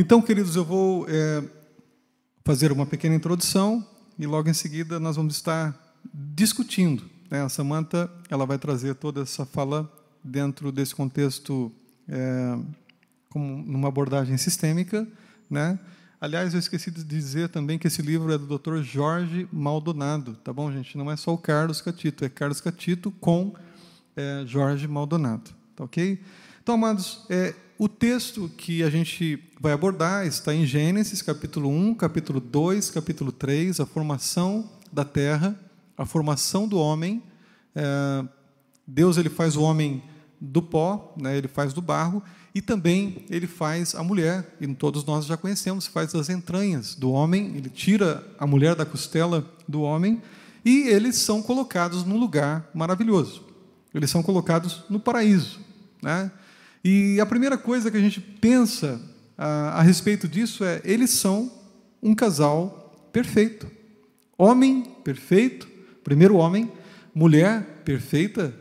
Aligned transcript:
Então, 0.00 0.22
queridos, 0.22 0.56
eu 0.56 0.64
vou 0.64 1.04
é, 1.10 1.44
fazer 2.42 2.72
uma 2.72 2.86
pequena 2.86 3.14
introdução 3.14 3.86
e 4.18 4.24
logo 4.24 4.48
em 4.48 4.54
seguida 4.54 4.98
nós 4.98 5.16
vamos 5.16 5.34
estar 5.34 5.78
discutindo. 6.14 7.04
Né? 7.30 7.42
A 7.42 7.50
Samantha 7.50 8.10
ela 8.30 8.46
vai 8.46 8.56
trazer 8.56 8.94
toda 8.94 9.20
essa 9.20 9.44
fala 9.44 9.92
dentro 10.24 10.72
desse 10.72 10.94
contexto 10.94 11.70
é, 12.08 12.58
como 13.28 13.62
numa 13.62 13.88
abordagem 13.88 14.38
sistêmica, 14.38 15.06
né? 15.50 15.78
Aliás, 16.18 16.54
eu 16.54 16.60
esqueci 16.60 16.90
de 16.90 17.04
dizer 17.04 17.50
também 17.50 17.78
que 17.78 17.86
esse 17.86 18.00
livro 18.00 18.32
é 18.32 18.38
do 18.38 18.58
Dr. 18.58 18.80
Jorge 18.80 19.46
Maldonado, 19.52 20.32
tá 20.42 20.50
bom, 20.50 20.72
gente? 20.72 20.96
Não 20.96 21.10
é 21.10 21.16
só 21.16 21.34
o 21.34 21.38
Carlos 21.38 21.82
Catito, 21.82 22.24
é 22.24 22.30
Carlos 22.30 22.62
Catito 22.62 23.10
com 23.20 23.54
é, 24.16 24.44
Jorge 24.46 24.88
Maldonado, 24.88 25.50
tá 25.76 25.84
ok? 25.84 26.18
Então, 26.62 26.76
amados, 26.76 27.26
é, 27.28 27.54
o 27.80 27.88
texto 27.88 28.50
que 28.58 28.82
a 28.82 28.90
gente 28.90 29.42
vai 29.58 29.72
abordar 29.72 30.26
está 30.26 30.54
em 30.54 30.66
Gênesis, 30.66 31.22
capítulo 31.22 31.70
1, 31.70 31.94
capítulo 31.94 32.38
2, 32.38 32.90
capítulo 32.90 33.32
3, 33.32 33.80
a 33.80 33.86
formação 33.86 34.68
da 34.92 35.02
terra, 35.02 35.58
a 35.96 36.04
formação 36.04 36.68
do 36.68 36.78
homem. 36.78 37.22
É, 37.74 38.22
Deus 38.86 39.16
ele 39.16 39.30
faz 39.30 39.56
o 39.56 39.62
homem 39.62 40.02
do 40.38 40.60
pó, 40.60 41.14
né, 41.16 41.38
ele 41.38 41.48
faz 41.48 41.72
do 41.72 41.80
barro, 41.80 42.22
e 42.54 42.60
também 42.60 43.24
ele 43.30 43.46
faz 43.46 43.94
a 43.94 44.02
mulher, 44.02 44.58
e 44.60 44.68
todos 44.74 45.02
nós 45.06 45.24
já 45.24 45.38
conhecemos, 45.38 45.86
faz 45.86 46.14
as 46.14 46.28
entranhas 46.28 46.94
do 46.94 47.10
homem, 47.10 47.56
ele 47.56 47.70
tira 47.70 48.22
a 48.38 48.46
mulher 48.46 48.74
da 48.74 48.84
costela 48.84 49.50
do 49.66 49.80
homem, 49.80 50.20
e 50.62 50.86
eles 50.88 51.16
são 51.16 51.40
colocados 51.40 52.04
num 52.04 52.18
lugar 52.18 52.68
maravilhoso. 52.74 53.42
Eles 53.94 54.10
são 54.10 54.22
colocados 54.22 54.84
no 54.90 55.00
paraíso. 55.00 55.60
Né? 56.02 56.30
E 56.82 57.20
a 57.20 57.26
primeira 57.26 57.58
coisa 57.58 57.90
que 57.90 57.96
a 57.96 58.00
gente 58.00 58.20
pensa 58.20 59.00
a, 59.36 59.80
a 59.80 59.82
respeito 59.82 60.26
disso 60.26 60.64
é: 60.64 60.80
eles 60.84 61.10
são 61.10 61.50
um 62.02 62.14
casal 62.14 63.08
perfeito. 63.12 63.70
Homem 64.36 64.84
perfeito, 65.04 65.68
primeiro 66.02 66.36
homem, 66.36 66.70
mulher 67.14 67.82
perfeita, 67.84 68.54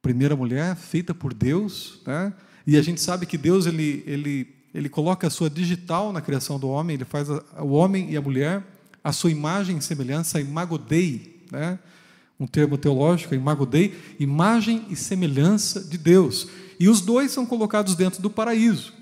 primeira 0.00 0.36
mulher 0.36 0.76
feita 0.76 1.12
por 1.12 1.34
Deus, 1.34 2.00
né? 2.06 2.32
E 2.66 2.76
a 2.76 2.82
gente 2.82 3.00
sabe 3.00 3.26
que 3.26 3.38
Deus 3.38 3.66
ele, 3.66 4.04
ele, 4.06 4.54
ele 4.74 4.88
coloca 4.88 5.26
a 5.26 5.30
sua 5.30 5.48
digital 5.48 6.12
na 6.12 6.20
criação 6.20 6.58
do 6.58 6.68
homem, 6.68 6.94
ele 6.94 7.04
faz 7.04 7.30
a, 7.30 7.42
o 7.62 7.70
homem 7.70 8.10
e 8.10 8.16
a 8.16 8.20
mulher 8.20 8.62
a 9.02 9.12
sua 9.12 9.30
imagem 9.30 9.78
e 9.78 9.82
semelhança, 9.82 10.40
imago 10.40 10.76
Dei, 10.76 11.44
né? 11.50 11.78
um 12.38 12.46
termo 12.46 12.76
teológico, 12.76 13.34
imago 13.34 13.64
Dei, 13.64 13.98
imagem 14.20 14.86
e 14.90 14.96
semelhança 14.96 15.80
de 15.80 15.96
Deus. 15.96 16.46
E 16.78 16.88
os 16.88 17.00
dois 17.00 17.30
são 17.30 17.44
colocados 17.44 17.94
dentro 17.94 18.22
do 18.22 18.30
paraíso. 18.30 18.92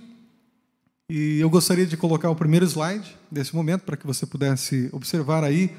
E 1.08 1.38
eu 1.38 1.48
gostaria 1.48 1.86
de 1.86 1.96
colocar 1.96 2.30
o 2.30 2.34
primeiro 2.34 2.66
slide 2.66 3.16
desse 3.30 3.54
momento, 3.54 3.82
para 3.82 3.96
que 3.96 4.06
você 4.06 4.26
pudesse 4.26 4.88
observar 4.92 5.44
aí, 5.44 5.70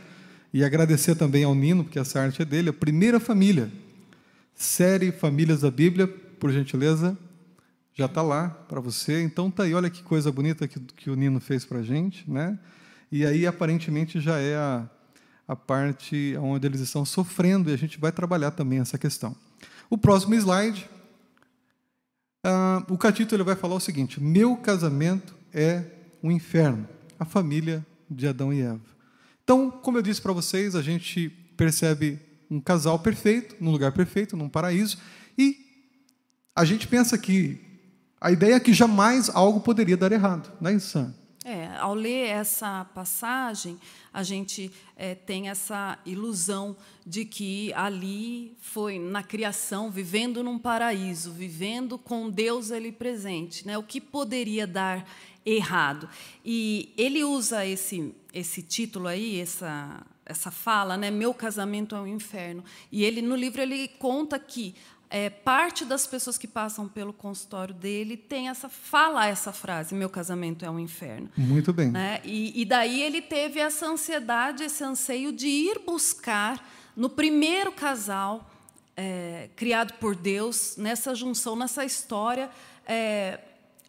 e 0.53 0.63
agradecer 0.63 1.15
também 1.15 1.43
ao 1.43 1.53
Nino, 1.53 1.83
porque 1.83 1.99
essa 1.99 2.21
arte 2.21 2.41
é 2.41 2.45
dele, 2.45 2.69
a 2.69 2.73
primeira 2.73 3.19
família, 3.19 3.71
série 4.55 5.11
Famílias 5.11 5.61
da 5.61 5.69
Bíblia, 5.69 6.07
por 6.07 6.51
gentileza, 6.51 7.17
já 7.93 8.05
está 8.05 8.21
lá 8.21 8.49
para 8.49 8.79
você. 8.79 9.21
Então 9.21 9.51
tá 9.51 9.63
aí, 9.63 9.73
olha 9.73 9.89
que 9.89 10.03
coisa 10.03 10.31
bonita 10.31 10.67
que, 10.67 10.79
que 10.79 11.09
o 11.09 11.15
Nino 11.15 11.39
fez 11.39 11.65
para 11.65 11.79
a 11.79 11.83
gente, 11.83 12.29
né? 12.29 12.57
E 13.11 13.25
aí 13.25 13.47
aparentemente 13.47 14.19
já 14.19 14.37
é 14.37 14.55
a, 14.55 14.87
a 15.47 15.55
parte 15.55 16.37
onde 16.39 16.67
eles 16.67 16.79
estão 16.79 17.03
sofrendo 17.03 17.69
e 17.69 17.73
a 17.73 17.77
gente 17.77 17.99
vai 17.99 18.11
trabalhar 18.11 18.51
também 18.51 18.79
essa 18.79 18.97
questão. 18.97 19.35
O 19.89 19.97
próximo 19.97 20.35
slide, 20.35 20.87
uh, 22.47 22.93
o 22.93 22.97
Catito 22.97 23.35
ele 23.35 23.43
vai 23.43 23.55
falar 23.55 23.75
o 23.75 23.79
seguinte: 23.79 24.21
meu 24.21 24.55
casamento 24.55 25.35
é 25.53 25.83
um 26.23 26.31
inferno, 26.31 26.87
a 27.19 27.25
família 27.25 27.85
de 28.09 28.27
Adão 28.27 28.53
e 28.53 28.61
Eva. 28.61 28.81
Então, 29.43 29.69
como 29.69 29.97
eu 29.97 30.01
disse 30.01 30.21
para 30.21 30.33
vocês, 30.33 30.75
a 30.75 30.81
gente 30.81 31.29
percebe 31.55 32.19
um 32.49 32.59
casal 32.59 32.99
perfeito, 32.99 33.55
num 33.59 33.71
lugar 33.71 33.91
perfeito, 33.91 34.37
num 34.37 34.49
paraíso, 34.49 34.97
e 35.37 35.57
a 36.55 36.65
gente 36.65 36.87
pensa 36.87 37.17
que 37.17 37.59
a 38.19 38.31
ideia 38.31 38.55
é 38.55 38.59
que 38.59 38.73
jamais 38.73 39.29
algo 39.29 39.59
poderia 39.59 39.97
dar 39.97 40.11
errado, 40.11 40.51
não 40.59 40.71
é 40.71 40.73
isso? 40.73 41.13
É, 41.49 41.77
ao 41.77 41.93
ler 41.93 42.27
essa 42.27 42.83
passagem, 42.93 43.79
a 44.11 44.21
gente 44.21 44.69
é, 44.97 45.15
tem 45.15 45.47
essa 45.47 45.97
ilusão 46.05 46.75
de 47.05 47.23
que 47.23 47.71
ali 47.71 48.53
foi 48.59 48.99
na 48.99 49.23
criação, 49.23 49.89
vivendo 49.89 50.43
num 50.43 50.59
paraíso, 50.59 51.31
vivendo 51.31 51.97
com 51.97 52.29
Deus 52.29 52.69
ali 52.69 52.91
presente, 52.91 53.65
né? 53.65 53.77
O 53.77 53.83
que 53.83 54.01
poderia 54.01 54.67
dar 54.67 55.09
errado? 55.45 56.09
E 56.43 56.93
ele 56.97 57.23
usa 57.23 57.65
esse 57.65 58.13
esse 58.33 58.61
título 58.61 59.07
aí, 59.07 59.39
essa 59.39 60.05
essa 60.25 60.51
fala, 60.51 60.97
né? 60.97 61.09
Meu 61.09 61.33
casamento 61.33 61.95
é 61.95 62.01
um 62.01 62.07
inferno. 62.07 62.61
E 62.91 63.05
ele 63.05 63.21
no 63.21 63.37
livro 63.37 63.61
ele 63.61 63.87
conta 63.87 64.37
que 64.37 64.75
é, 65.09 65.29
parte 65.29 65.85
das 65.85 66.05
pessoas 66.05 66.37
que 66.37 66.47
passam 66.47 66.87
pelo 66.87 67.13
consultório 67.13 67.73
dele 67.73 68.17
tem 68.17 68.49
essa 68.49 68.67
fala 68.67 69.25
essa 69.25 69.53
frase 69.53 69.95
meu 69.95 70.09
casamento 70.09 70.65
é 70.65 70.69
um 70.69 70.79
inferno 70.79 71.29
muito 71.37 71.71
bem 71.71 71.91
né? 71.91 72.19
e, 72.23 72.61
e 72.61 72.65
daí 72.65 73.01
ele 73.01 73.21
teve 73.21 73.59
essa 73.59 73.85
ansiedade 73.85 74.63
esse 74.63 74.83
anseio 74.83 75.31
de 75.31 75.47
ir 75.47 75.79
buscar 75.85 76.65
no 76.95 77.09
primeiro 77.09 77.71
casal 77.71 78.51
é, 78.95 79.49
criado 79.55 79.93
por 79.93 80.15
Deus 80.15 80.75
nessa 80.77 81.15
junção 81.15 81.55
nessa 81.55 81.85
história 81.85 82.49
é, 82.85 83.39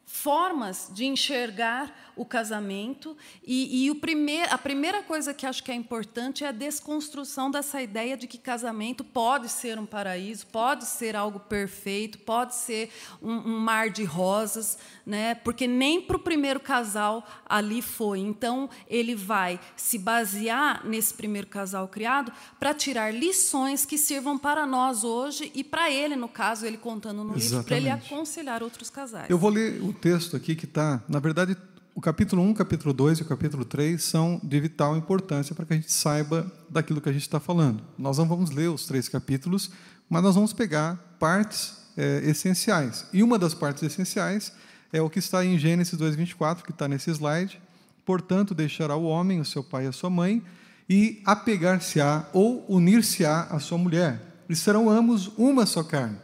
formas 0.07 0.89
de 0.93 1.05
enxergar 1.05 2.08
o 2.19 2.25
casamento 2.25 3.17
e, 3.47 3.85
e 3.85 3.91
o 3.91 3.95
primeir, 3.95 4.53
a 4.53 4.59
primeira 4.59 5.03
coisa 5.03 5.33
que 5.33 5.47
acho 5.47 5.63
que 5.63 5.71
é 5.71 5.75
importante 5.75 6.45
é 6.45 6.49
a 6.49 6.53
desconstrução 6.53 7.51
dessa 7.51 7.81
ideia 7.81 8.17
de 8.17 8.27
que 8.27 8.37
casamento 8.37 9.05
pode 9.05 9.49
ser 9.49 9.79
um 9.79 9.87
paraíso, 9.87 10.47
pode 10.49 10.85
ser 10.85 11.15
algo 11.15 11.39
perfeito, 11.39 12.19
pode 12.19 12.57
ser 12.57 12.91
um, 13.23 13.33
um 13.33 13.59
mar 13.59 13.89
de 13.89 14.03
rosas, 14.03 14.77
né? 15.07 15.37
Porque 15.37 15.67
nem 15.67 16.01
para 16.01 16.17
o 16.17 16.21
primeiro 16.21 16.59
casal 16.59 17.25
ali 17.49 17.81
foi. 17.81 18.19
Então 18.19 18.69
ele 18.89 19.15
vai 19.15 19.61
se 19.77 19.99
basear 19.99 20.85
nesse 20.85 21.15
primeiro 21.15 21.47
casal 21.47 21.87
criado 21.87 22.33
para 22.59 22.75
tirar 22.75 23.15
lições 23.15 23.87
que 23.87 23.97
sirvam 23.97 24.37
para 24.37 24.67
nós 24.67 25.05
hoje 25.05 25.53
e 25.55 25.63
para 25.63 25.91
ele, 25.91 26.17
no 26.17 26.29
caso, 26.29 26.67
ele 26.67 26.77
contando 26.77 27.23
no 27.23 27.35
livro, 27.35 27.63
para 27.63 27.77
ele 27.77 27.89
aconselhar 27.89 28.63
outros 28.63 28.91
casais. 28.91 29.31
Eu 29.31 29.39
vou 29.39 29.51
ler 29.51 29.81
o 29.83 29.93
texto 29.93 30.37
aqui 30.37 30.57
que 30.57 30.65
está, 30.65 31.03
na 31.09 31.21
verdade, 31.21 31.57
o 31.99 32.01
capítulo 32.01 32.43
1, 32.43 32.55
capítulo 32.55 32.95
2 32.95 33.19
e 33.19 33.23
o 33.23 33.25
capítulo 33.25 33.65
3 33.65 34.01
são 34.01 34.41
de 34.45 34.61
vital 34.61 34.97
importância 34.97 35.53
para 35.53 35.67
que 35.67 35.73
a 35.73 35.77
gente 35.77 35.91
saiba 35.91 36.49
daquilo 36.71 37.01
que 37.01 37.09
a 37.09 37.13
gente 37.13 37.23
está 37.23 37.41
falando. 37.41 37.83
Nós 37.99 38.19
não 38.19 38.25
vamos 38.25 38.51
ler 38.51 38.69
os 38.69 38.87
três 38.87 39.09
capítulos, 39.09 39.73
mas 40.09 40.23
nós 40.23 40.37
vamos 40.37 40.53
pegar 40.53 40.95
partes 41.19 41.75
é, 41.97 42.21
essenciais. 42.23 43.05
E 43.13 43.21
uma 43.21 43.37
das 43.37 43.53
partes 43.53 43.83
essenciais 43.83 44.53
é 44.93 45.03
o 45.03 45.11
que 45.11 45.19
está 45.19 45.45
em 45.45 45.59
Gênesis 45.59 45.99
2,24, 45.99 46.63
que 46.63 46.71
está 46.71 46.87
nesse 46.87 47.11
slide. 47.11 47.61
Portanto, 48.07 48.55
deixará 48.55 48.95
o 48.95 49.03
homem, 49.03 49.41
o 49.41 49.45
seu 49.45 49.65
pai 49.65 49.87
e 49.87 49.89
a 49.89 49.93
sua 49.93 50.09
mãe, 50.09 50.41
e 50.89 51.21
apegar-se-á 51.25 52.29
ou 52.33 52.65
unir-se-á 52.69 53.49
à 53.51 53.59
sua 53.59 53.77
mulher. 53.77 54.45
E 54.49 54.55
serão 54.55 54.89
ambos 54.89 55.33
uma 55.37 55.67
só 55.67 55.83
carne 55.83 56.17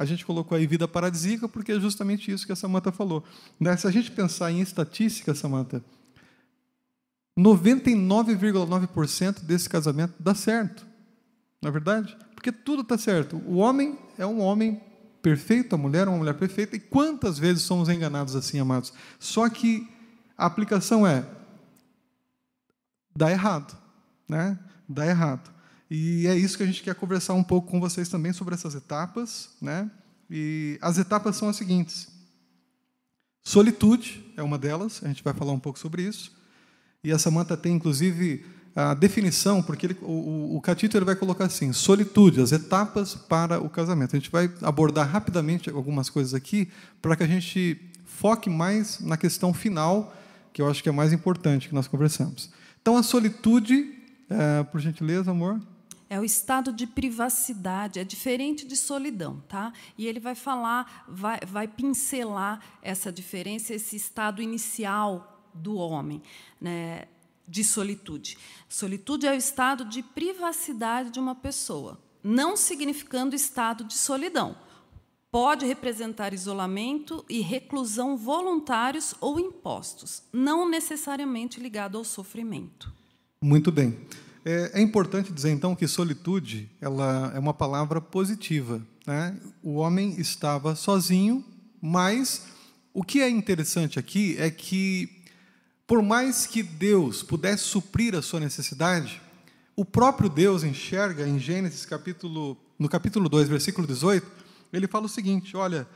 a 0.00 0.04
gente 0.06 0.24
colocou 0.24 0.56
aí 0.56 0.66
vida 0.66 0.88
paradisíaca, 0.88 1.46
porque 1.46 1.72
é 1.72 1.78
justamente 1.78 2.32
isso 2.32 2.46
que 2.46 2.52
a 2.52 2.56
Samanta 2.56 2.90
falou. 2.90 3.22
Né? 3.60 3.76
Se 3.76 3.86
a 3.86 3.90
gente 3.90 4.10
pensar 4.10 4.50
em 4.50 4.62
estatística, 4.62 5.34
Samanta, 5.34 5.84
99,9% 7.38 9.42
desse 9.42 9.68
casamento 9.68 10.14
dá 10.18 10.34
certo. 10.34 10.86
Não 11.60 11.68
é 11.68 11.70
verdade? 11.70 12.16
Porque 12.34 12.50
tudo 12.50 12.80
está 12.80 12.96
certo. 12.96 13.36
O 13.44 13.56
homem 13.56 13.98
é 14.16 14.24
um 14.24 14.40
homem 14.40 14.80
perfeito, 15.20 15.74
a 15.74 15.78
mulher 15.78 16.06
é 16.06 16.10
uma 16.10 16.16
mulher 16.16 16.32
perfeita. 16.32 16.76
E 16.76 16.80
quantas 16.80 17.38
vezes 17.38 17.64
somos 17.64 17.90
enganados 17.90 18.34
assim, 18.34 18.58
amados? 18.58 18.94
Só 19.18 19.50
que 19.50 19.86
a 20.34 20.46
aplicação 20.46 21.06
é 21.06 21.26
dá 23.14 23.30
errado, 23.30 23.76
né? 24.26 24.58
Dá 24.88 25.06
errado. 25.06 25.59
E 25.90 26.26
é 26.28 26.36
isso 26.36 26.56
que 26.56 26.62
a 26.62 26.66
gente 26.66 26.82
quer 26.82 26.94
conversar 26.94 27.34
um 27.34 27.42
pouco 27.42 27.68
com 27.68 27.80
vocês 27.80 28.08
também 28.08 28.32
sobre 28.32 28.54
essas 28.54 28.76
etapas, 28.76 29.50
né? 29.60 29.90
E 30.30 30.78
as 30.80 30.98
etapas 30.98 31.34
são 31.36 31.48
as 31.48 31.56
seguintes: 31.56 32.08
solitude 33.42 34.24
é 34.36 34.42
uma 34.42 34.56
delas, 34.56 35.00
a 35.02 35.08
gente 35.08 35.24
vai 35.24 35.34
falar 35.34 35.52
um 35.52 35.58
pouco 35.58 35.78
sobre 35.78 36.02
isso. 36.02 36.38
E 37.02 37.10
a 37.10 37.18
Samanta 37.18 37.56
tem 37.56 37.74
inclusive 37.74 38.44
a 38.76 38.94
definição, 38.94 39.62
porque 39.62 39.86
ele, 39.86 39.96
o, 40.02 40.56
o 40.56 40.60
Catito 40.60 40.96
ele 40.96 41.04
vai 41.04 41.16
colocar 41.16 41.46
assim: 41.46 41.72
solitude, 41.72 42.40
as 42.40 42.52
etapas 42.52 43.16
para 43.16 43.58
o 43.60 43.68
casamento. 43.68 44.14
A 44.14 44.18
gente 44.18 44.30
vai 44.30 44.48
abordar 44.62 45.08
rapidamente 45.08 45.68
algumas 45.70 46.08
coisas 46.08 46.34
aqui 46.34 46.70
para 47.02 47.16
que 47.16 47.24
a 47.24 47.26
gente 47.26 47.90
foque 48.04 48.48
mais 48.48 49.00
na 49.00 49.16
questão 49.16 49.52
final, 49.52 50.14
que 50.52 50.62
eu 50.62 50.70
acho 50.70 50.82
que 50.82 50.88
é 50.88 50.92
mais 50.92 51.12
importante 51.12 51.68
que 51.68 51.74
nós 51.74 51.88
conversamos. 51.88 52.50
Então, 52.80 52.96
a 52.96 53.02
solitude, 53.02 53.92
é, 54.28 54.62
por 54.62 54.80
gentileza, 54.80 55.32
amor. 55.32 55.60
É 56.10 56.18
o 56.18 56.24
estado 56.24 56.72
de 56.72 56.88
privacidade, 56.88 58.00
é 58.00 58.04
diferente 58.04 58.66
de 58.66 58.76
solidão, 58.76 59.40
tá? 59.46 59.72
E 59.96 60.08
ele 60.08 60.18
vai 60.18 60.34
falar, 60.34 61.04
vai, 61.08 61.38
vai 61.46 61.68
pincelar 61.68 62.60
essa 62.82 63.12
diferença, 63.12 63.72
esse 63.72 63.94
estado 63.94 64.42
inicial 64.42 65.48
do 65.54 65.76
homem, 65.76 66.20
né, 66.60 67.06
de 67.46 67.62
solitude. 67.62 68.36
Solitude 68.68 69.28
é 69.28 69.30
o 69.30 69.36
estado 69.36 69.84
de 69.84 70.02
privacidade 70.02 71.10
de 71.10 71.20
uma 71.20 71.36
pessoa, 71.36 71.96
não 72.24 72.56
significando 72.56 73.36
estado 73.36 73.84
de 73.84 73.94
solidão. 73.94 74.56
Pode 75.30 75.64
representar 75.64 76.34
isolamento 76.34 77.24
e 77.28 77.40
reclusão 77.40 78.16
voluntários 78.16 79.14
ou 79.20 79.38
impostos, 79.38 80.24
não 80.32 80.68
necessariamente 80.68 81.60
ligado 81.60 81.96
ao 81.96 82.02
sofrimento. 82.02 82.92
Muito 83.40 83.70
bem. 83.70 83.96
É, 84.44 84.72
é, 84.74 84.80
importante 84.80 85.32
dizer 85.32 85.50
então 85.50 85.76
que 85.76 85.86
solitude 85.86 86.70
ela 86.80 87.32
é 87.34 87.38
uma 87.38 87.52
palavra 87.52 88.00
positiva. 88.00 88.80
Né? 89.06 89.36
O 89.62 89.74
homem 89.74 90.14
estava 90.18 90.74
sozinho, 90.74 91.44
mas 91.80 92.46
o 92.94 93.02
que 93.02 93.20
é 93.20 93.28
interessante 93.28 93.98
aqui 93.98 94.36
é 94.38 94.50
que, 94.50 95.24
por 95.86 96.02
mais 96.02 96.46
que 96.46 96.62
Deus 96.62 97.22
pudesse 97.22 97.64
suprir 97.64 98.14
a 98.14 98.22
sua 98.22 98.40
necessidade, 98.40 99.20
o 99.76 99.84
próprio 99.84 100.28
Deus 100.28 100.64
enxerga 100.64 101.26
em 101.26 101.38
Gênesis 101.38 101.84
capítulo 101.84 102.56
no 102.80 102.88
capítulo 102.88 103.28
2, 103.28 103.46
versículo 103.46 103.86
18, 103.86 104.26
ele 104.72 104.88
fala 104.88 105.04
o 105.04 105.08
seguinte: 105.08 105.54
olha, 105.54 105.86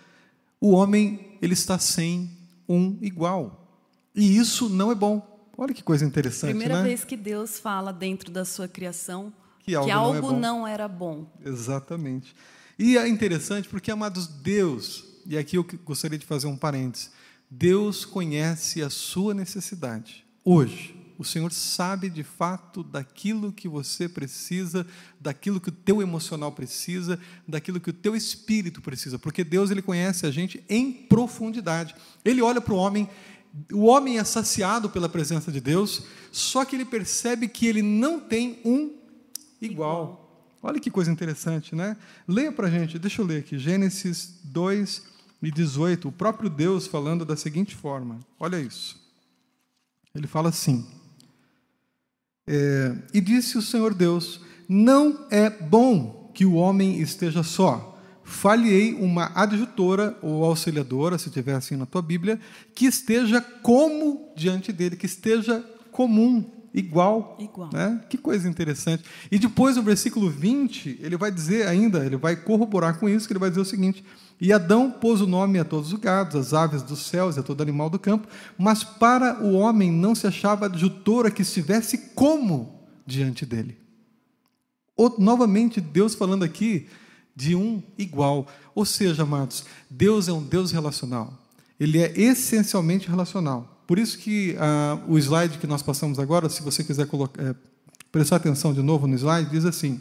o 0.61 0.73
homem 0.73 1.39
ele 1.41 1.55
está 1.55 1.79
sem 1.79 2.31
um 2.69 2.99
igual. 3.01 3.83
E 4.15 4.37
isso 4.37 4.69
não 4.69 4.93
é 4.93 4.95
bom. 4.95 5.34
Olha 5.57 5.73
que 5.73 5.83
coisa 5.83 6.05
interessante, 6.05 6.51
Primeira 6.51 6.79
né? 6.79 6.83
vez 6.83 7.05
que 7.05 7.17
Deus 7.17 7.59
fala 7.59 7.93
dentro 7.93 8.31
da 8.31 8.45
sua 8.45 8.67
criação 8.67 9.33
que 9.61 9.75
algo, 9.75 9.87
que 9.87 9.93
algo 9.93 10.33
não, 10.33 10.37
é 10.37 10.41
não, 10.41 10.67
era 10.67 10.89
bom. 10.89 11.27
Exatamente. 11.45 12.35
E 12.79 12.99
é 12.99 13.09
interessante 13.09 13.69
porque, 13.69 13.91
amados, 13.91 14.27
Deus, 14.27 15.05
e 15.27 15.39
aqui 15.39 15.57
eu 15.57 15.67
gostaria 15.85 16.19
de 16.19 16.27
fazer 16.27 16.47
um 16.47 16.57
parênteses, 16.57 17.11
Deus 17.51 18.05
conhece 18.05 18.83
a 18.83 18.91
sua 18.91 19.33
necessidade. 19.33 20.25
Hoje, 20.45 20.95
o 21.17 21.25
Senhor 21.25 21.53
sabe 21.53 22.11
de 22.11 22.25
fato 22.25 22.83
daquilo 22.83 23.53
que 23.53 23.69
você 23.69 24.09
precisa, 24.09 24.85
daquilo 25.21 25.61
que 25.61 25.69
o 25.69 25.73
teu 25.73 26.03
emocional 26.03 26.51
precisa, 26.51 27.19
daquilo 27.47 27.81
que 27.81 27.91
o 27.91 27.93
teu 27.93 28.17
espírito 28.17 28.83
precisa, 28.83 29.19
porque 29.19 29.45
Deus 29.45 29.71
ele 29.71 29.83
conhece 29.83 30.27
a 30.27 30.31
gente 30.31 30.65
em 30.69 30.93
profundidade. 30.93 31.95
Ele 32.25 32.43
olha 32.43 32.61
para 32.61 32.75
o 32.75 32.79
homem 32.79 33.09
o 33.73 33.85
homem 33.85 34.19
é 34.19 34.25
saciado 34.25 34.91
pela 34.91 35.09
presença 35.09 35.53
de 35.53 35.61
Deus, 35.61 36.03
só 36.33 36.65
que 36.65 36.75
ele 36.75 36.85
percebe 36.85 37.49
que 37.49 37.67
ele 37.67 37.83
não 37.83 38.19
tem 38.19 38.61
um 38.65 38.93
igual. 39.61 40.21
Olha 40.63 40.81
que 40.81 40.91
coisa 40.91 41.11
interessante, 41.11 41.75
né? 41.75 41.97
Leia 42.27 42.51
para 42.51 42.67
a 42.67 42.71
gente, 42.71 42.99
deixa 42.99 43.23
eu 43.23 43.27
ler 43.27 43.41
aqui, 43.41 43.59
Gênesis 43.59 44.41
2 44.45 45.03
e 45.43 45.51
18, 45.51 46.09
o 46.09 46.13
próprio 46.13 46.49
Deus 46.49 46.87
falando 46.87 47.25
da 47.25 47.37
seguinte 47.37 47.75
forma: 47.77 48.19
olha 48.41 48.59
isso. 48.59 48.99
Ele 50.15 50.27
fala 50.27 50.49
assim: 50.49 50.87
é, 52.47 52.97
E 53.13 53.21
disse 53.21 53.59
o 53.59 53.63
Senhor 53.63 53.95
Deus: 53.95 54.41
Não 54.69 55.27
é 55.31 55.49
bom 55.49 56.31
que 56.35 56.45
o 56.45 56.55
homem 56.55 57.01
esteja 57.01 57.43
só 57.43 57.94
falhei 58.25 58.95
uma 58.95 59.31
adjutora 59.35 60.17
ou 60.23 60.45
auxiliadora, 60.45 61.19
se 61.19 61.31
tiver 61.31 61.55
assim 61.55 61.77
na 61.77 61.87
tua 61.87 62.03
Bíblia, 62.03 62.41
que 62.75 62.87
esteja 62.87 63.41
como 63.41 64.33
diante 64.35 64.73
dele, 64.73 64.97
que 64.97 65.07
esteja 65.07 65.65
comum, 65.93 66.45
igual. 66.73 67.37
Igual. 67.39 67.71
Né? 67.73 68.01
Que 68.09 68.17
coisa 68.17 68.49
interessante. 68.49 69.05
E 69.31 69.39
depois, 69.39 69.77
no 69.77 69.83
versículo 69.83 70.31
20, 70.31 70.99
ele 71.01 71.17
vai 71.17 71.31
dizer 71.31 71.69
ainda, 71.69 72.05
ele 72.05 72.17
vai 72.17 72.35
corroborar 72.35 72.99
com 72.99 73.09
isso, 73.09 73.27
que 73.27 73.33
ele 73.33 73.39
vai 73.39 73.51
dizer 73.51 73.61
o 73.61 73.65
seguinte: 73.65 74.03
E 74.41 74.53
Adão 74.53 74.91
pôs 74.91 75.21
o 75.21 75.27
nome 75.27 75.59
a 75.59 75.65
todos 75.65 75.93
os 75.93 76.01
gados, 76.01 76.35
às 76.35 76.55
aves 76.55 76.83
dos 76.83 77.07
céus 77.07 77.37
e 77.37 77.41
a 77.41 77.43
todo 77.43 77.63
animal 77.63 77.91
do 77.91 77.99
campo, 77.99 78.27
mas 78.59 78.83
para 78.83 79.45
o 79.45 79.53
homem 79.53 79.93
não 79.93 80.15
se 80.15 80.27
achava 80.27 80.67
adjutora 80.67 81.31
que 81.31 81.43
estivesse 81.43 81.99
como 82.15 82.89
diante 83.07 83.45
dele. 83.45 83.79
Ou, 84.97 85.15
novamente, 85.19 85.81
Deus 85.81 86.15
falando 86.15 86.45
aqui 86.45 86.87
de 87.35 87.55
um 87.55 87.83
igual. 87.99 88.47
Ou 88.75 88.85
seja, 88.85 89.23
amados, 89.23 89.65
Deus 89.91 90.29
é 90.29 90.33
um 90.33 90.43
Deus 90.43 90.73
relacional. 90.73 91.33
Ele 91.79 91.99
é 91.99 92.13
essencialmente 92.19 93.09
relacional. 93.09 93.83
Por 93.87 93.99
isso 93.99 94.19
que 94.19 94.57
ah, 94.59 95.03
o 95.09 95.19
slide 95.19 95.59
que 95.59 95.67
nós 95.67 95.83
passamos 95.83 96.19
agora, 96.19 96.49
se 96.49 96.63
você 96.63 96.83
quiser 96.83 97.07
colocar, 97.07 97.43
é, 97.43 97.55
prestar 98.11 98.37
atenção 98.37 98.73
de 98.73 98.81
novo 98.81 99.07
no 99.07 99.15
slide, 99.15 99.51
diz 99.51 99.65
assim: 99.65 100.01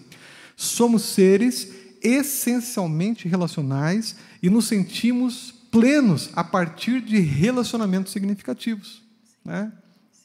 somos 0.56 1.02
seres 1.02 1.70
essencialmente 2.02 3.28
relacionais 3.28 4.16
e 4.42 4.50
nos 4.50 4.66
sentimos 4.66 5.54
plenos 5.72 6.30
a 6.34 6.44
partir 6.44 7.02
de 7.02 7.20
relacionamentos 7.20 8.12
significativos. 8.12 9.02
Né? 9.44 9.72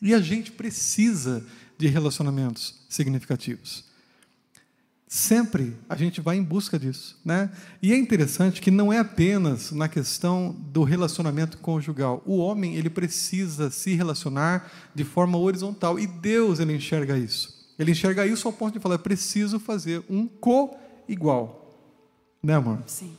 E 0.02 0.12
a 0.12 0.20
gente 0.20 0.52
precisa 0.52 1.44
de 1.78 1.86
relacionamentos 1.86 2.74
significativos. 2.88 3.87
Sempre 5.08 5.74
a 5.88 5.96
gente 5.96 6.20
vai 6.20 6.36
em 6.36 6.42
busca 6.42 6.78
disso, 6.78 7.18
né? 7.24 7.50
E 7.80 7.94
é 7.94 7.96
interessante 7.96 8.60
que 8.60 8.70
não 8.70 8.92
é 8.92 8.98
apenas 8.98 9.72
na 9.72 9.88
questão 9.88 10.54
do 10.70 10.84
relacionamento 10.84 11.56
conjugal. 11.58 12.22
O 12.26 12.36
homem 12.36 12.74
ele 12.76 12.90
precisa 12.90 13.70
se 13.70 13.94
relacionar 13.94 14.70
de 14.94 15.04
forma 15.04 15.38
horizontal 15.38 15.98
e 15.98 16.06
Deus 16.06 16.60
ele 16.60 16.76
enxerga 16.76 17.16
isso. 17.16 17.72
Ele 17.78 17.92
enxerga 17.92 18.26
isso 18.26 18.46
ao 18.46 18.52
ponto 18.52 18.74
de 18.74 18.80
falar: 18.80 18.98
preciso 18.98 19.58
fazer 19.58 20.04
um 20.10 20.26
co-igual, 20.26 21.74
né, 22.42 22.56
amor? 22.56 22.82
Sim. 22.86 23.16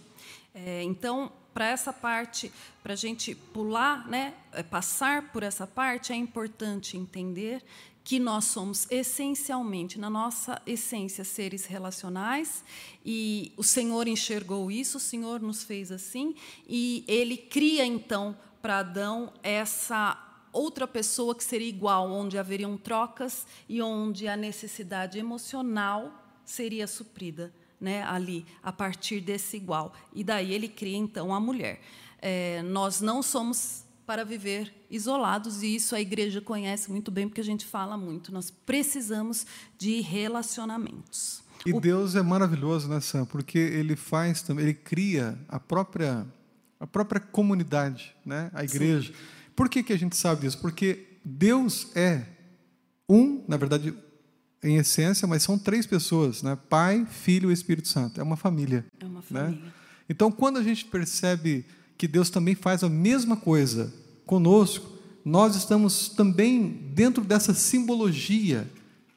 É, 0.53 0.83
então, 0.83 1.31
para 1.53 1.69
essa 1.69 1.91
parte, 1.91 2.51
para 2.83 2.93
a 2.93 2.95
gente 2.95 3.33
pular, 3.33 4.07
né, 4.07 4.33
é, 4.51 4.61
passar 4.61 5.31
por 5.31 5.41
essa 5.41 5.65
parte, 5.65 6.13
é 6.13 6.15
importante 6.15 6.97
entender 6.97 7.63
que 8.09 8.17
nós 8.17 8.45
somos 8.45 8.87
essencialmente, 8.89 9.99
na 9.99 10.09
nossa 10.09 10.59
essência, 10.65 11.23
seres 11.23 11.65
relacionais, 11.67 12.63
e 13.05 13.53
o 13.55 13.61
Senhor 13.61 14.07
enxergou 14.07 14.71
isso, 14.71 14.97
o 14.97 14.99
Senhor 14.99 15.39
nos 15.39 15.63
fez 15.63 15.91
assim, 15.91 16.33
e 16.67 17.05
ele 17.07 17.37
cria 17.37 17.85
então 17.85 18.35
para 18.63 18.79
Adão 18.79 19.31
essa 19.43 20.17
outra 20.51 20.87
pessoa 20.87 21.35
que 21.35 21.43
seria 21.43 21.69
igual, 21.69 22.09
onde 22.09 22.35
haveriam 22.35 22.75
trocas 22.77 23.45
e 23.69 23.79
onde 23.79 24.27
a 24.27 24.35
necessidade 24.35 25.19
emocional 25.19 26.11
seria 26.43 26.87
suprida. 26.87 27.53
Né, 27.79 28.03
ali, 28.03 28.45
a 28.61 28.73
partir 28.73 29.21
desse 29.21 29.55
igual. 29.55 29.93
E 30.13 30.21
daí 30.21 30.53
ele 30.53 30.67
cria, 30.67 30.97
então, 30.97 31.33
a 31.33 31.39
mulher. 31.39 31.79
É, 32.21 32.61
nós 32.61 32.99
não 32.99 33.23
somos 33.23 33.85
para 34.09 34.25
viver 34.25 34.73
isolados, 34.89 35.61
e 35.61 35.75
isso 35.75 35.93
a 35.93 36.01
igreja 36.01 36.41
conhece 36.41 36.89
muito 36.89 37.11
bem, 37.11 37.27
porque 37.27 37.41
a 37.41 37.43
gente 37.43 37.63
fala 37.63 37.95
muito. 37.95 38.33
Nós 38.33 38.49
precisamos 38.49 39.45
de 39.77 40.01
relacionamentos. 40.01 41.43
E 41.63 41.71
o... 41.71 41.79
Deus 41.79 42.15
é 42.15 42.23
maravilhoso, 42.23 42.89
né, 42.89 42.99
Sam? 43.01 43.25
Porque 43.25 43.59
ele 43.59 43.95
faz 43.95 44.41
também, 44.41 44.65
ele 44.65 44.73
cria 44.73 45.37
a 45.47 45.59
própria, 45.59 46.25
a 46.79 46.87
própria 46.87 47.21
comunidade, 47.21 48.15
né? 48.25 48.49
a 48.51 48.63
igreja. 48.63 49.13
Sim. 49.13 49.19
Por 49.55 49.69
que, 49.69 49.83
que 49.83 49.93
a 49.93 49.97
gente 49.99 50.17
sabe 50.17 50.41
disso? 50.41 50.57
Porque 50.57 51.19
Deus 51.23 51.95
é 51.95 52.25
um, 53.07 53.43
na 53.47 53.57
verdade, 53.57 53.93
em 54.63 54.77
essência, 54.77 55.27
mas 55.27 55.43
são 55.43 55.55
três 55.55 55.85
pessoas, 55.85 56.41
né? 56.41 56.57
Pai, 56.67 57.05
Filho 57.05 57.51
e 57.51 57.53
Espírito 57.53 57.87
Santo. 57.87 58.19
É 58.19 58.23
uma 58.23 58.35
família. 58.35 58.87
É 58.99 59.05
uma 59.05 59.21
família. 59.21 59.51
Né? 59.51 59.71
Então, 60.09 60.31
quando 60.31 60.57
a 60.57 60.63
gente 60.63 60.85
percebe 60.85 61.63
que 61.99 62.07
Deus 62.07 62.29
também 62.29 62.55
faz 62.55 62.81
a 62.81 62.87
mesma 62.87 63.35
coisa 63.35 63.93
conosco, 64.25 64.89
nós 65.25 65.57
estamos 65.57 66.07
também 66.07 66.69
dentro 66.93 67.25
dessa 67.25 67.53
simbologia, 67.53 68.71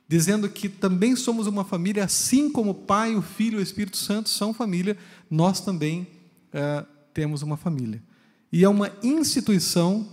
dizendo 0.08 0.48
que 0.48 0.68
também 0.68 1.14
somos 1.14 1.46
uma 1.46 1.64
família, 1.64 2.04
assim 2.04 2.50
como 2.50 2.72
o 2.72 2.74
Pai, 2.74 3.14
o 3.14 3.22
Filho 3.22 3.60
e 3.60 3.60
o 3.60 3.62
Espírito 3.62 3.96
Santo 3.96 4.28
são 4.28 4.52
família, 4.52 4.98
nós 5.30 5.60
também 5.60 6.08
é, 6.52 6.84
temos 7.14 7.40
uma 7.42 7.56
família. 7.56 8.02
E 8.52 8.64
é 8.64 8.68
uma 8.68 8.90
instituição 9.00 10.08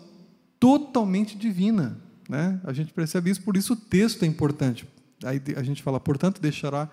totalmente 0.60 1.36
divina. 1.36 2.00
Né? 2.30 2.62
A 2.64 2.72
gente 2.72 2.94
percebe 2.94 3.32
isso, 3.32 3.42
por 3.42 3.58
isso 3.58 3.74
o 3.74 3.76
texto 3.76 4.22
é 4.22 4.28
importante. 4.28 4.88
Aí 5.24 5.42
a 5.56 5.64
gente 5.64 5.82
fala, 5.82 6.00
portanto, 6.00 6.40
deixará 6.40 6.88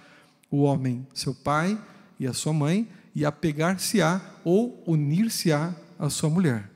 o 0.51 0.63
homem 0.63 1.07
seu 1.13 1.35
pai 1.35 1.79
e 2.19 2.27
a 2.27 2.33
sua 2.33 2.55
mãe, 2.55 2.89
e 3.17 3.25
apegar-se-á 3.25 4.21
ou 4.45 4.85
unir-se-á 4.87 5.75
à 5.99 6.11
sua 6.11 6.29
mulher. 6.29 6.71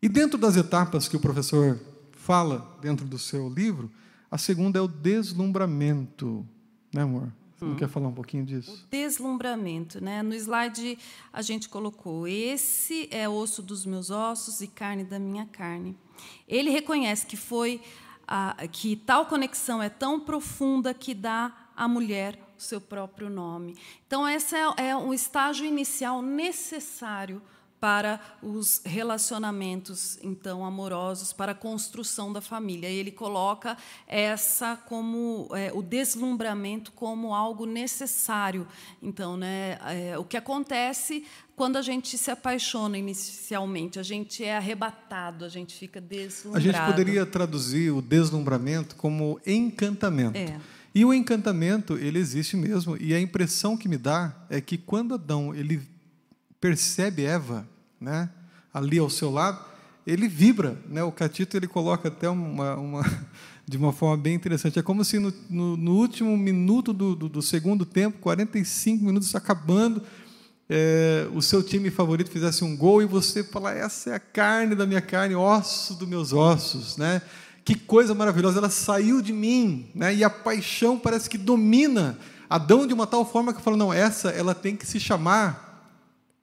E 0.00 0.08
dentro 0.08 0.38
das 0.38 0.56
etapas 0.56 1.06
que 1.06 1.18
o 1.18 1.20
professor 1.20 1.78
fala 2.12 2.78
dentro 2.80 3.04
do 3.04 3.18
seu 3.18 3.46
livro, 3.46 3.92
a 4.30 4.38
segunda 4.38 4.78
é 4.78 4.82
o 4.82 4.88
deslumbramento, 4.88 6.48
né, 6.94 7.02
amor? 7.02 7.30
Você 7.54 7.64
não 7.66 7.72
hum. 7.72 7.76
quer 7.76 7.88
falar 7.90 8.08
um 8.08 8.14
pouquinho 8.14 8.42
disso? 8.42 8.86
O 8.86 8.90
deslumbramento, 8.90 10.02
né? 10.02 10.22
No 10.22 10.34
slide 10.34 10.98
a 11.30 11.42
gente 11.42 11.68
colocou: 11.68 12.26
esse 12.26 13.06
é 13.10 13.28
osso 13.28 13.62
dos 13.62 13.84
meus 13.84 14.08
ossos 14.08 14.62
e 14.62 14.66
carne 14.66 15.04
da 15.04 15.18
minha 15.18 15.44
carne. 15.44 15.94
Ele 16.48 16.70
reconhece 16.70 17.26
que 17.26 17.36
foi 17.36 17.82
a, 18.26 18.66
que 18.72 18.96
tal 18.96 19.26
conexão 19.26 19.82
é 19.82 19.90
tão 19.90 20.20
profunda 20.20 20.94
que 20.94 21.12
dá 21.12 21.54
à 21.76 21.86
mulher 21.86 22.45
seu 22.58 22.80
próprio 22.80 23.28
nome. 23.28 23.76
Então, 24.06 24.28
esse 24.28 24.54
é, 24.54 24.88
é 24.88 24.96
um 24.96 25.12
estágio 25.12 25.66
inicial 25.66 26.22
necessário 26.22 27.42
para 27.80 28.20
os 28.42 28.80
relacionamentos 28.84 30.18
então 30.22 30.64
amorosos, 30.64 31.32
para 31.32 31.52
a 31.52 31.54
construção 31.54 32.32
da 32.32 32.40
família. 32.40 32.90
E 32.90 32.96
ele 32.96 33.10
coloca 33.10 33.76
essa 34.06 34.76
como 34.76 35.48
é, 35.52 35.70
o 35.74 35.82
deslumbramento 35.82 36.90
como 36.92 37.34
algo 37.34 37.66
necessário. 37.66 38.66
Então, 39.02 39.36
né, 39.36 39.78
é, 39.84 40.18
o 40.18 40.24
que 40.24 40.36
acontece 40.36 41.24
quando 41.54 41.76
a 41.76 41.82
gente 41.82 42.18
se 42.18 42.30
apaixona 42.30 42.98
inicialmente, 42.98 43.98
a 43.98 44.02
gente 44.02 44.44
é 44.44 44.56
arrebatado, 44.56 45.44
a 45.44 45.48
gente 45.48 45.74
fica 45.74 46.00
deslumbrado. 46.00 46.68
A 46.68 46.72
gente 46.72 46.86
poderia 46.86 47.24
traduzir 47.24 47.90
o 47.92 48.02
deslumbramento 48.02 48.94
como 48.96 49.40
encantamento. 49.46 50.36
É. 50.36 50.60
E 50.96 51.04
o 51.04 51.12
encantamento, 51.12 51.98
ele 51.98 52.18
existe 52.18 52.56
mesmo, 52.56 52.96
e 52.98 53.12
a 53.12 53.20
impressão 53.20 53.76
que 53.76 53.86
me 53.86 53.98
dá 53.98 54.34
é 54.48 54.62
que 54.62 54.78
quando 54.78 55.12
Adão 55.12 55.54
ele 55.54 55.82
percebe 56.58 57.22
Eva, 57.22 57.68
né, 58.00 58.30
ali 58.72 58.96
ao 58.96 59.10
seu 59.10 59.30
lado, 59.30 59.62
ele 60.06 60.26
vibra, 60.26 60.80
né? 60.88 61.02
O 61.02 61.12
Catito 61.12 61.54
ele 61.54 61.66
coloca 61.66 62.08
até 62.08 62.30
uma, 62.30 62.76
uma 62.76 63.02
de 63.68 63.76
uma 63.76 63.92
forma 63.92 64.16
bem 64.16 64.32
interessante. 64.32 64.78
É 64.78 64.82
como 64.82 65.04
se 65.04 65.18
no, 65.18 65.34
no, 65.50 65.76
no 65.76 65.96
último 65.96 66.34
minuto 66.34 66.94
do, 66.94 67.14
do, 67.14 67.28
do, 67.28 67.42
segundo 67.42 67.84
tempo, 67.84 68.16
45 68.20 69.04
minutos 69.04 69.34
acabando, 69.34 70.02
é, 70.66 71.28
o 71.34 71.42
seu 71.42 71.62
time 71.62 71.90
favorito 71.90 72.30
fizesse 72.30 72.64
um 72.64 72.74
gol 72.74 73.02
e 73.02 73.04
você 73.04 73.44
falar 73.44 73.74
essa 73.74 74.08
é 74.08 74.14
a 74.14 74.18
carne 74.18 74.74
da 74.74 74.86
minha 74.86 75.02
carne, 75.02 75.34
osso 75.34 75.92
dos 75.92 76.08
meus 76.08 76.32
ossos, 76.32 76.96
né? 76.96 77.20
Que 77.66 77.74
coisa 77.74 78.14
maravilhosa! 78.14 78.58
Ela 78.58 78.70
saiu 78.70 79.20
de 79.20 79.32
mim, 79.32 79.90
né? 79.92 80.14
E 80.14 80.22
a 80.22 80.30
paixão 80.30 80.96
parece 80.98 81.28
que 81.28 81.36
domina 81.36 82.16
Adão 82.48 82.86
de 82.86 82.94
uma 82.94 83.08
tal 83.08 83.24
forma 83.24 83.52
que 83.52 83.58
eu 83.58 83.62
falo 83.62 83.76
não, 83.76 83.92
essa 83.92 84.30
ela 84.30 84.54
tem 84.54 84.76
que 84.76 84.86
se 84.86 85.00
chamar 85.00 85.92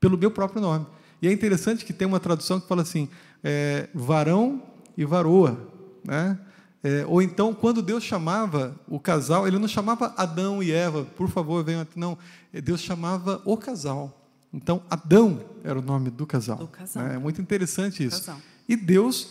pelo 0.02 0.18
meu 0.18 0.30
próprio 0.30 0.62
nome. 0.62 0.86
E 1.22 1.28
é 1.30 1.32
interessante 1.32 1.86
que 1.86 1.94
tem 1.94 2.06
uma 2.06 2.20
tradução 2.20 2.60
que 2.60 2.68
fala 2.68 2.82
assim: 2.82 3.08
é, 3.42 3.88
varão 3.94 4.62
e 4.98 5.06
varoa. 5.06 5.58
Né? 6.04 6.38
É, 6.84 7.06
ou 7.08 7.22
então, 7.22 7.54
quando 7.54 7.82
Deus 7.82 8.04
chamava 8.04 8.76
o 8.90 9.00
casal, 9.00 9.48
ele 9.48 9.58
não 9.58 9.70
chamava 9.70 10.14
Adão 10.18 10.62
e 10.62 10.74
Eva, 10.74 11.06
por 11.16 11.30
favor, 11.30 11.64
venham 11.64 11.82
aqui. 11.82 11.98
Não, 11.98 12.18
Deus 12.52 12.82
chamava 12.82 13.42
o 13.46 13.56
casal. 13.56 14.20
Então, 14.54 14.84
Adão 14.90 15.40
era 15.64 15.80
o 15.80 15.82
nome 15.82 16.10
do 16.10 16.28
casal. 16.28 16.58
Do 16.58 16.68
casal. 16.68 17.08
É 17.08 17.18
muito 17.18 17.42
interessante 17.42 18.04
isso. 18.04 18.30
E 18.68 18.76
Deus, 18.76 19.30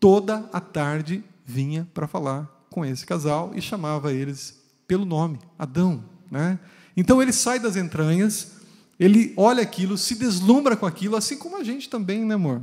toda 0.00 0.48
a 0.52 0.60
tarde, 0.60 1.24
vinha 1.44 1.88
para 1.94 2.06
falar 2.06 2.66
com 2.70 2.84
esse 2.84 3.06
casal 3.06 3.52
e 3.54 3.62
chamava 3.62 4.12
eles 4.12 4.62
pelo 4.86 5.04
nome, 5.04 5.38
Adão. 5.58 6.04
Né? 6.30 6.58
Então, 6.96 7.22
ele 7.22 7.32
sai 7.32 7.58
das 7.58 7.76
entranhas 7.76 8.56
ele 8.98 9.34
olha 9.36 9.62
aquilo, 9.62 9.96
se 9.98 10.14
deslumbra 10.14 10.76
com 10.76 10.86
aquilo, 10.86 11.16
assim 11.16 11.38
como 11.38 11.56
a 11.56 11.62
gente 11.62 11.88
também, 11.88 12.24
né, 12.24 12.34
amor? 12.34 12.62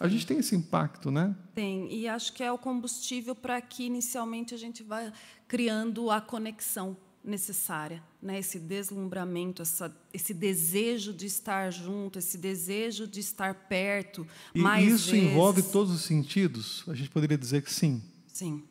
A 0.00 0.08
gente 0.08 0.26
tem 0.26 0.38
esse 0.38 0.54
impacto, 0.54 1.10
né? 1.10 1.34
Tem, 1.54 1.92
e 1.92 2.08
acho 2.08 2.32
que 2.32 2.42
é 2.42 2.50
o 2.50 2.58
combustível 2.58 3.34
para 3.34 3.60
que 3.60 3.84
inicialmente 3.84 4.54
a 4.54 4.58
gente 4.58 4.82
vá 4.82 5.12
criando 5.46 6.10
a 6.10 6.20
conexão 6.20 6.96
necessária, 7.24 8.02
né? 8.20 8.38
Esse 8.38 8.58
deslumbramento, 8.58 9.62
essa, 9.62 9.94
esse 10.12 10.34
desejo 10.34 11.12
de 11.12 11.26
estar 11.26 11.70
junto, 11.70 12.18
esse 12.18 12.36
desejo 12.36 13.06
de 13.06 13.20
estar 13.20 13.54
perto. 13.54 14.26
E 14.54 14.60
mais 14.60 14.86
isso 14.86 15.12
vezes. 15.12 15.30
envolve 15.30 15.62
todos 15.62 15.92
os 15.92 16.02
sentidos. 16.02 16.84
A 16.88 16.94
gente 16.94 17.10
poderia 17.10 17.38
dizer 17.38 17.62
que 17.62 17.72
sim. 17.72 18.02
Sim. 18.26 18.62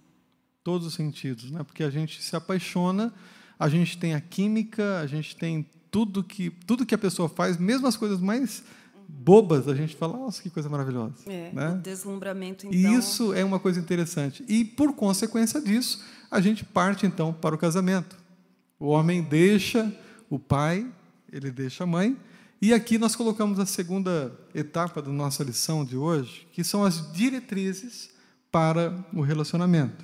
Todos 0.64 0.86
os 0.86 0.94
sentidos, 0.94 1.50
né? 1.50 1.64
Porque 1.64 1.84
a 1.84 1.90
gente 1.90 2.22
se 2.22 2.36
apaixona, 2.36 3.14
a 3.58 3.70
gente 3.70 3.98
tem 3.98 4.14
a 4.14 4.22
química, 4.22 5.00
a 5.00 5.08
gente 5.08 5.36
tem 5.36 5.66
tudo 5.90 6.24
que, 6.24 6.50
tudo 6.50 6.86
que 6.86 6.96
a 6.96 6.98
pessoa 6.98 7.30
faz, 7.30 7.58
mesmo 7.58 7.88
as 7.88 7.96
coisas 7.96 8.20
mais 8.20 8.64
bobas, 9.08 9.68
a 9.68 9.76
gente 9.76 9.96
fala, 9.96 10.18
nossa, 10.18 10.42
que 10.42 10.50
coisa 10.50 10.70
maravilhosa. 10.70 11.16
É, 11.28 11.52
né? 11.52 11.72
o 11.72 11.78
deslumbramento, 11.82 12.66
então... 12.66 12.80
E 12.80 12.98
isso 12.98 13.34
é 13.34 13.44
uma 13.44 13.60
coisa 13.60 13.80
interessante. 13.80 14.44
E, 14.48 14.64
por 14.64 14.94
consequência 14.94 15.62
disso, 15.62 16.04
a 16.30 16.40
gente 16.40 16.64
parte, 16.64 17.06
então, 17.06 17.34
para 17.34 17.54
o 17.54 17.58
casamento. 17.58 18.21
O 18.82 18.88
homem 18.88 19.22
deixa 19.22 19.96
o 20.28 20.40
pai, 20.40 20.92
ele 21.32 21.52
deixa 21.52 21.84
a 21.84 21.88
mãe, 21.88 22.18
e 22.60 22.74
aqui 22.74 22.98
nós 22.98 23.16
colocamos 23.16 23.60
a 23.60 23.66
segunda 23.66 24.36
etapa 24.56 25.04
da 25.04 25.12
nossa 25.12 25.44
lição 25.44 25.86
de 25.86 25.96
hoje, 25.96 26.48
que 26.52 26.64
são 26.64 26.84
as 26.84 27.14
diretrizes 27.14 28.10
para 28.52 29.06
o 29.14 29.22
relacionamento. 29.22 30.04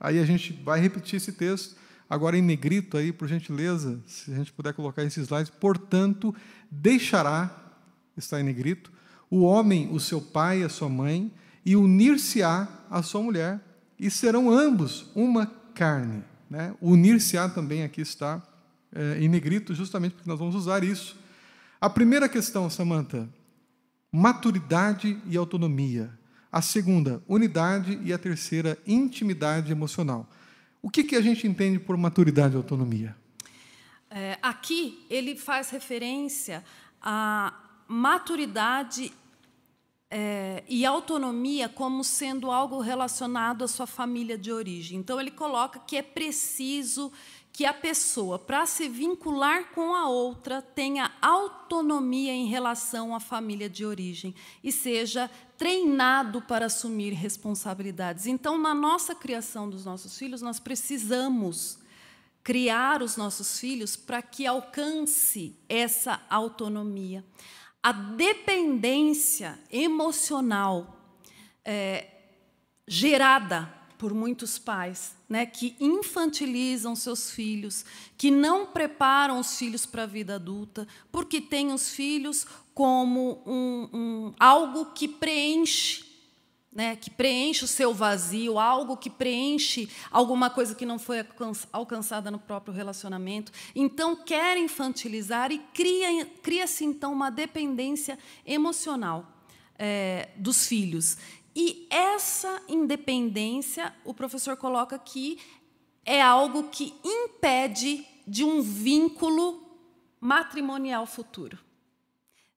Aí 0.00 0.18
a 0.18 0.24
gente 0.24 0.52
vai 0.52 0.80
repetir 0.80 1.18
esse 1.18 1.30
texto, 1.30 1.76
Agora 2.12 2.36
em 2.36 2.42
negrito 2.42 2.98
aí, 2.98 3.10
por 3.10 3.26
gentileza, 3.26 3.98
se 4.06 4.30
a 4.30 4.34
gente 4.34 4.52
puder 4.52 4.74
colocar 4.74 5.02
esses 5.02 5.24
slides. 5.24 5.50
Portanto, 5.50 6.34
deixará, 6.70 7.72
está 8.14 8.38
em 8.38 8.42
negrito, 8.42 8.92
o 9.30 9.40
homem, 9.44 9.88
o 9.90 9.98
seu 9.98 10.20
pai 10.20 10.60
e 10.60 10.64
a 10.64 10.68
sua 10.68 10.90
mãe, 10.90 11.32
e 11.64 11.74
unir-se-á 11.74 12.68
a 12.90 13.02
sua 13.02 13.22
mulher, 13.22 13.58
e 13.98 14.10
serão 14.10 14.50
ambos 14.50 15.06
uma 15.14 15.46
carne. 15.72 16.22
Né? 16.52 16.74
Unir-se-á 16.82 17.48
também 17.48 17.82
aqui 17.82 18.02
está 18.02 18.42
é, 18.94 19.16
em 19.18 19.26
negrito, 19.26 19.74
justamente 19.74 20.12
porque 20.12 20.28
nós 20.28 20.38
vamos 20.38 20.54
usar 20.54 20.84
isso. 20.84 21.18
A 21.80 21.88
primeira 21.88 22.28
questão, 22.28 22.68
Samantha, 22.68 23.26
maturidade 24.12 25.18
e 25.26 25.34
autonomia. 25.34 26.12
A 26.52 26.60
segunda, 26.60 27.22
unidade. 27.26 27.98
E 28.04 28.12
a 28.12 28.18
terceira, 28.18 28.76
intimidade 28.86 29.72
emocional. 29.72 30.28
O 30.82 30.90
que, 30.90 31.04
que 31.04 31.16
a 31.16 31.22
gente 31.22 31.46
entende 31.46 31.78
por 31.78 31.96
maturidade 31.96 32.52
e 32.52 32.58
autonomia? 32.58 33.16
É, 34.10 34.36
aqui 34.42 35.06
ele 35.08 35.34
faz 35.34 35.70
referência 35.70 36.62
à 37.00 37.54
maturidade 37.88 39.10
é, 40.14 40.62
e 40.68 40.84
autonomia 40.84 41.70
como 41.70 42.04
sendo 42.04 42.50
algo 42.50 42.80
relacionado 42.80 43.64
à 43.64 43.68
sua 43.68 43.86
família 43.86 44.36
de 44.36 44.52
origem. 44.52 44.98
Então, 44.98 45.18
ele 45.18 45.30
coloca 45.30 45.78
que 45.78 45.96
é 45.96 46.02
preciso 46.02 47.10
que 47.50 47.64
a 47.64 47.72
pessoa, 47.72 48.38
para 48.38 48.66
se 48.66 48.90
vincular 48.90 49.72
com 49.72 49.94
a 49.94 50.08
outra, 50.08 50.60
tenha 50.60 51.12
autonomia 51.22 52.30
em 52.30 52.46
relação 52.46 53.14
à 53.14 53.20
família 53.20 53.70
de 53.70 53.86
origem 53.86 54.34
e 54.62 54.70
seja 54.70 55.30
treinado 55.56 56.42
para 56.42 56.66
assumir 56.66 57.14
responsabilidades. 57.14 58.26
Então, 58.26 58.58
na 58.58 58.74
nossa 58.74 59.14
criação 59.14 59.68
dos 59.68 59.86
nossos 59.86 60.18
filhos, 60.18 60.42
nós 60.42 60.60
precisamos 60.60 61.78
criar 62.44 63.02
os 63.02 63.16
nossos 63.16 63.58
filhos 63.58 63.96
para 63.96 64.20
que 64.20 64.46
alcance 64.46 65.56
essa 65.70 66.20
autonomia. 66.28 67.24
A 67.82 67.90
dependência 67.90 69.58
emocional 69.70 70.96
é, 71.64 72.06
gerada 72.86 73.82
por 73.98 74.12
muitos 74.12 74.58
pais, 74.58 75.14
né, 75.28 75.46
que 75.46 75.76
infantilizam 75.78 76.96
seus 76.96 77.30
filhos, 77.30 77.84
que 78.18 78.30
não 78.30 78.66
preparam 78.66 79.38
os 79.38 79.56
filhos 79.56 79.86
para 79.86 80.02
a 80.02 80.06
vida 80.06 80.34
adulta, 80.34 80.88
porque 81.10 81.40
têm 81.40 81.72
os 81.72 81.90
filhos 81.90 82.44
como 82.74 83.42
um, 83.46 83.88
um, 83.92 84.34
algo 84.40 84.86
que 84.86 85.06
preenche, 85.06 86.04
né, 86.72 86.96
que 86.96 87.10
preenche 87.10 87.64
o 87.64 87.68
seu 87.68 87.92
vazio, 87.92 88.58
algo 88.58 88.96
que 88.96 89.10
preenche 89.10 89.88
alguma 90.10 90.48
coisa 90.48 90.74
que 90.74 90.86
não 90.86 90.98
foi 90.98 91.24
alcançada 91.70 92.30
no 92.30 92.38
próprio 92.38 92.72
relacionamento. 92.72 93.52
Então, 93.74 94.16
quer 94.16 94.56
infantilizar 94.56 95.52
e 95.52 95.58
cria-se, 95.74 96.30
cria 96.42 96.64
então, 96.80 97.12
uma 97.12 97.30
dependência 97.30 98.18
emocional 98.46 99.26
é, 99.78 100.30
dos 100.36 100.66
filhos. 100.66 101.18
E 101.54 101.86
essa 101.90 102.62
independência, 102.66 103.94
o 104.04 104.14
professor 104.14 104.56
coloca 104.56 104.98
que 104.98 105.38
é 106.04 106.22
algo 106.22 106.70
que 106.70 106.94
impede 107.04 108.06
de 108.26 108.44
um 108.44 108.62
vínculo 108.62 109.62
matrimonial 110.18 111.04
futuro. 111.06 111.58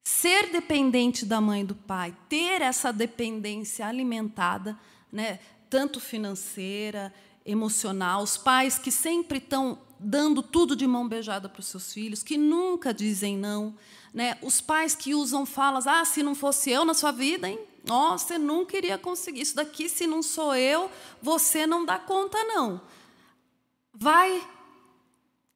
Ser 0.08 0.52
dependente 0.52 1.26
da 1.26 1.40
mãe 1.40 1.62
e 1.62 1.64
do 1.64 1.74
pai, 1.74 2.16
ter 2.28 2.62
essa 2.62 2.92
dependência 2.92 3.84
alimentada, 3.84 4.78
né, 5.10 5.40
tanto 5.68 5.98
financeira, 5.98 7.12
emocional, 7.44 8.22
os 8.22 8.36
pais 8.36 8.78
que 8.78 8.92
sempre 8.92 9.38
estão 9.38 9.76
dando 9.98 10.44
tudo 10.44 10.76
de 10.76 10.86
mão 10.86 11.08
beijada 11.08 11.48
para 11.48 11.58
os 11.58 11.66
seus 11.66 11.92
filhos, 11.92 12.22
que 12.22 12.38
nunca 12.38 12.94
dizem 12.94 13.36
não, 13.36 13.74
né? 14.14 14.38
Os 14.42 14.60
pais 14.60 14.94
que 14.94 15.12
usam 15.12 15.44
falas: 15.44 15.88
"Ah, 15.88 16.04
se 16.04 16.22
não 16.22 16.36
fosse 16.36 16.70
eu 16.70 16.84
na 16.84 16.94
sua 16.94 17.10
vida, 17.10 17.48
hein? 17.48 17.58
Oh, 17.90 18.16
você 18.16 18.38
nunca 18.38 18.76
iria 18.76 18.96
conseguir. 18.96 19.40
Isso 19.40 19.56
daqui, 19.56 19.88
se 19.88 20.06
não 20.06 20.22
sou 20.22 20.54
eu, 20.54 20.88
você 21.20 21.66
não 21.66 21.84
dá 21.84 21.98
conta, 21.98 22.38
não. 22.44 22.80
Vai 23.92 24.40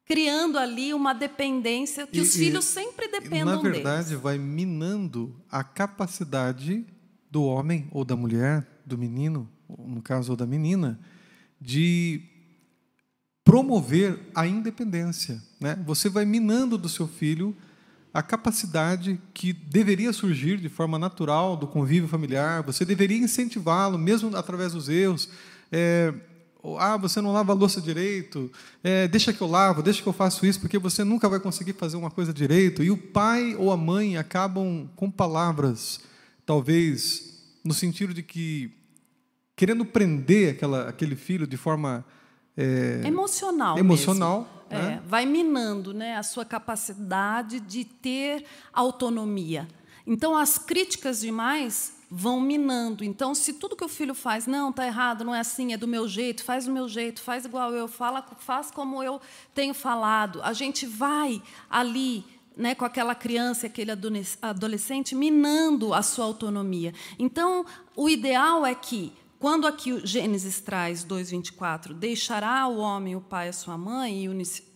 criando 0.05 0.57
ali 0.57 0.93
uma 0.93 1.13
dependência 1.13 2.05
que 2.07 2.17
e, 2.17 2.21
os 2.21 2.35
filhos 2.35 2.65
sempre 2.65 3.07
dependem 3.07 3.45
Na 3.45 3.57
verdade, 3.57 4.09
deles. 4.09 4.21
vai 4.21 4.37
minando 4.37 5.35
a 5.49 5.63
capacidade 5.63 6.85
do 7.29 7.43
homem 7.43 7.87
ou 7.91 8.03
da 8.03 8.15
mulher, 8.15 8.67
do 8.85 8.97
menino, 8.97 9.49
no 9.69 10.01
caso, 10.01 10.31
ou 10.31 10.37
da 10.37 10.45
menina, 10.45 10.99
de 11.59 12.21
promover 13.43 14.19
a 14.35 14.45
independência. 14.45 15.41
Né? 15.59 15.77
Você 15.85 16.09
vai 16.09 16.25
minando 16.25 16.77
do 16.77 16.89
seu 16.89 17.07
filho 17.07 17.55
a 18.13 18.21
capacidade 18.21 19.19
que 19.33 19.53
deveria 19.53 20.11
surgir 20.11 20.57
de 20.57 20.67
forma 20.67 20.99
natural 20.99 21.55
do 21.55 21.65
convívio 21.65 22.09
familiar. 22.09 22.61
Você 22.63 22.83
deveria 22.83 23.17
incentivá-lo, 23.17 23.97
mesmo 23.97 24.35
através 24.35 24.73
dos 24.73 24.89
erros. 24.89 25.29
É, 25.71 26.13
ah, 26.77 26.97
você 26.97 27.19
não 27.21 27.33
lava 27.33 27.51
a 27.51 27.55
louça 27.55 27.81
direito, 27.81 28.51
é, 28.83 29.07
deixa 29.07 29.33
que 29.33 29.41
eu 29.41 29.47
lavo, 29.47 29.81
deixa 29.81 30.01
que 30.01 30.07
eu 30.07 30.13
faço 30.13 30.45
isso, 30.45 30.59
porque 30.59 30.77
você 30.77 31.03
nunca 31.03 31.27
vai 31.27 31.39
conseguir 31.39 31.73
fazer 31.73 31.97
uma 31.97 32.11
coisa 32.11 32.33
direito. 32.33 32.83
E 32.83 32.91
o 32.91 32.97
pai 32.97 33.55
ou 33.55 33.71
a 33.71 33.77
mãe 33.77 34.17
acabam 34.17 34.89
com 34.95 35.09
palavras, 35.09 36.01
talvez 36.45 37.31
no 37.63 37.73
sentido 37.73 38.13
de 38.13 38.23
que 38.23 38.71
querendo 39.55 39.85
prender 39.85 40.55
aquela, 40.55 40.89
aquele 40.89 41.15
filho 41.15 41.45
de 41.45 41.57
forma 41.57 42.05
é, 42.57 43.01
emocional, 43.05 43.77
emocional, 43.77 44.65
é, 44.69 44.77
né? 44.77 45.01
vai 45.05 45.25
minando, 45.25 45.93
né, 45.93 46.15
a 46.15 46.23
sua 46.23 46.45
capacidade 46.45 47.59
de 47.59 47.85
ter 47.85 48.45
autonomia. 48.73 49.67
Então, 50.05 50.35
as 50.35 50.57
críticas 50.57 51.21
demais 51.21 52.00
vão 52.13 52.41
minando. 52.41 53.05
Então, 53.05 53.33
se 53.33 53.53
tudo 53.53 53.73
que 53.73 53.85
o 53.85 53.87
filho 53.87 54.13
faz, 54.13 54.45
não, 54.45 54.69
está 54.69 54.85
errado, 54.85 55.23
não 55.23 55.33
é 55.33 55.39
assim, 55.39 55.71
é 55.71 55.77
do 55.77 55.87
meu 55.87 56.09
jeito, 56.09 56.43
faz 56.43 56.65
do 56.65 56.71
meu 56.71 56.89
jeito, 56.89 57.21
faz 57.21 57.45
igual 57.45 57.73
eu, 57.73 57.87
fala, 57.87 58.21
faz 58.37 58.69
como 58.69 59.01
eu 59.01 59.21
tenho 59.55 59.73
falado, 59.73 60.41
a 60.43 60.51
gente 60.51 60.85
vai 60.85 61.41
ali 61.69 62.25
né, 62.57 62.75
com 62.75 62.83
aquela 62.83 63.15
criança, 63.15 63.67
aquele 63.67 63.91
adolescente, 64.41 65.15
minando 65.15 65.93
a 65.93 66.01
sua 66.01 66.25
autonomia. 66.25 66.93
Então, 67.17 67.65
o 67.95 68.09
ideal 68.09 68.65
é 68.65 68.75
que, 68.75 69.13
quando 69.39 69.65
aqui 69.65 69.93
o 69.93 70.05
Gênesis 70.05 70.59
traz 70.59 71.05
2,24, 71.05 71.93
deixará 71.93 72.67
o 72.67 72.77
homem 72.77 73.15
o 73.15 73.21
pai 73.21 73.47
e 73.47 73.49
a 73.49 73.53
sua 73.53 73.77
mãe 73.77 74.25
e 74.25 74.29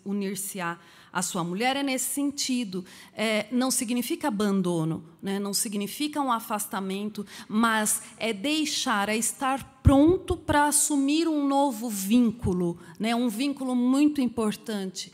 unir-se-á 0.05 0.79
a 1.15 1.21
sua 1.21 1.45
mulher 1.45 1.77
é 1.77 1.81
nesse 1.81 2.13
sentido. 2.13 2.83
É, 3.13 3.45
não 3.49 3.71
significa 3.71 4.27
abandono, 4.27 5.01
né? 5.21 5.39
não 5.39 5.53
significa 5.53 6.19
um 6.19 6.29
afastamento, 6.29 7.25
mas 7.47 8.01
é 8.17 8.33
deixar, 8.33 9.07
é 9.07 9.15
estar 9.15 9.79
pronto 9.81 10.35
para 10.35 10.65
assumir 10.65 11.25
um 11.25 11.47
novo 11.47 11.89
vínculo, 11.89 12.77
né? 12.99 13.15
um 13.15 13.29
vínculo 13.29 13.73
muito 13.73 14.19
importante. 14.19 15.13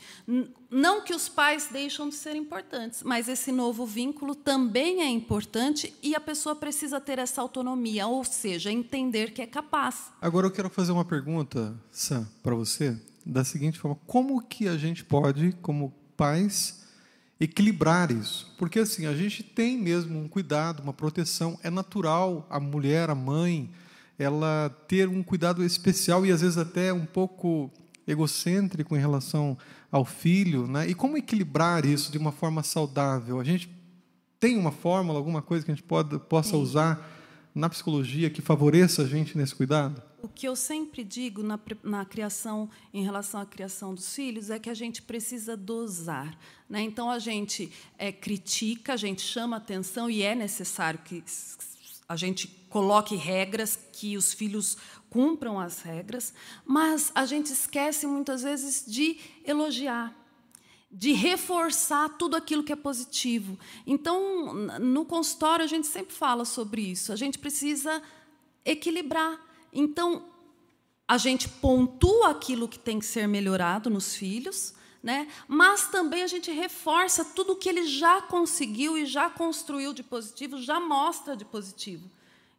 Não 0.68 1.02
que 1.02 1.14
os 1.14 1.28
pais 1.28 1.68
deixam 1.70 2.08
de 2.08 2.16
ser 2.16 2.34
importantes, 2.34 3.04
mas 3.04 3.28
esse 3.28 3.52
novo 3.52 3.86
vínculo 3.86 4.34
também 4.34 5.02
é 5.02 5.08
importante 5.08 5.94
e 6.02 6.16
a 6.16 6.20
pessoa 6.20 6.56
precisa 6.56 7.00
ter 7.00 7.20
essa 7.20 7.40
autonomia, 7.40 8.08
ou 8.08 8.24
seja, 8.24 8.72
entender 8.72 9.32
que 9.32 9.40
é 9.40 9.46
capaz. 9.46 10.10
Agora 10.20 10.48
eu 10.48 10.50
quero 10.50 10.68
fazer 10.68 10.90
uma 10.90 11.04
pergunta, 11.04 11.80
Sam, 11.92 12.26
para 12.42 12.56
você 12.56 12.98
da 13.24 13.44
seguinte 13.44 13.78
forma: 13.78 13.98
como 14.06 14.40
que 14.42 14.68
a 14.68 14.76
gente 14.76 15.04
pode, 15.04 15.52
como 15.62 15.92
pais, 16.16 16.84
equilibrar 17.40 18.10
isso? 18.10 18.54
Porque 18.58 18.80
assim, 18.80 19.06
a 19.06 19.14
gente 19.14 19.42
tem 19.42 19.78
mesmo 19.78 20.18
um 20.18 20.28
cuidado, 20.28 20.82
uma 20.82 20.92
proteção, 20.92 21.58
é 21.62 21.70
natural 21.70 22.46
a 22.50 22.60
mulher, 22.60 23.10
a 23.10 23.14
mãe, 23.14 23.70
ela 24.18 24.70
ter 24.86 25.08
um 25.08 25.22
cuidado 25.22 25.64
especial 25.64 26.24
e 26.24 26.32
às 26.32 26.40
vezes 26.40 26.58
até 26.58 26.92
um 26.92 27.06
pouco 27.06 27.70
egocêntrico 28.06 28.96
em 28.96 29.00
relação 29.00 29.56
ao 29.90 30.04
filho, 30.04 30.66
né? 30.66 30.88
E 30.88 30.94
como 30.94 31.16
equilibrar 31.16 31.84
isso 31.84 32.10
de 32.10 32.18
uma 32.18 32.32
forma 32.32 32.62
saudável? 32.62 33.38
A 33.40 33.44
gente 33.44 33.70
tem 34.40 34.56
uma 34.56 34.72
fórmula, 34.72 35.18
alguma 35.18 35.40
coisa 35.40 35.64
que 35.64 35.70
a 35.70 35.74
gente 35.74 35.84
pode, 35.84 36.18
possa 36.18 36.56
usar 36.56 37.21
na 37.54 37.68
psicologia 37.68 38.30
que 38.30 38.40
favoreça 38.40 39.02
a 39.02 39.06
gente 39.06 39.36
nesse 39.36 39.54
cuidado? 39.54 40.02
O 40.22 40.28
que 40.28 40.46
eu 40.46 40.54
sempre 40.54 41.02
digo 41.02 41.42
na, 41.42 41.58
na 41.82 42.04
criação, 42.04 42.70
em 42.94 43.02
relação 43.02 43.40
à 43.40 43.46
criação 43.46 43.94
dos 43.94 44.14
filhos, 44.14 44.50
é 44.50 44.58
que 44.58 44.70
a 44.70 44.74
gente 44.74 45.02
precisa 45.02 45.56
dosar. 45.56 46.38
Né? 46.68 46.80
Então, 46.82 47.10
a 47.10 47.18
gente 47.18 47.72
é, 47.98 48.12
critica, 48.12 48.94
a 48.94 48.96
gente 48.96 49.20
chama 49.20 49.56
atenção, 49.56 50.08
e 50.08 50.22
é 50.22 50.34
necessário 50.34 51.00
que 51.04 51.24
a 52.08 52.16
gente 52.16 52.46
coloque 52.68 53.16
regras, 53.16 53.78
que 53.92 54.16
os 54.16 54.32
filhos 54.32 54.76
cumpram 55.10 55.60
as 55.60 55.82
regras, 55.82 56.32
mas 56.64 57.12
a 57.14 57.26
gente 57.26 57.52
esquece 57.52 58.06
muitas 58.06 58.42
vezes 58.42 58.84
de 58.86 59.18
elogiar, 59.44 60.14
de 60.92 61.12
reforçar 61.12 62.10
tudo 62.18 62.36
aquilo 62.36 62.62
que 62.62 62.72
é 62.72 62.76
positivo. 62.76 63.58
Então, 63.86 64.52
no 64.78 65.06
consultório, 65.06 65.64
a 65.64 65.68
gente 65.68 65.86
sempre 65.86 66.14
fala 66.14 66.44
sobre 66.44 66.82
isso. 66.82 67.12
A 67.12 67.16
gente 67.16 67.38
precisa 67.38 68.02
equilibrar. 68.62 69.40
Então, 69.72 70.22
a 71.08 71.16
gente 71.16 71.48
pontua 71.48 72.30
aquilo 72.30 72.68
que 72.68 72.78
tem 72.78 72.98
que 72.98 73.06
ser 73.06 73.26
melhorado 73.26 73.88
nos 73.88 74.14
filhos, 74.14 74.74
né? 75.02 75.28
mas 75.48 75.88
também 75.88 76.22
a 76.22 76.26
gente 76.26 76.50
reforça 76.52 77.24
tudo 77.24 77.54
o 77.54 77.56
que 77.56 77.70
ele 77.70 77.86
já 77.86 78.20
conseguiu 78.20 78.96
e 78.98 79.06
já 79.06 79.30
construiu 79.30 79.94
de 79.94 80.02
positivo, 80.02 80.60
já 80.60 80.78
mostra 80.78 81.34
de 81.34 81.44
positivo. 81.44 82.08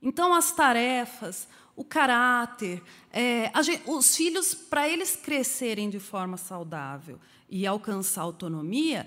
Então, 0.01 0.33
as 0.33 0.51
tarefas, 0.51 1.47
o 1.75 1.83
caráter, 1.83 2.81
é, 3.11 3.51
gente, 3.61 3.83
os 3.85 4.15
filhos, 4.15 4.55
para 4.55 4.89
eles 4.89 5.15
crescerem 5.15 5.89
de 5.89 5.99
forma 5.99 6.35
saudável 6.35 7.19
e 7.49 7.65
alcançar 7.67 8.21
autonomia, 8.21 9.05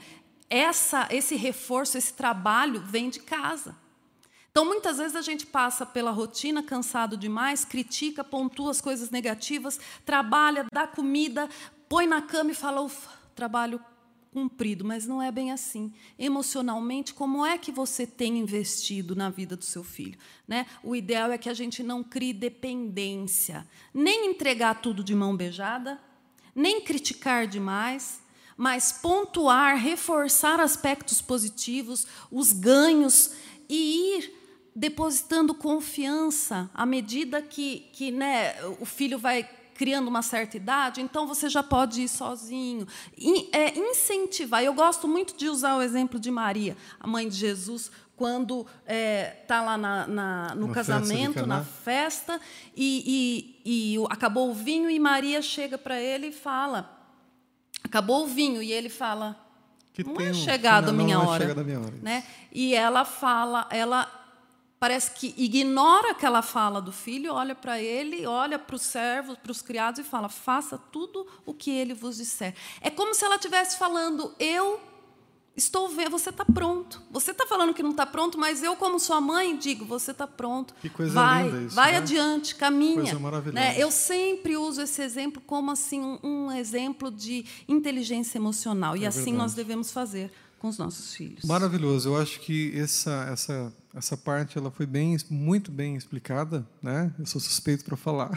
essa, 0.49 1.09
esse 1.11 1.35
reforço, 1.37 1.99
esse 1.99 2.13
trabalho 2.13 2.81
vem 2.81 3.11
de 3.11 3.21
casa. 3.21 3.77
Então, 4.51 4.65
muitas 4.65 4.97
vezes 4.97 5.15
a 5.15 5.21
gente 5.21 5.45
passa 5.45 5.85
pela 5.85 6.11
rotina 6.11 6.63
cansado 6.63 7.17
demais, 7.17 7.65
critica, 7.65 8.25
pontua 8.25 8.71
as 8.71 8.81
coisas 8.81 9.11
negativas, 9.11 9.79
trabalha, 10.05 10.67
dá 10.73 10.87
comida, 10.87 11.49
põe 11.89 12.07
na 12.07 12.23
cama 12.23 12.53
e 12.53 12.55
fala: 12.55 12.81
ufa, 12.81 13.11
trabalho 13.35 13.79
cumprido, 14.33 14.85
mas 14.85 15.07
não 15.07 15.23
é 15.23 15.33
bem 15.33 15.51
assim. 15.51 15.93
Emocionalmente, 16.19 17.15
como 17.15 17.45
é 17.45 17.57
que 17.57 17.73
você 17.73 18.07
tem 18.07 18.39
investido 18.39 19.17
na 19.17 19.31
vida 19.31 19.57
do 19.57 19.65
seu 19.65 19.83
filho? 19.83 20.19
Né? 20.47 20.67
O 20.83 20.95
ideal 20.95 21.33
é 21.33 21.39
que 21.39 21.49
a 21.49 21.55
gente 21.55 21.83
não 21.83 22.03
crie 22.03 22.33
dependência, 22.33 23.67
nem 23.95 24.31
entregar 24.31 24.81
tudo 24.81 25.03
de 25.03 25.15
mão 25.15 25.35
beijada, 25.37 25.99
nem 26.55 26.83
criticar 26.83 27.47
demais, 27.47 28.23
mas 28.57 28.93
pontuar, 28.93 29.77
reforçar 29.77 30.61
aspectos 30.61 31.21
positivos, 31.21 32.07
os 32.31 32.53
ganhos 32.53 33.33
e 33.69 34.17
ir 34.17 34.33
depositando 34.75 35.55
confiança 35.55 36.71
à 36.75 36.85
medida 36.85 37.41
que, 37.41 37.89
que 37.93 38.11
né, 38.11 38.55
o 38.79 38.85
filho 38.85 39.19
vai 39.19 39.49
criando 39.75 40.09
uma 40.09 40.23
certa 40.23 40.57
idade, 40.57 41.03
então 41.03 41.27
você 41.27 41.49
já 41.49 41.63
pode 41.63 42.03
ir 42.03 42.09
sozinho. 42.09 42.87
é, 43.53 43.79
incentivar. 43.79 44.65
Eu 44.65 44.73
gosto 44.73 45.07
muito 45.07 45.37
de 45.37 45.49
usar 45.49 45.77
o 45.77 45.83
exemplo 45.83 46.19
de 46.19 46.31
Maria, 46.31 46.77
a 46.99 47.07
mãe 47.07 47.29
de 47.29 47.37
Jesus, 47.37 47.91
quando 48.17 48.61
está 48.61 48.73
é, 48.87 49.45
tá 49.47 49.63
lá 49.63 49.77
na, 49.77 50.07
na, 50.07 50.55
no 50.55 50.71
casamento, 50.71 51.35
festa 51.35 51.47
na 51.47 51.63
festa, 51.63 52.41
e, 52.75 53.55
e, 53.65 53.97
e, 53.97 54.07
acabou 54.09 54.51
o 54.51 54.55
vinho, 54.55 54.89
e 54.89 54.99
Maria 54.99 55.43
chega 55.43 55.77
para 55.77 56.01
ele 56.01 56.29
e 56.29 56.33
fala: 56.33 56.96
Acabou 57.87 58.25
o 58.25 58.27
vinho, 58.27 58.63
e 58.63 58.73
ele 58.73 58.89
fala. 58.89 59.37
Que 59.95 60.05
não 60.05 60.21
é 60.21 60.35
chegado 60.35 60.91
a 60.91 60.93
minha 60.93 61.19
hora. 61.19 61.45
É 61.45 61.65
minha 61.65 61.81
hora 61.81 61.95
né? 62.03 62.25
E 62.53 62.75
ela 62.75 63.05
fala, 63.05 63.67
ela 63.71 64.07
parece 64.79 65.13
que 65.13 65.35
ignora 65.37 66.11
aquela 66.11 66.43
fala 66.43 66.83
do 66.83 66.93
filho, 66.93 67.33
olha 67.33 67.55
para 67.55 67.81
ele, 67.81 68.27
olha 68.27 68.59
para 68.59 68.77
os 68.77 68.83
servos, 68.83 69.39
para 69.39 69.51
os 69.51 69.63
criados 69.63 70.01
e 70.01 70.05
fala: 70.05 70.29
faça 70.29 70.77
tudo 70.77 71.27
o 71.47 71.55
que 71.55 71.71
ele 71.71 71.95
vos 71.95 72.19
disser. 72.19 72.55
É 72.81 72.91
como 72.91 73.15
se 73.15 73.25
ela 73.25 73.37
estivesse 73.37 73.79
falando: 73.79 74.35
eu 74.39 74.81
estou 75.57 75.89
vendo, 75.89 76.11
você 76.11 76.31
está 76.31 76.45
pronto. 76.45 77.01
Você 77.11 77.31
está 77.31 77.47
falando 77.47 77.73
que 77.73 77.83
não 77.83 77.91
está 77.91 78.05
pronto, 78.05 78.39
mas 78.39 78.63
eu, 78.63 78.77
como 78.77 79.01
sua 79.01 79.21
mãe, 79.21 79.57
digo: 79.57 79.85
você 79.85 80.11
está 80.11 80.27
pronto. 80.27 80.75
Que 80.81 80.91
coisa 80.91 81.15
vai, 81.15 81.45
linda 81.45 81.63
isso. 81.63 81.75
Vai 81.75 81.93
né? 81.93 81.99
adiante, 81.99 82.55
caminha. 82.55 83.03
Coisa 83.03 83.19
maravilhosa. 83.19 83.59
Né? 83.59 83.75
Eu 83.79 83.91
sempre 83.91 84.57
uso 84.57 84.83
esse 84.83 85.03
exemplo 85.03 85.43
como 85.47 85.71
assim 85.71 86.01
um, 86.01 86.19
um 86.23 86.53
exemplo 86.53 87.11
de 87.11 87.45
inteligência 87.67 88.39
emocional 88.39 88.95
é 88.95 88.99
e 88.99 89.07
assim 89.07 89.19
verdade. 89.19 89.39
nós 89.39 89.55
devemos 89.55 89.91
fazer 89.91 90.31
com 90.59 90.69
os 90.69 90.79
nossos 90.79 91.15
filhos. 91.15 91.45
Maravilhoso. 91.45 92.09
Eu 92.09 92.17
acho 92.21 92.41
que 92.41 92.79
essa 92.79 93.29
essa 93.33 93.73
essa 93.95 94.17
parte 94.17 94.59
ela 94.59 94.71
foi 94.71 94.85
bem 94.85 95.17
muito 95.31 95.71
bem 95.71 95.97
explicada, 95.97 96.67
né? 96.83 97.13
Eu 97.19 97.27
sou 97.27 97.41
suspeito 97.41 97.85
para 97.85 97.97
falar. 97.97 98.31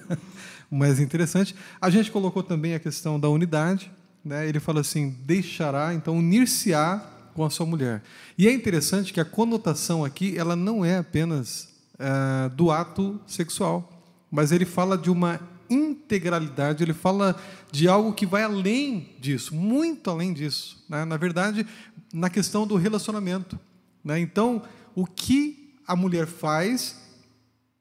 Mas 0.70 1.00
interessante. 1.00 1.54
A 1.80 1.90
gente 1.90 2.10
colocou 2.10 2.42
também 2.42 2.74
a 2.74 2.78
questão 2.78 3.18
da 3.18 3.28
unidade, 3.28 3.90
né? 4.24 4.48
Ele 4.48 4.60
fala 4.60 4.80
assim: 4.80 5.10
deixará, 5.24 5.92
então 5.92 6.18
unir-se-á 6.18 6.98
com 7.34 7.44
a 7.44 7.50
sua 7.50 7.66
mulher. 7.66 8.02
E 8.38 8.48
é 8.48 8.52
interessante 8.52 9.12
que 9.12 9.20
a 9.20 9.24
conotação 9.24 10.04
aqui 10.04 10.38
ela 10.38 10.56
não 10.56 10.84
é 10.84 10.98
apenas 10.98 11.68
é, 11.98 12.48
do 12.50 12.70
ato 12.70 13.20
sexual, 13.26 14.02
mas 14.30 14.52
ele 14.52 14.64
fala 14.64 14.96
de 14.96 15.10
uma 15.10 15.40
integralidade, 15.68 16.82
ele 16.82 16.94
fala 16.94 17.36
de 17.72 17.88
algo 17.88 18.12
que 18.12 18.26
vai 18.26 18.42
além 18.42 19.08
disso, 19.18 19.54
muito 19.54 20.10
além 20.10 20.32
disso. 20.32 20.84
Né? 20.88 21.04
Na 21.04 21.16
verdade, 21.16 21.66
na 22.12 22.30
questão 22.30 22.66
do 22.66 22.76
relacionamento. 22.76 23.58
Né? 24.02 24.20
Então, 24.20 24.62
o 24.94 25.06
que 25.06 25.74
a 25.86 25.96
mulher 25.96 26.26
faz 26.26 27.00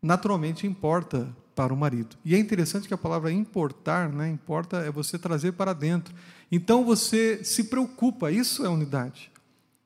naturalmente 0.01 0.67
importa 0.67 1.27
para 1.55 1.73
o 1.73 1.77
marido. 1.77 2.15
E 2.23 2.35
é 2.35 2.37
interessante 2.37 2.87
que 2.87 2.93
a 2.93 2.97
palavra 2.97 3.31
importar, 3.31 4.09
né, 4.09 4.29
importa 4.29 4.77
é 4.77 4.91
você 4.91 5.17
trazer 5.17 5.53
para 5.53 5.73
dentro. 5.73 6.13
Então 6.51 6.83
você 6.83 7.43
se 7.43 7.65
preocupa, 7.65 8.31
isso 8.31 8.65
é 8.65 8.69
unidade. 8.69 9.31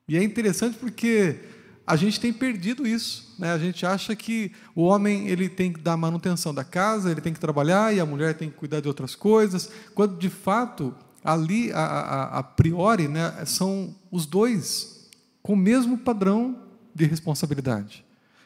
E 0.08 0.16
é 0.16 0.22
interessante 0.22 0.78
porque 0.78 1.40
a 1.86 1.96
gente 1.96 2.20
tem 2.20 2.32
perdido 2.32 2.86
isso. 2.86 3.34
Né? 3.38 3.52
A 3.52 3.58
gente 3.58 3.84
acha 3.86 4.14
que 4.14 4.52
o 4.74 4.82
homem 4.82 5.28
ele 5.28 5.48
tem 5.48 5.72
que 5.72 5.80
dar 5.80 5.96
manutenção 5.96 6.52
da 6.52 6.64
casa, 6.64 7.10
ele 7.10 7.20
tem 7.20 7.32
que 7.32 7.40
trabalhar 7.40 7.94
e 7.94 8.00
a 8.00 8.06
mulher 8.06 8.34
tem 8.34 8.50
que 8.50 8.56
cuidar 8.56 8.80
de 8.80 8.88
outras 8.88 9.14
coisas, 9.14 9.70
quando 9.94 10.18
de 10.18 10.28
fato 10.28 10.94
ali 11.24 11.72
a, 11.72 11.80
a, 11.80 12.38
a 12.38 12.42
priori 12.42 13.08
né, 13.08 13.44
são 13.44 13.94
os 14.10 14.26
dois 14.26 15.08
com 15.42 15.54
o 15.54 15.56
mesmo 15.56 15.96
padrão 15.98 16.58
de 16.94 17.06
responsabilidade. 17.06 18.04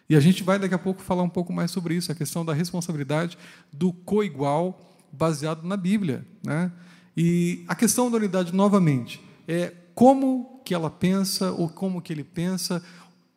E 0.08 0.16
a 0.16 0.20
gente 0.20 0.42
vai 0.42 0.58
daqui 0.58 0.74
a 0.74 0.78
pouco 0.78 1.02
falar 1.02 1.22
um 1.22 1.28
pouco 1.28 1.52
mais 1.52 1.70
sobre 1.70 1.94
isso, 1.94 2.12
a 2.12 2.14
questão 2.14 2.44
da 2.44 2.52
responsabilidade 2.52 3.38
do 3.72 3.92
coigual 3.92 4.92
baseado 5.12 5.62
na 5.62 5.76
Bíblia. 5.76 6.26
Né? 6.44 6.70
E 7.16 7.64
a 7.68 7.74
questão 7.74 8.10
da 8.10 8.16
unidade, 8.16 8.54
novamente, 8.54 9.22
é 9.46 9.72
como 9.94 10.60
que 10.64 10.74
ela 10.74 10.90
pensa 10.90 11.52
ou 11.52 11.68
como 11.68 12.00
que 12.00 12.12
ele 12.12 12.24
pensa. 12.24 12.82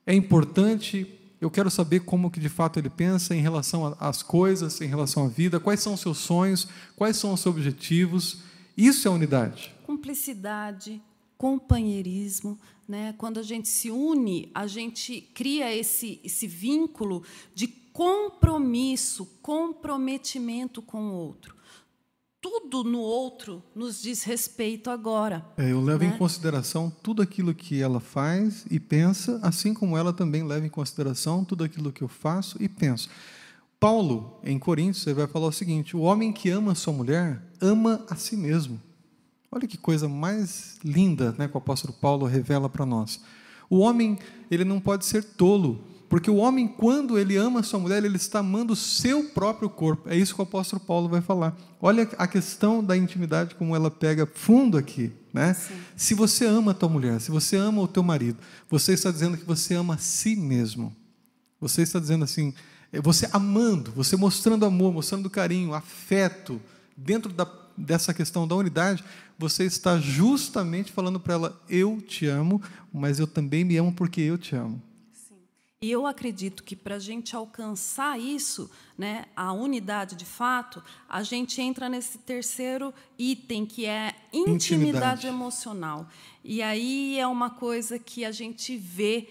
É 0.05 0.13
importante, 0.13 1.07
eu 1.41 1.51
quero 1.51 1.69
saber 1.69 2.01
como 2.01 2.31
que 2.31 2.39
de 2.39 2.49
fato 2.49 2.79
ele 2.79 2.89
pensa 2.89 3.35
em 3.35 3.41
relação 3.41 3.95
às 3.99 4.23
coisas, 4.23 4.79
em 4.81 4.87
relação 4.87 5.25
à 5.25 5.27
vida, 5.27 5.59
quais 5.59 5.79
são 5.79 5.93
os 5.93 6.01
seus 6.01 6.17
sonhos, 6.17 6.67
quais 6.95 7.17
são 7.17 7.33
os 7.33 7.39
seus 7.39 7.55
objetivos. 7.55 8.39
Isso 8.77 9.07
é 9.07 9.11
unidade. 9.11 9.73
Cumplicidade, 9.85 11.01
companheirismo, 11.37 12.57
né? 12.87 13.13
Quando 13.17 13.39
a 13.39 13.43
gente 13.43 13.67
se 13.67 13.89
une, 13.89 14.51
a 14.53 14.67
gente 14.67 15.21
cria 15.33 15.73
esse, 15.73 16.19
esse 16.23 16.47
vínculo 16.47 17.23
de 17.53 17.67
compromisso, 17.67 19.25
comprometimento 19.41 20.81
com 20.81 21.01
o 21.09 21.13
outro. 21.13 21.55
Tudo 22.41 22.83
no 22.83 22.99
outro 22.99 23.63
nos 23.73 24.01
diz 24.01 24.23
respeito 24.23 24.89
agora. 24.91 25.43
É, 25.57 25.71
eu 25.71 25.81
levo 25.81 26.03
né? 26.03 26.13
em 26.13 26.17
consideração 26.17 26.91
tudo 27.01 27.21
aquilo 27.21 27.55
que 27.55 27.81
ela 27.81 27.99
faz 27.99 28.65
e 28.69 28.79
pensa, 28.79 29.39
assim 29.41 29.73
como 29.73 29.97
ela 29.97 30.13
também 30.13 30.43
leva 30.43 30.65
em 30.65 30.69
consideração 30.69 31.43
tudo 31.43 31.63
aquilo 31.63 31.91
que 31.91 32.03
eu 32.03 32.07
faço 32.07 32.61
e 32.61 32.69
penso. 32.69 33.09
Paulo, 33.79 34.39
em 34.43 34.59
Coríntios, 34.59 35.07
ele 35.07 35.15
vai 35.15 35.27
falar 35.27 35.47
o 35.47 35.51
seguinte: 35.51 35.95
o 35.95 36.01
homem 36.01 36.31
que 36.31 36.49
ama 36.49 36.75
sua 36.75 36.93
mulher 36.93 37.41
ama 37.59 38.05
a 38.09 38.15
si 38.15 38.37
mesmo. 38.37 38.79
Olha 39.51 39.67
que 39.67 39.77
coisa 39.77 40.09
mais 40.09 40.77
linda 40.83 41.33
né, 41.37 41.47
que 41.47 41.55
o 41.55 41.57
apóstolo 41.57 41.93
Paulo 41.93 42.25
revela 42.25 42.69
para 42.69 42.85
nós. 42.85 43.21
O 43.69 43.79
homem 43.79 44.17
ele 44.51 44.63
não 44.63 44.79
pode 44.79 45.05
ser 45.05 45.23
tolo, 45.23 45.83
porque 46.07 46.29
o 46.29 46.35
homem, 46.35 46.67
quando 46.67 47.17
ele 47.17 47.35
ama 47.35 47.63
sua 47.63 47.79
mulher, 47.79 48.03
ele 48.03 48.15
está 48.15 48.39
amando 48.39 48.73
o 48.73 48.75
seu 48.75 49.23
próprio 49.29 49.69
corpo. 49.69 50.09
É 50.09 50.15
isso 50.15 50.35
que 50.35 50.41
o 50.41 50.43
apóstolo 50.43 50.79
Paulo 50.79 51.09
vai 51.09 51.21
falar. 51.21 51.57
Olha 51.81 52.07
a 52.17 52.27
questão 52.27 52.83
da 52.83 52.95
intimidade, 52.95 53.55
como 53.55 53.75
ela 53.75 53.89
pega 53.89 54.25
fundo 54.25 54.77
aqui. 54.77 55.11
Né? 55.33 55.55
Se 55.95 56.13
você 56.13 56.45
ama 56.45 56.71
a 56.71 56.73
tua 56.73 56.89
mulher, 56.89 57.19
se 57.19 57.31
você 57.31 57.57
ama 57.57 57.81
o 57.81 57.87
teu 57.87 58.03
marido, 58.03 58.37
você 58.69 58.93
está 58.93 59.11
dizendo 59.11 59.37
que 59.37 59.45
você 59.45 59.73
ama 59.73 59.95
a 59.95 59.97
si 59.97 60.35
mesmo. 60.35 60.95
Você 61.59 61.81
está 61.81 61.99
dizendo 61.99 62.23
assim, 62.23 62.53
é 62.93 63.01
você 63.01 63.27
amando, 63.33 63.91
você 63.91 64.15
mostrando 64.15 64.65
amor, 64.65 64.93
mostrando 64.93 65.29
carinho, 65.29 65.73
afeto, 65.73 66.61
dentro 66.95 67.33
da, 67.33 67.45
dessa 67.75 68.13
questão 68.13 68.47
da 68.47 68.55
unidade, 68.55 69.03
você 69.37 69.65
está 69.65 69.97
justamente 69.97 70.91
falando 70.91 71.19
para 71.19 71.33
ela: 71.33 71.61
eu 71.69 72.01
te 72.01 72.25
amo, 72.25 72.61
mas 72.93 73.19
eu 73.19 73.27
também 73.27 73.63
me 73.63 73.77
amo 73.77 73.93
porque 73.93 74.21
eu 74.21 74.37
te 74.37 74.55
amo. 74.55 74.81
Sim. 75.11 75.35
E 75.81 75.91
eu 75.91 76.05
acredito 76.05 76.63
que 76.63 76.75
para 76.75 76.95
a 76.95 76.99
gente 76.99 77.35
alcançar 77.35 78.19
isso, 78.19 78.69
né, 78.97 79.25
a 79.35 79.51
unidade 79.51 80.15
de 80.15 80.25
fato, 80.25 80.81
a 81.07 81.21
gente 81.23 81.61
entra 81.61 81.89
nesse 81.89 82.17
terceiro 82.19 82.93
item 83.17 83.65
que 83.65 83.85
é 83.85 84.15
intimidade, 84.33 84.55
intimidade. 84.55 85.27
emocional. 85.27 86.09
E 86.43 86.61
aí 86.61 87.19
é 87.19 87.27
uma 87.27 87.49
coisa 87.49 87.99
que 87.99 88.23
a 88.23 88.31
gente 88.31 88.77
vê 88.77 89.27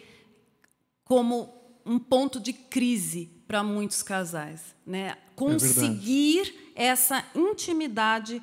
como 1.05 1.53
um 1.85 1.99
ponto 1.99 2.41
de 2.41 2.53
crise 2.53 3.31
para 3.47 3.63
muitos 3.63 4.03
casais, 4.03 4.75
né? 4.87 5.09
É 5.09 5.19
Conseguir 5.37 6.55
é 6.75 6.87
essa 6.87 7.25
intimidade 7.35 8.43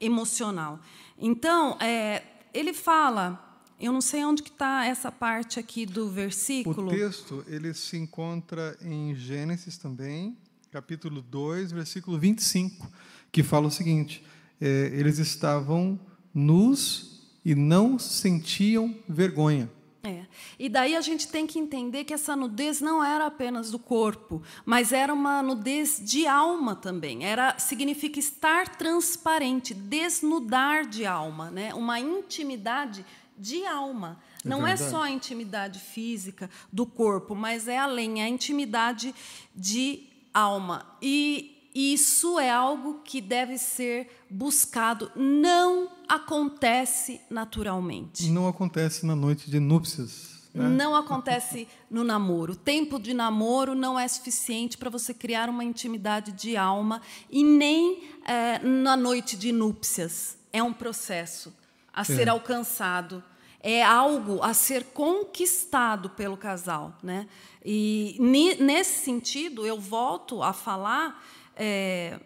emocional. 0.00 0.80
Então, 1.18 1.76
é, 1.80 2.22
ele 2.54 2.72
fala, 2.72 3.62
eu 3.78 3.92
não 3.92 4.00
sei 4.00 4.24
onde 4.24 4.42
que 4.42 4.50
está 4.50 4.86
essa 4.86 5.12
parte 5.12 5.58
aqui 5.58 5.84
do 5.84 6.10
versículo. 6.10 6.88
O 6.88 6.90
texto 6.90 7.44
ele 7.46 7.74
se 7.74 7.96
encontra 7.96 8.76
em 8.82 9.14
Gênesis 9.14 9.76
também, 9.76 10.36
capítulo 10.70 11.20
2, 11.20 11.72
versículo 11.72 12.18
25, 12.18 12.90
que 13.30 13.42
fala 13.42 13.66
o 13.66 13.70
seguinte: 13.70 14.24
é, 14.60 14.90
eles 14.94 15.18
estavam 15.18 15.98
nus 16.32 17.38
e 17.44 17.54
não 17.54 17.98
sentiam 17.98 18.94
vergonha. 19.08 19.70
É. 20.02 20.24
E 20.58 20.68
daí 20.68 20.96
a 20.96 21.00
gente 21.02 21.28
tem 21.28 21.46
que 21.46 21.58
entender 21.58 22.04
que 22.04 22.14
essa 22.14 22.34
nudez 22.34 22.80
não 22.80 23.04
era 23.04 23.26
apenas 23.26 23.70
do 23.70 23.78
corpo, 23.78 24.42
mas 24.64 24.92
era 24.92 25.12
uma 25.12 25.42
nudez 25.42 26.00
de 26.02 26.26
alma 26.26 26.74
também. 26.74 27.24
Era 27.24 27.58
significa 27.58 28.18
estar 28.18 28.76
transparente, 28.76 29.74
desnudar 29.74 30.86
de 30.86 31.04
alma, 31.04 31.50
né? 31.50 31.74
Uma 31.74 32.00
intimidade 32.00 33.04
de 33.36 33.66
alma. 33.66 34.18
É 34.42 34.48
não 34.48 34.66
é 34.66 34.74
só 34.74 35.02
a 35.02 35.10
intimidade 35.10 35.78
física 35.78 36.48
do 36.72 36.86
corpo, 36.86 37.34
mas 37.34 37.68
é 37.68 37.76
além, 37.76 38.22
é 38.22 38.24
a 38.24 38.28
intimidade 38.28 39.14
de 39.54 40.08
alma. 40.32 40.96
E 41.02 41.59
isso 41.74 42.38
é 42.38 42.50
algo 42.50 43.00
que 43.04 43.20
deve 43.20 43.56
ser 43.56 44.10
buscado. 44.28 45.10
Não 45.14 45.88
acontece 46.08 47.20
naturalmente. 47.30 48.28
Não 48.30 48.48
acontece 48.48 49.06
na 49.06 49.14
noite 49.14 49.50
de 49.50 49.60
núpcias. 49.60 50.40
Né? 50.52 50.68
Não 50.68 50.96
acontece 50.96 51.68
no 51.88 52.02
namoro. 52.02 52.54
O 52.54 52.56
tempo 52.56 52.98
de 52.98 53.14
namoro 53.14 53.74
não 53.74 53.98
é 53.98 54.06
suficiente 54.08 54.76
para 54.76 54.90
você 54.90 55.14
criar 55.14 55.48
uma 55.48 55.62
intimidade 55.62 56.32
de 56.32 56.56
alma 56.56 57.00
e 57.30 57.44
nem 57.44 58.02
é, 58.24 58.58
na 58.58 58.96
noite 58.96 59.36
de 59.36 59.52
núpcias. 59.52 60.36
É 60.52 60.62
um 60.62 60.72
processo 60.72 61.54
a 61.92 62.00
é. 62.00 62.04
ser 62.04 62.28
alcançado. 62.28 63.22
É 63.62 63.82
algo 63.82 64.42
a 64.42 64.54
ser 64.54 64.86
conquistado 64.86 66.10
pelo 66.10 66.36
casal. 66.36 66.96
Né? 67.02 67.28
E 67.64 68.16
nesse 68.58 69.04
sentido, 69.04 69.64
eu 69.64 69.78
volto 69.78 70.42
a 70.42 70.52
falar 70.52 71.22
é, 71.56 72.20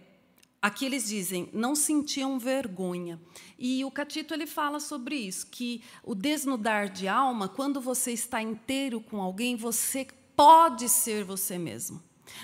aqui 0.61 0.85
eles 0.85 1.07
dizem, 1.09 1.49
não 1.53 1.75
sentiam 1.75 2.39
vergonha. 2.39 3.21
E 3.59 3.85
o 3.85 3.91
Catito 3.91 4.33
ele 4.33 4.47
fala 4.47 4.81
sobre 4.81 5.17
isso, 5.17 5.47
que 5.47 5.83
o 6.03 6.15
desnudar 6.15 6.89
de 6.89 7.07
alma, 7.07 7.49
quando 7.49 7.81
você 7.81 8.13
está 8.13 8.41
inteiro 8.41 9.01
com 9.01 9.21
alguém, 9.21 9.57
você 9.57 10.07
pode 10.37 10.89
ser 10.89 11.25
você 11.25 11.59
mesmo. 11.59 12.03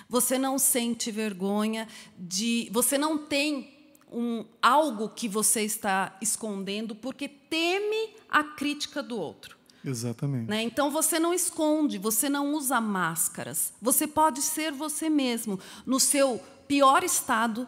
Você 0.09 0.39
não 0.39 0.59
sente 0.59 1.11
vergonha 1.11 1.89
de, 2.19 2.69
você 2.73 2.99
não 2.99 3.19
tem 3.19 3.81
um, 4.13 4.45
algo 4.61 5.09
que 5.09 5.29
você 5.29 5.63
está 5.63 6.17
escondendo 6.21 6.95
porque 6.95 7.29
teme 7.29 8.15
a 8.29 8.43
crítica 8.43 9.03
do 9.03 9.19
outro. 9.19 9.57
Exatamente. 9.85 10.49
Né? 10.49 10.63
Então 10.63 10.91
você 10.91 11.19
não 11.19 11.33
esconde, 11.33 11.97
você 11.97 12.29
não 12.29 12.53
usa 12.53 12.81
máscaras. 12.81 13.73
Você 13.81 14.07
pode 14.07 14.43
ser 14.43 14.73
você 14.73 15.09
mesmo 15.09 15.59
no 15.87 15.99
seu 15.99 16.41
pior 16.71 17.03
estado, 17.03 17.67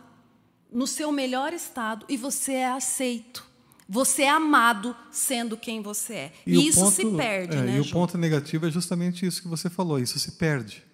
no 0.72 0.86
seu 0.86 1.10
melhor 1.10 1.52
estado, 1.52 2.06
e 2.08 2.16
você 2.16 2.52
é 2.52 2.70
aceito. 2.70 3.44
Você 3.88 4.22
é 4.22 4.30
amado 4.30 4.94
sendo 5.10 5.56
quem 5.56 5.82
você 5.82 6.14
é. 6.14 6.32
E, 6.46 6.54
e 6.54 6.68
isso 6.68 6.78
ponto, 6.78 6.92
se 6.92 7.04
perde, 7.16 7.56
é, 7.56 7.62
né? 7.62 7.76
E 7.78 7.80
o 7.80 7.90
ponto 7.90 8.16
negativo 8.16 8.64
é 8.64 8.70
justamente 8.70 9.26
isso 9.26 9.42
que 9.42 9.48
você 9.48 9.68
falou, 9.68 9.98
isso 9.98 10.20
se 10.20 10.30
perde. 10.32 10.84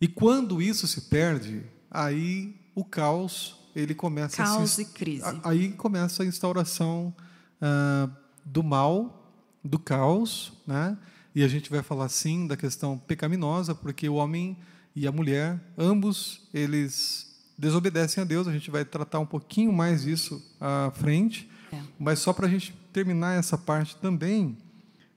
E 0.00 0.06
quando 0.06 0.62
isso 0.62 0.86
se 0.86 1.00
perde, 1.02 1.64
aí 1.90 2.54
o 2.76 2.84
caos 2.84 3.56
ele 3.74 3.92
começa 3.92 4.36
caos 4.36 4.62
a 4.62 4.66
se, 4.66 4.82
e 4.82 4.84
crise. 4.84 5.40
Aí 5.42 5.72
começa 5.72 6.22
a 6.22 6.26
instauração 6.26 7.12
uh, 7.60 8.08
do 8.44 8.62
mal, 8.62 9.32
do 9.64 9.80
caos, 9.80 10.52
né? 10.64 10.96
E 11.34 11.42
a 11.42 11.48
gente 11.48 11.68
vai 11.70 11.82
falar 11.82 12.08
sim 12.08 12.46
da 12.46 12.56
questão 12.56 12.96
pecaminosa, 12.96 13.74
porque 13.74 14.08
o 14.08 14.14
homem 14.14 14.56
e 14.94 15.08
a 15.08 15.12
mulher, 15.12 15.60
ambos 15.76 16.48
eles 16.54 17.27
desobedecem 17.58 18.22
a 18.22 18.24
Deus. 18.24 18.46
A 18.46 18.52
gente 18.52 18.70
vai 18.70 18.84
tratar 18.84 19.18
um 19.18 19.26
pouquinho 19.26 19.72
mais 19.72 20.06
isso 20.06 20.42
à 20.60 20.92
frente. 20.94 21.50
É. 21.72 21.80
Mas 21.98 22.20
só 22.20 22.32
para 22.32 22.46
a 22.46 22.48
gente 22.48 22.72
terminar 22.92 23.36
essa 23.36 23.58
parte 23.58 23.96
também, 23.96 24.56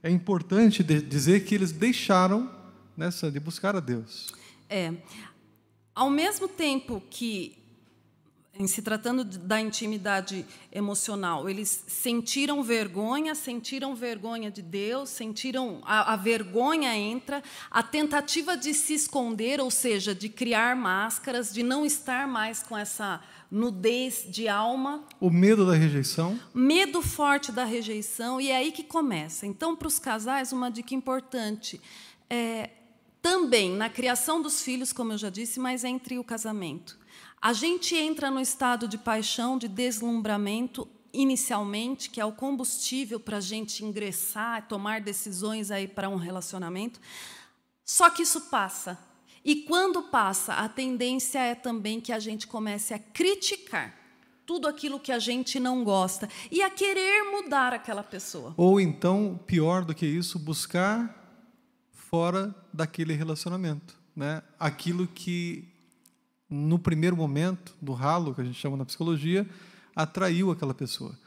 é 0.02 0.10
importante 0.10 0.84
dizer 0.84 1.46
que 1.46 1.54
eles 1.54 1.72
deixaram 1.72 2.50
nessa 2.98 3.32
de 3.32 3.40
buscar 3.40 3.76
a 3.76 3.80
Deus. 3.80 4.34
É. 4.68 4.92
Ao 5.94 6.10
mesmo 6.10 6.48
tempo 6.48 7.02
que 7.10 7.61
em 8.60 8.68
se 8.68 8.82
tratando 8.82 9.24
da 9.24 9.60
intimidade 9.62 10.46
emocional, 10.72 11.50
eles 11.50 11.84
sentiram 11.88 12.62
vergonha, 12.62 13.34
sentiram 13.34 13.96
vergonha 13.96 14.52
de 14.52 14.62
Deus, 14.62 15.10
sentiram 15.10 15.82
a, 15.84 16.14
a, 16.14 16.16
vergonha 16.16 16.96
entra, 16.96 17.42
a 17.70 17.82
tentativa 17.82 18.58
de 18.58 18.74
se 18.74 18.94
esconder, 18.94 19.62
ou 19.62 19.72
seja, 19.72 20.14
de 20.14 20.28
criar 20.28 20.76
máscaras, 20.76 21.54
de 21.54 21.64
não 21.64 21.86
estar 21.86 22.28
mais 22.28 22.62
com 22.62 22.78
essa 22.78 23.22
nudez 23.50 24.26
de 24.30 24.48
alma. 24.48 25.04
O 25.20 25.30
medo 25.30 25.66
da 25.66 25.74
rejeição. 25.74 26.40
Medo 26.54 27.02
forte 27.02 27.52
da 27.52 27.64
rejeição, 27.64 28.40
e 28.40 28.52
é 28.52 28.58
aí 28.58 28.72
que 28.72 28.84
começa. 28.84 29.46
Então, 29.46 29.76
para 29.76 29.88
os 29.88 29.98
casais, 29.98 30.52
uma 30.52 30.70
dica 30.70 30.94
importante. 30.94 31.80
É, 32.30 32.70
também 33.22 33.76
na 33.76 33.90
criação 33.90 34.42
dos 34.42 34.62
filhos, 34.62 34.92
como 34.92 35.14
eu 35.14 35.18
já 35.18 35.30
disse, 35.30 35.60
mas 35.60 35.84
entre 35.84 36.18
o 36.18 36.24
casamento. 36.24 37.01
A 37.42 37.54
gente 37.54 37.96
entra 37.96 38.30
no 38.30 38.40
estado 38.40 38.88
de 38.88 39.00
paixão, 39.00 39.58
de 39.58 39.68
deslumbramento, 39.68 40.88
inicialmente, 41.12 42.12
que 42.12 42.22
é 42.22 42.26
o 42.26 42.32
combustível 42.32 43.20
para 43.20 43.38
a 43.38 43.42
gente 43.42 43.84
ingressar, 43.84 44.68
tomar 44.68 45.02
decisões 45.02 45.72
aí 45.72 45.88
para 45.88 46.08
um 46.08 46.18
relacionamento. 46.18 47.00
Só 47.84 48.12
que 48.12 48.22
isso 48.22 48.42
passa. 48.42 48.96
E 49.44 49.64
quando 49.64 50.04
passa, 50.04 50.54
a 50.54 50.70
tendência 50.70 51.40
é 51.40 51.56
também 51.56 52.00
que 52.00 52.12
a 52.12 52.20
gente 52.20 52.46
comece 52.46 52.94
a 52.94 53.00
criticar 53.00 53.98
tudo 54.46 54.68
aquilo 54.68 55.00
que 55.00 55.12
a 55.12 55.18
gente 55.18 55.60
não 55.60 55.84
gosta 55.84 56.30
e 56.52 56.62
a 56.62 56.70
querer 56.70 57.24
mudar 57.32 57.74
aquela 57.74 58.04
pessoa. 58.04 58.54
Ou 58.56 58.80
então, 58.80 59.40
pior 59.48 59.84
do 59.84 59.96
que 59.96 60.06
isso, 60.06 60.38
buscar 60.38 61.18
fora 61.92 62.54
daquele 62.72 63.14
relacionamento, 63.14 63.98
né? 64.16 64.44
Aquilo 64.60 65.08
que 65.08 65.71
no 66.52 66.78
primeiro 66.78 67.16
momento 67.16 67.74
do 67.82 67.94
ralo, 67.94 68.36
que 68.36 68.42
a 68.42 68.44
gente 68.44 68.60
chama 68.60 68.76
na 68.76 68.86
psicologia, 68.86 69.48
atraiu 69.96 70.52
aquela 70.52 70.74
pessoa. 70.74 71.18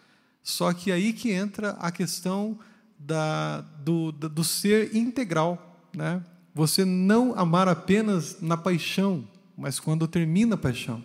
Só 0.43 0.71
que 0.75 0.93
aí 0.93 1.15
que 1.15 1.31
entra 1.31 1.71
a 1.81 1.91
questão 1.91 2.59
da, 2.99 3.63
do, 3.83 4.13
do 4.13 4.45
ser 4.45 4.95
integral, 4.95 5.81
né? 5.97 6.23
Você 6.55 6.85
não 6.85 7.37
amar 7.37 7.67
apenas 7.67 8.41
na 8.41 8.57
paixão, 8.57 9.27
mas 9.57 9.81
quando 9.81 10.07
termina 10.07 10.55
a 10.55 10.59
paixão. 10.59 11.03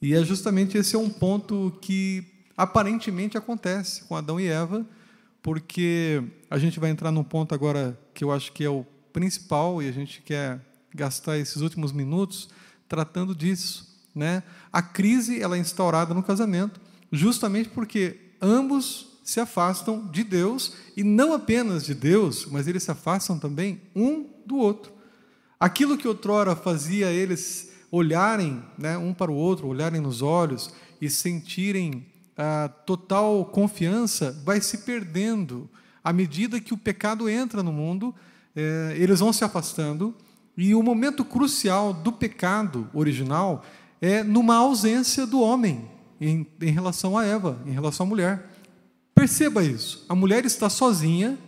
E 0.00 0.14
é 0.14 0.24
justamente 0.24 0.76
esse 0.76 0.96
é 0.96 0.98
um 0.98 1.10
ponto 1.10 1.78
que 1.80 2.24
aparentemente 2.56 3.36
acontece 3.36 4.04
com 4.04 4.16
Adão 4.16 4.40
e 4.40 4.46
Eva, 4.46 4.84
porque 5.42 6.22
a 6.50 6.58
gente 6.58 6.80
vai 6.80 6.90
entrar 6.90 7.12
num 7.12 7.22
ponto 7.22 7.54
agora 7.54 7.98
que 8.14 8.24
eu 8.24 8.32
acho 8.32 8.50
que 8.52 8.64
é 8.64 8.70
o 8.70 8.84
principal 9.12 9.82
e 9.82 9.88
a 9.88 9.92
gente 9.92 10.22
quer 10.22 10.60
gastar 10.94 11.38
esses 11.38 11.62
últimos 11.62 11.92
minutos 11.92 12.48
tratando 12.92 13.34
disso, 13.34 13.88
né? 14.14 14.42
A 14.70 14.82
crise 14.82 15.40
ela 15.40 15.56
é 15.56 15.58
instaurada 15.58 16.12
no 16.12 16.22
casamento 16.22 16.78
justamente 17.10 17.70
porque 17.70 18.20
ambos 18.38 19.18
se 19.24 19.40
afastam 19.40 20.06
de 20.08 20.22
Deus 20.22 20.74
e 20.94 21.02
não 21.02 21.32
apenas 21.32 21.86
de 21.86 21.94
Deus, 21.94 22.44
mas 22.50 22.68
eles 22.68 22.82
se 22.82 22.90
afastam 22.90 23.38
também 23.38 23.80
um 23.96 24.26
do 24.44 24.58
outro. 24.58 24.92
Aquilo 25.58 25.96
que 25.96 26.06
outrora 26.06 26.54
fazia 26.54 27.10
eles 27.10 27.72
olharem 27.90 28.62
né, 28.76 28.98
um 28.98 29.14
para 29.14 29.32
o 29.32 29.34
outro, 29.34 29.68
olharem 29.68 30.00
nos 30.00 30.20
olhos 30.20 30.70
e 31.00 31.08
sentirem 31.08 32.04
a 32.36 32.68
total 32.68 33.42
confiança, 33.46 34.38
vai 34.44 34.60
se 34.60 34.78
perdendo 34.78 35.66
à 36.04 36.12
medida 36.12 36.60
que 36.60 36.74
o 36.74 36.78
pecado 36.78 37.26
entra 37.26 37.62
no 37.62 37.72
mundo. 37.72 38.14
É, 38.54 38.94
eles 38.98 39.20
vão 39.20 39.32
se 39.32 39.44
afastando 39.44 40.14
e 40.56 40.74
o 40.74 40.82
momento 40.82 41.24
crucial 41.24 41.92
do 41.92 42.12
pecado 42.12 42.88
original 42.92 43.64
é 44.00 44.22
numa 44.22 44.56
ausência 44.56 45.26
do 45.26 45.40
homem 45.40 45.88
em, 46.20 46.46
em 46.60 46.70
relação 46.70 47.16
a 47.16 47.24
Eva, 47.24 47.60
em 47.66 47.70
relação 47.72 48.06
à 48.06 48.08
mulher. 48.08 48.50
Perceba 49.14 49.62
isso. 49.62 50.04
A 50.08 50.14
mulher 50.14 50.44
está 50.44 50.68
sozinha 50.68 51.38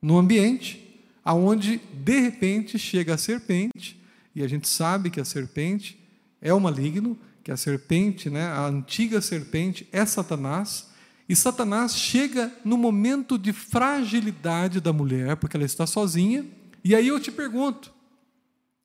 no 0.00 0.18
ambiente 0.18 0.84
aonde 1.24 1.80
de 1.92 2.20
repente 2.20 2.78
chega 2.78 3.14
a 3.14 3.18
serpente, 3.18 3.98
e 4.34 4.42
a 4.42 4.48
gente 4.48 4.68
sabe 4.68 5.08
que 5.08 5.20
a 5.20 5.24
serpente 5.24 5.98
é 6.40 6.52
o 6.52 6.60
maligno, 6.60 7.16
que 7.42 7.50
a 7.50 7.56
serpente, 7.56 8.28
né, 8.28 8.44
a 8.46 8.66
antiga 8.66 9.20
serpente 9.20 9.88
é 9.90 10.04
Satanás, 10.04 10.90
e 11.26 11.34
Satanás 11.34 11.96
chega 11.96 12.52
no 12.64 12.76
momento 12.76 13.38
de 13.38 13.52
fragilidade 13.52 14.80
da 14.80 14.92
mulher, 14.92 15.36
porque 15.36 15.56
ela 15.56 15.64
está 15.64 15.86
sozinha, 15.86 16.44
e 16.82 16.94
aí 16.94 17.08
eu 17.08 17.18
te 17.18 17.32
pergunto: 17.32 17.93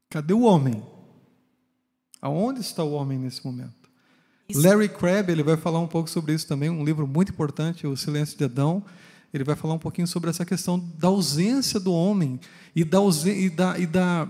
cadê 0.10 0.34
o 0.34 0.42
homem? 0.42 0.84
Aonde 2.22 2.62
está 2.62 2.84
o 2.84 2.92
homem 2.94 3.18
nesse 3.18 3.46
momento? 3.46 3.90
Isso. 4.48 4.62
Larry 4.62 4.90
Crabb 4.90 5.32
ele 5.32 5.44
vai 5.44 5.56
falar 5.56 5.80
um 5.80 5.88
pouco 5.88 6.10
sobre 6.10 6.34
isso 6.34 6.48
também, 6.48 6.70
um 6.70 6.84
livro 6.84 7.08
muito 7.08 7.32
importante, 7.32 7.86
O 7.86 7.96
Silêncio 7.96 8.38
de 8.38 8.44
Adão 8.44 8.84
ele 9.34 9.44
vai 9.44 9.56
falar 9.56 9.76
um 9.76 9.80
pouquinho 9.80 10.08
sobre 10.08 10.30
essa 10.30 10.44
questão 10.44 10.80
da 10.98 11.08
ausência 11.08 11.80
do 11.80 11.94
homem 11.94 12.40
e 12.76 12.84
da, 12.84 13.00
e 13.26 13.50
da, 13.50 13.80
e 13.80 13.86
da, 13.86 14.30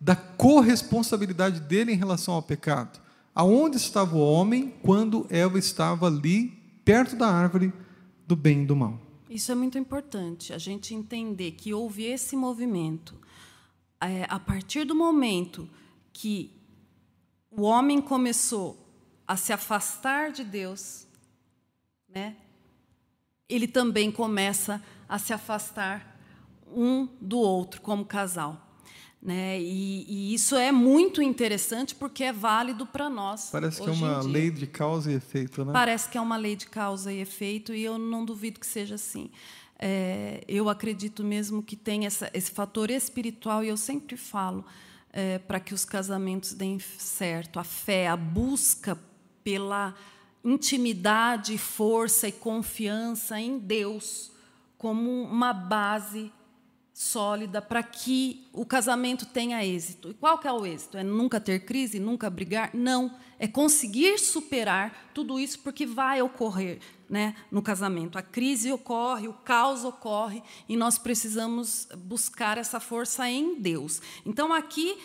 da 0.00 0.16
corresponsabilidade 0.16 1.60
dele 1.60 1.92
em 1.92 1.96
relação 1.96 2.34
ao 2.34 2.42
pecado. 2.42 3.00
Aonde 3.32 3.76
estava 3.76 4.16
o 4.16 4.20
homem 4.20 4.74
quando 4.82 5.24
Eva 5.30 5.58
estava 5.58 6.06
ali, 6.06 6.52
perto 6.84 7.14
da 7.14 7.28
árvore 7.28 7.72
do 8.26 8.34
bem 8.34 8.62
e 8.62 8.66
do 8.66 8.74
mal? 8.74 9.00
Isso 9.28 9.52
é 9.52 9.54
muito 9.54 9.78
importante, 9.78 10.52
a 10.52 10.58
gente 10.58 10.92
entender 10.92 11.52
que 11.52 11.72
houve 11.72 12.02
esse 12.02 12.34
movimento. 12.34 13.14
É, 14.00 14.26
a 14.28 14.38
partir 14.38 14.84
do 14.84 14.94
momento 14.94 15.68
que 16.12 16.50
o 17.50 17.62
homem 17.62 18.00
começou 18.00 18.78
a 19.26 19.36
se 19.36 19.52
afastar 19.52 20.32
de 20.32 20.42
Deus, 20.42 21.06
né? 22.08 22.36
ele 23.50 23.66
também 23.66 24.10
começa 24.10 24.82
a 25.08 25.18
se 25.18 25.32
afastar 25.32 26.18
um 26.72 27.08
do 27.20 27.38
outro 27.38 27.80
como 27.80 28.04
casal. 28.04 28.68
Né? 29.20 29.60
E, 29.60 30.06
e, 30.08 30.34
isso 30.34 30.56
é 30.56 30.72
muito 30.72 31.20
interessante 31.20 31.94
porque 31.94 32.24
é 32.24 32.32
válido 32.32 32.86
para 32.86 33.10
nós. 33.10 33.50
Parece 33.52 33.82
que 33.82 33.88
é 33.88 33.92
uma 33.92 34.22
lei 34.22 34.50
de 34.50 34.66
causa 34.66 35.12
e 35.12 35.14
efeito, 35.14 35.62
né? 35.62 35.72
Parece 35.74 36.08
que 36.08 36.16
é 36.16 36.20
uma 36.20 36.38
lei 36.38 36.56
de 36.56 36.66
causa 36.66 37.12
e 37.12 37.20
efeito, 37.20 37.74
e 37.74 37.82
eu 37.82 37.98
não 37.98 38.24
duvido 38.24 38.58
que 38.58 38.66
seja 38.66 38.94
assim. 38.94 39.30
É, 39.82 40.44
eu 40.46 40.68
acredito 40.68 41.24
mesmo 41.24 41.62
que 41.62 41.74
tem 41.74 42.04
essa, 42.04 42.30
esse 42.34 42.50
fator 42.50 42.90
espiritual, 42.90 43.64
e 43.64 43.68
eu 43.68 43.78
sempre 43.78 44.14
falo 44.16 44.64
é, 45.10 45.38
para 45.38 45.58
que 45.58 45.72
os 45.72 45.86
casamentos 45.86 46.52
deem 46.52 46.78
certo. 46.78 47.58
A 47.58 47.64
fé, 47.64 48.06
a 48.06 48.16
busca 48.16 48.98
pela 49.42 49.94
intimidade, 50.44 51.56
força 51.56 52.28
e 52.28 52.32
confiança 52.32 53.40
em 53.40 53.58
Deus 53.58 54.30
como 54.76 55.22
uma 55.22 55.52
base 55.52 56.32
sólida 56.92 57.62
para 57.62 57.82
que 57.82 58.46
o 58.52 58.66
casamento 58.66 59.24
tenha 59.24 59.64
êxito. 59.64 60.10
E 60.10 60.14
qual 60.14 60.38
que 60.38 60.46
é 60.46 60.52
o 60.52 60.66
êxito? 60.66 60.98
É 60.98 61.02
nunca 61.02 61.40
ter 61.40 61.60
crise, 61.60 61.98
nunca 61.98 62.28
brigar? 62.28 62.70
Não, 62.74 63.14
é 63.40 63.48
conseguir 63.48 64.18
superar 64.18 65.10
tudo 65.14 65.40
isso 65.40 65.60
porque 65.60 65.86
vai 65.86 66.20
ocorrer, 66.20 66.78
né, 67.08 67.34
no 67.50 67.62
casamento. 67.62 68.18
A 68.18 68.22
crise 68.22 68.70
ocorre, 68.70 69.28
o 69.28 69.32
caos 69.32 69.82
ocorre 69.82 70.42
e 70.68 70.76
nós 70.76 70.98
precisamos 70.98 71.88
buscar 71.96 72.58
essa 72.58 72.78
força 72.78 73.26
em 73.30 73.58
Deus. 73.58 74.02
Então 74.26 74.52
aqui 74.52 74.98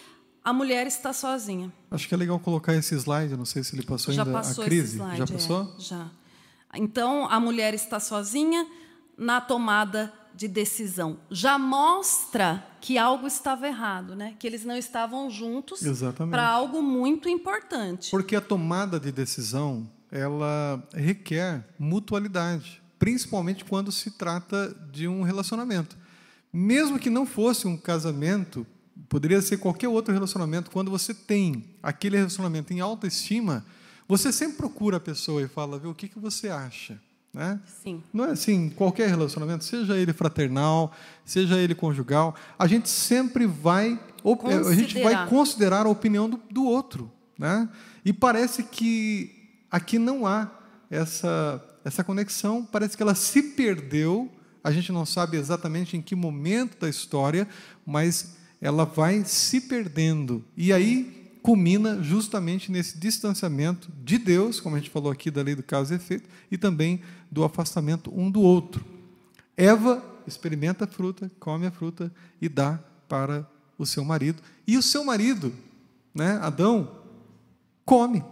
a 0.43 0.51
mulher 0.51 0.85
está 0.85 1.13
sozinha. 1.13 1.71
Acho 1.89 2.09
que 2.09 2.13
é 2.13 2.17
legal 2.17 2.37
colocar 2.37 2.73
esse 2.73 2.93
slide, 2.93 3.37
não 3.37 3.45
sei 3.45 3.63
se 3.63 3.73
ele 3.73 3.83
passou 3.83 4.13
já 4.13 4.23
ainda 4.23 4.33
passou 4.37 4.65
a 4.65 4.67
crise. 4.67 4.97
Slide, 4.97 5.17
já 5.17 5.27
passou? 5.27 5.73
É, 5.77 5.81
já. 5.81 6.11
Então, 6.75 7.29
a 7.31 7.39
mulher 7.39 7.73
está 7.73 8.01
sozinha 8.01 8.67
na 9.17 9.39
tomada 9.39 10.13
de 10.35 10.49
decisão. 10.49 11.17
Já 11.31 11.57
mostra 11.57 12.67
que 12.85 12.99
algo 12.99 13.25
estava 13.25 13.67
errado, 13.67 14.15
né? 14.15 14.35
que 14.37 14.45
eles 14.45 14.63
não 14.63 14.77
estavam 14.77 15.27
juntos 15.27 15.79
para 16.29 16.47
algo 16.47 16.83
muito 16.83 17.27
importante. 17.27 18.11
Porque 18.11 18.35
a 18.35 18.41
tomada 18.41 18.99
de 18.99 19.11
decisão 19.11 19.89
ela 20.11 20.87
requer 20.93 21.67
mutualidade, 21.79 22.79
principalmente 22.99 23.65
quando 23.65 23.91
se 23.91 24.11
trata 24.11 24.71
de 24.91 25.07
um 25.07 25.23
relacionamento. 25.23 25.97
Mesmo 26.53 26.99
que 26.99 27.09
não 27.09 27.25
fosse 27.25 27.65
um 27.65 27.75
casamento 27.75 28.67
poderia 29.09 29.41
ser 29.41 29.57
qualquer 29.57 29.87
outro 29.87 30.13
relacionamento. 30.13 30.69
Quando 30.69 30.91
você 30.91 31.11
tem 31.11 31.65
aquele 31.81 32.17
relacionamento 32.17 32.71
em 32.71 32.81
autoestima, 32.81 33.65
você 34.07 34.31
sempre 34.31 34.57
procura 34.57 34.97
a 34.97 34.99
pessoa 34.99 35.41
e 35.41 35.47
fala, 35.47 35.79
viu, 35.79 35.89
o 35.89 35.95
que, 35.95 36.07
que 36.07 36.19
você 36.19 36.49
acha? 36.49 37.01
Né? 37.35 37.59
Sim. 37.83 38.01
Não 38.13 38.23
é 38.23 38.31
assim, 38.31 38.69
qualquer 38.69 39.09
relacionamento, 39.09 39.65
seja 39.65 39.97
ele 39.97 40.13
fraternal, 40.13 40.93
seja 41.25 41.57
ele 41.59 41.75
conjugal, 41.75 42.33
a 42.57 42.65
gente 42.65 42.87
sempre 42.87 43.45
vai, 43.45 43.99
considerar. 44.23 44.69
a 44.69 44.73
gente 44.73 45.03
vai 45.03 45.27
considerar 45.27 45.85
a 45.85 45.89
opinião 45.89 46.29
do, 46.29 46.39
do 46.49 46.63
outro. 46.63 47.11
Né? 47.37 47.67
E 48.05 48.13
parece 48.13 48.63
que 48.63 49.49
aqui 49.69 49.99
não 49.99 50.25
há 50.25 50.49
essa, 50.89 51.61
essa 51.83 52.05
conexão, 52.05 52.65
parece 52.65 52.95
que 52.95 53.03
ela 53.03 53.15
se 53.15 53.43
perdeu, 53.43 54.31
a 54.63 54.71
gente 54.71 54.93
não 54.93 55.05
sabe 55.05 55.35
exatamente 55.35 55.97
em 55.97 56.01
que 56.01 56.15
momento 56.15 56.79
da 56.79 56.87
história, 56.87 57.45
mas 57.85 58.37
ela 58.61 58.85
vai 58.85 59.25
se 59.25 59.59
perdendo. 59.59 60.41
E 60.55 60.71
aí, 60.71 61.24
culmina 61.45 62.01
justamente 62.01 62.71
nesse 62.71 62.97
distanciamento 62.97 63.91
de 64.03 64.17
Deus, 64.17 64.59
como 64.59 64.75
a 64.75 64.79
gente 64.79 64.89
falou 64.89 65.11
aqui 65.11 65.29
da 65.29 65.43
lei 65.43 65.53
do 65.53 65.61
causa 65.61 65.93
e 65.93 65.97
efeito, 65.97 66.27
e 66.49 66.57
também 66.57 67.01
do 67.29 67.43
afastamento 67.43 68.11
um 68.19 68.31
do 68.31 68.41
outro. 68.41 68.83
Eva 69.55 70.03
experimenta 70.25 70.85
a 70.85 70.87
fruta, 70.87 71.31
come 71.39 71.67
a 71.67 71.71
fruta 71.71 72.11
e 72.41 72.49
dá 72.49 72.79
para 73.07 73.47
o 73.77 73.85
seu 73.85 74.03
marido. 74.03 74.41
E 74.65 74.75
o 74.75 74.81
seu 74.81 75.05
marido, 75.05 75.53
né, 76.15 76.39
Adão, 76.41 76.89
come 77.85 78.25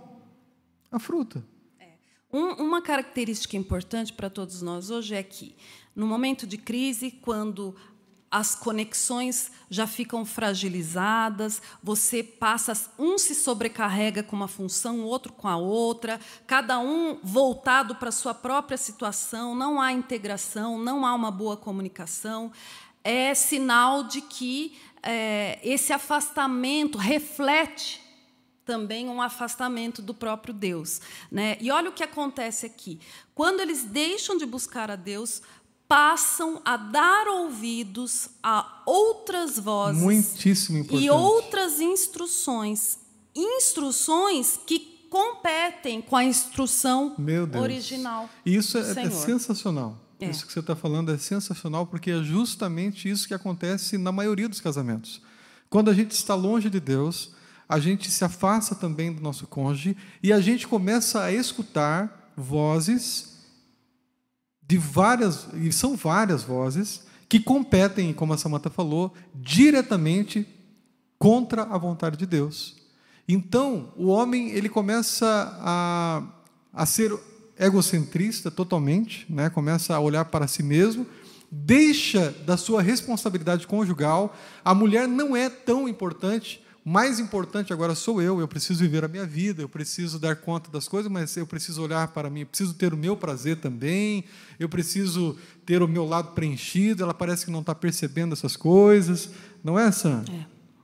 a 0.91 0.97
fruta. 0.97 1.45
É. 1.79 1.91
Um, 2.35 2.63
uma 2.63 2.81
característica 2.81 3.55
importante 3.55 4.11
para 4.11 4.27
todos 4.27 4.63
nós 4.63 4.89
hoje 4.89 5.13
é 5.13 5.21
que, 5.21 5.55
no 5.95 6.07
momento 6.07 6.47
de 6.47 6.57
crise, 6.57 7.11
quando 7.11 7.75
as 8.33 8.55
conexões 8.55 9.51
já 9.69 9.85
ficam 9.85 10.25
fragilizadas, 10.25 11.61
você 11.83 12.23
passa, 12.23 12.73
um 12.97 13.15
se 13.15 13.35
sobrecarrega 13.35 14.23
com 14.23 14.35
uma 14.35 14.47
função, 14.47 15.01
o 15.01 15.03
outro 15.03 15.31
com 15.31 15.47
a 15.47 15.55
outra, 15.55 16.19
cada 16.47 16.79
um 16.79 17.19
voltado 17.21 17.93
para 17.93 18.09
a 18.09 18.11
sua 18.11 18.33
própria 18.33 18.75
situação, 18.75 19.53
não 19.53 19.79
há 19.79 19.91
integração, 19.91 20.79
não 20.79 21.05
há 21.05 21.13
uma 21.13 21.29
boa 21.29 21.55
comunicação, 21.55 22.51
é 23.03 23.35
sinal 23.35 24.03
de 24.03 24.21
que 24.21 24.79
é, 25.03 25.59
esse 25.61 25.93
afastamento 25.93 26.97
reflete 26.97 28.01
também 28.65 29.09
um 29.09 29.21
afastamento 29.21 30.01
do 30.01 30.13
próprio 30.13 30.55
Deus. 30.55 31.01
Né? 31.31 31.55
E 31.61 31.69
olha 31.69 31.91
o 31.91 31.93
que 31.93 32.01
acontece 32.01 32.65
aqui. 32.65 32.99
Quando 33.35 33.59
eles 33.59 33.83
deixam 33.83 34.37
de 34.37 34.45
buscar 34.45 34.89
a 34.89 34.95
Deus, 34.95 35.41
passam 35.87 36.61
a 36.65 36.77
dar 36.77 37.27
ouvidos 37.27 38.29
a 38.41 38.81
outras 38.85 39.59
vozes 39.59 40.45
e 40.91 41.09
outras 41.09 41.79
instruções. 41.79 42.99
Instruções 43.35 44.59
que 44.65 45.07
competem 45.09 46.01
com 46.01 46.15
a 46.15 46.23
instrução 46.23 47.15
original. 47.61 48.29
E 48.45 48.55
isso 48.55 48.77
é, 48.77 48.81
é 48.81 49.09
sensacional. 49.11 49.99
É. 50.19 50.29
Isso 50.29 50.45
que 50.47 50.53
você 50.53 50.59
está 50.59 50.75
falando 50.75 51.11
é 51.11 51.17
sensacional, 51.17 51.85
porque 51.85 52.11
é 52.11 52.23
justamente 52.23 53.09
isso 53.09 53.27
que 53.27 53.33
acontece 53.33 53.97
na 53.97 54.11
maioria 54.11 54.49
dos 54.49 54.61
casamentos. 54.61 55.21
Quando 55.69 55.89
a 55.89 55.93
gente 55.93 56.11
está 56.11 56.33
longe 56.33 56.69
de 56.69 56.79
Deus, 56.79 57.31
a 57.67 57.79
gente 57.79 58.09
se 58.09 58.23
afasta 58.23 58.75
também 58.75 59.11
do 59.11 59.21
nosso 59.21 59.47
cônjuge 59.47 59.97
e 60.21 60.31
a 60.31 60.39
gente 60.39 60.67
começa 60.67 61.23
a 61.23 61.31
escutar 61.31 62.31
vozes 62.35 63.32
de 64.67 64.77
várias, 64.77 65.47
e 65.53 65.71
são 65.71 65.95
várias 65.95 66.43
vozes, 66.43 67.03
que 67.27 67.39
competem, 67.39 68.13
como 68.13 68.33
a 68.33 68.37
Samanta 68.37 68.69
falou, 68.69 69.13
diretamente 69.33 70.47
contra 71.17 71.63
a 71.63 71.77
vontade 71.77 72.17
de 72.17 72.25
Deus. 72.25 72.75
Então, 73.27 73.93
o 73.95 74.07
homem 74.07 74.49
ele 74.51 74.69
começa 74.69 75.57
a, 75.61 76.23
a 76.73 76.85
ser 76.85 77.11
egocentrista 77.57 78.51
totalmente, 78.51 79.25
né? 79.29 79.49
começa 79.49 79.95
a 79.95 79.99
olhar 79.99 80.25
para 80.25 80.47
si 80.47 80.61
mesmo, 80.61 81.05
deixa 81.51 82.31
da 82.45 82.57
sua 82.57 82.81
responsabilidade 82.81 83.67
conjugal. 83.67 84.35
A 84.65 84.73
mulher 84.73 85.07
não 85.07 85.35
é 85.35 85.49
tão 85.49 85.87
importante, 85.87 86.62
mais 86.85 87.19
importante 87.19 87.71
agora 87.71 87.95
sou 87.95 88.21
eu, 88.21 88.39
eu 88.39 88.47
preciso 88.47 88.81
viver 88.81 89.05
a 89.05 89.07
minha 89.07 89.25
vida, 89.25 89.61
eu 89.61 89.69
preciso 89.69 90.19
dar 90.19 90.35
conta 90.35 90.69
das 90.69 90.87
coisas, 90.87 91.09
mas 91.09 91.35
eu 91.37 91.47
preciso 91.47 91.81
olhar 91.81 92.09
para 92.09 92.29
mim, 92.29 92.41
eu 92.41 92.47
preciso 92.47 92.73
ter 92.73 92.93
o 92.93 92.97
meu 92.97 93.15
prazer 93.15 93.57
também, 93.61 94.25
eu 94.59 94.67
preciso 94.67 95.37
ter 95.65 95.81
o 95.81 95.87
meu 95.87 96.05
lado 96.05 96.33
preenchido. 96.33 97.03
Ela 97.03 97.13
parece 97.13 97.45
que 97.45 97.51
não 97.51 97.61
está 97.61 97.73
percebendo 97.73 98.33
essas 98.33 98.57
coisas, 98.57 99.29
não 99.63 99.79
é, 99.79 99.91
Sam? 99.91 100.25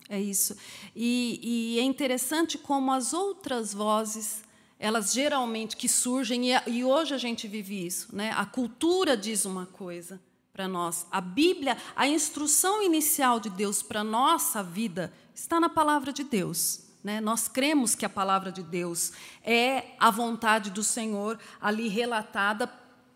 É, 0.10 0.18
é 0.18 0.22
isso. 0.22 0.56
E, 0.96 1.40
e 1.76 1.80
é 1.80 1.84
interessante 1.84 2.58
como 2.58 2.94
as 2.94 3.14
outras 3.14 3.74
vozes 3.74 4.48
elas 4.80 5.12
geralmente 5.12 5.76
que 5.76 5.90
surgem, 5.90 6.54
e, 6.54 6.62
e 6.68 6.84
hoje 6.86 7.14
a 7.14 7.18
gente 7.18 7.50
vive 7.50 7.86
isso, 7.86 8.16
né? 8.16 8.32
a 8.34 8.46
cultura 8.46 9.18
diz 9.18 9.44
uma 9.44 9.66
coisa 9.66 10.22
para 10.54 10.68
nós. 10.68 11.06
A 11.12 11.20
Bíblia, 11.22 11.78
a 11.96 12.08
instrução 12.08 12.82
inicial 12.82 13.40
de 13.40 13.50
Deus 13.50 13.82
para 13.82 14.04
nossa 14.04 14.64
vida 14.64 15.14
está 15.42 15.60
na 15.60 15.70
palavra 15.70 16.12
de 16.12 16.24
Deus. 16.24 16.82
Né? 17.04 17.22
Nós 17.22 17.48
cremos 17.48 17.96
que 17.96 18.06
a 18.06 18.10
palavra 18.10 18.52
de 18.52 18.62
Deus 18.62 19.14
é 19.44 19.96
a 20.00 20.12
vontade 20.12 20.70
do 20.70 20.84
Senhor 20.84 21.40
ali 21.62 21.88
relatada 21.88 22.68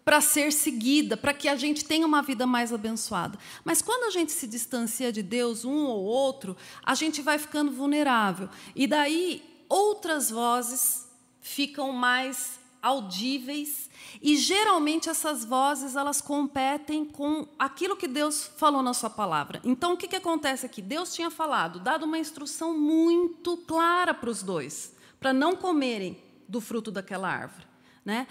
para 0.05 0.19
ser 0.19 0.51
seguida, 0.51 1.15
para 1.15 1.33
que 1.33 1.47
a 1.47 1.55
gente 1.55 1.85
tenha 1.85 2.05
uma 2.05 2.21
vida 2.21 2.45
mais 2.45 2.73
abençoada. 2.73 3.37
Mas 3.63 3.81
quando 3.81 4.05
a 4.05 4.09
gente 4.09 4.31
se 4.31 4.47
distancia 4.47 5.11
de 5.11 5.23
Deus, 5.23 5.63
um 5.63 5.85
ou 5.85 6.03
outro, 6.03 6.57
a 6.83 6.93
gente 6.93 7.21
vai 7.21 7.37
ficando 7.37 7.71
vulnerável. 7.71 8.49
E 8.75 8.85
daí 8.85 9.65
outras 9.69 10.29
vozes 10.29 11.07
ficam 11.41 11.91
mais 11.91 12.59
audíveis 12.83 13.89
e 14.21 14.35
geralmente 14.35 15.09
essas 15.09 15.45
vozes 15.45 15.95
elas 15.95 16.19
competem 16.19 17.05
com 17.05 17.47
aquilo 17.57 17.95
que 17.95 18.09
Deus 18.09 18.51
falou 18.57 18.83
na 18.83 18.93
sua 18.93 19.09
palavra. 19.09 19.61
Então 19.63 19.93
o 19.93 19.97
que, 19.97 20.09
que 20.09 20.17
acontece 20.17 20.65
aqui? 20.65 20.81
Deus 20.81 21.13
tinha 21.15 21.31
falado, 21.31 21.79
dado 21.79 22.03
uma 22.03 22.19
instrução 22.19 22.77
muito 22.77 23.55
clara 23.55 24.13
para 24.13 24.29
os 24.29 24.43
dois, 24.43 24.93
para 25.17 25.31
não 25.31 25.55
comerem 25.55 26.21
do 26.47 26.59
fruto 26.59 26.91
daquela 26.91 27.29
árvore, 27.29 27.65
né? 28.03 28.27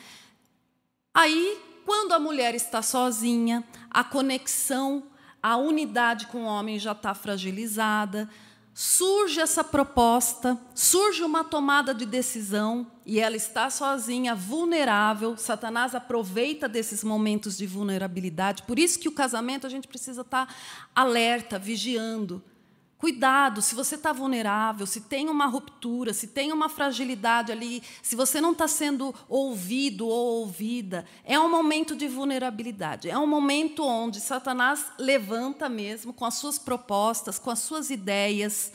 Aí, 1.15 1.59
quando 1.85 2.12
a 2.12 2.19
mulher 2.19 2.55
está 2.55 2.83
sozinha, 2.83 3.65
a 3.91 4.05
conexão, 4.05 5.05
a 5.43 5.57
unidade 5.57 6.27
com 6.27 6.45
o 6.45 6.47
homem 6.47 6.79
já 6.79 6.93
está 6.93 7.15
fragilizada, 7.15 8.31
surge 8.75 9.41
essa 9.41 9.63
proposta, 9.63 10.59
surge 10.75 11.23
uma 11.23 11.45
tomada 11.45 11.95
de 11.95 12.07
decisão 12.07 12.91
e 13.05 13.21
ela 13.21 13.37
está 13.37 13.69
sozinha, 13.69 14.35
vulnerável. 14.35 15.37
Satanás 15.37 15.95
aproveita 15.95 16.69
desses 16.69 17.05
momentos 17.05 17.59
de 17.59 17.67
vulnerabilidade. 17.67 18.63
Por 18.63 18.79
isso 18.79 18.99
que 18.99 19.09
o 19.09 19.13
casamento 19.13 19.67
a 19.67 19.71
gente 19.71 19.89
precisa 19.89 20.23
estar 20.23 20.55
alerta, 20.95 21.59
vigiando. 21.59 22.43
Cuidado, 23.03 23.61
se 23.61 23.75
você 23.75 23.97
está 23.97 24.12
vulnerável, 24.12 24.87
se 24.87 25.01
tem 25.01 25.29
uma 25.29 25.47
ruptura, 25.47 26.15
se 26.15 26.29
tem 26.29 26.53
uma 26.53 26.69
fragilidade 26.69 27.51
ali, 27.51 27.83
se 28.01 28.15
você 28.15 28.41
não 28.41 28.53
está 28.53 28.69
sendo 28.69 29.12
ouvido 29.29 30.07
ou 30.07 30.43
ouvida, 30.43 31.05
é 31.25 31.37
um 31.37 31.51
momento 31.51 31.97
de 31.97 32.07
vulnerabilidade. 32.07 33.11
É 33.11 33.19
um 33.19 33.27
momento 33.27 33.83
onde 33.85 34.21
Satanás 34.21 34.85
levanta 35.01 35.69
mesmo 35.69 36.12
com 36.12 36.25
as 36.25 36.35
suas 36.35 36.61
propostas, 36.61 37.41
com 37.41 37.51
as 37.51 37.59
suas 37.59 37.91
ideias, 37.91 38.71